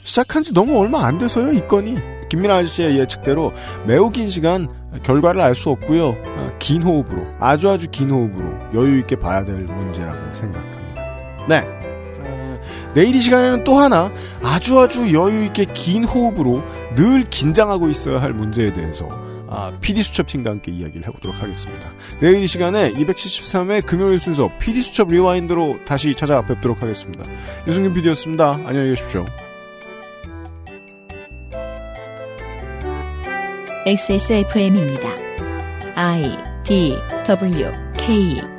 시작한 0.03 0.43
지 0.43 0.53
너무 0.53 0.79
얼마 0.79 1.05
안 1.05 1.17
돼서요, 1.17 1.51
이 1.53 1.67
건이. 1.67 1.95
김민하 2.30 2.56
아저씨의 2.57 2.97
예측대로 2.99 3.53
매우 3.85 4.09
긴 4.09 4.31
시간 4.31 4.67
결과를 5.03 5.41
알 5.41 5.53
수 5.55 5.69
없고요. 5.69 6.15
아, 6.25 6.51
긴 6.59 6.81
호흡으로, 6.81 7.27
아주 7.39 7.69
아주 7.69 7.87
긴 7.91 8.09
호흡으로 8.09 8.45
여유 8.73 8.99
있게 8.99 9.15
봐야 9.15 9.45
될 9.45 9.55
문제라고 9.57 10.17
생각합니다. 10.33 11.45
네. 11.47 11.57
아, 11.57 12.57
내일 12.95 13.15
이 13.15 13.21
시간에는 13.21 13.63
또 13.63 13.77
하나 13.77 14.11
아주 14.43 14.79
아주 14.79 15.13
여유 15.13 15.45
있게 15.45 15.65
긴 15.65 16.03
호흡으로 16.03 16.63
늘 16.95 17.23
긴장하고 17.23 17.89
있어야 17.89 18.21
할 18.21 18.33
문제에 18.33 18.73
대해서 18.73 19.07
아, 19.47 19.72
PD 19.81 20.03
수첩 20.03 20.27
팀과 20.27 20.51
함께 20.51 20.72
이야기를 20.72 21.07
해보도록 21.07 21.41
하겠습니다. 21.41 21.91
내일 22.19 22.43
이 22.43 22.47
시간에 22.47 22.91
273회 22.93 23.85
금요일 23.85 24.19
순서 24.19 24.49
PD 24.59 24.81
수첩 24.81 25.09
rewind로 25.10 25.80
다시 25.85 26.15
찾아뵙도록 26.15 26.81
하겠습니다. 26.81 27.23
유승균 27.67 27.93
PD였습니다. 27.93 28.59
안녕히 28.65 28.89
계십시오. 28.89 29.26
XSFM입니다. 33.85 35.09
I 35.95 36.23
D 36.63 36.95
W 37.27 37.72
K 37.93 38.55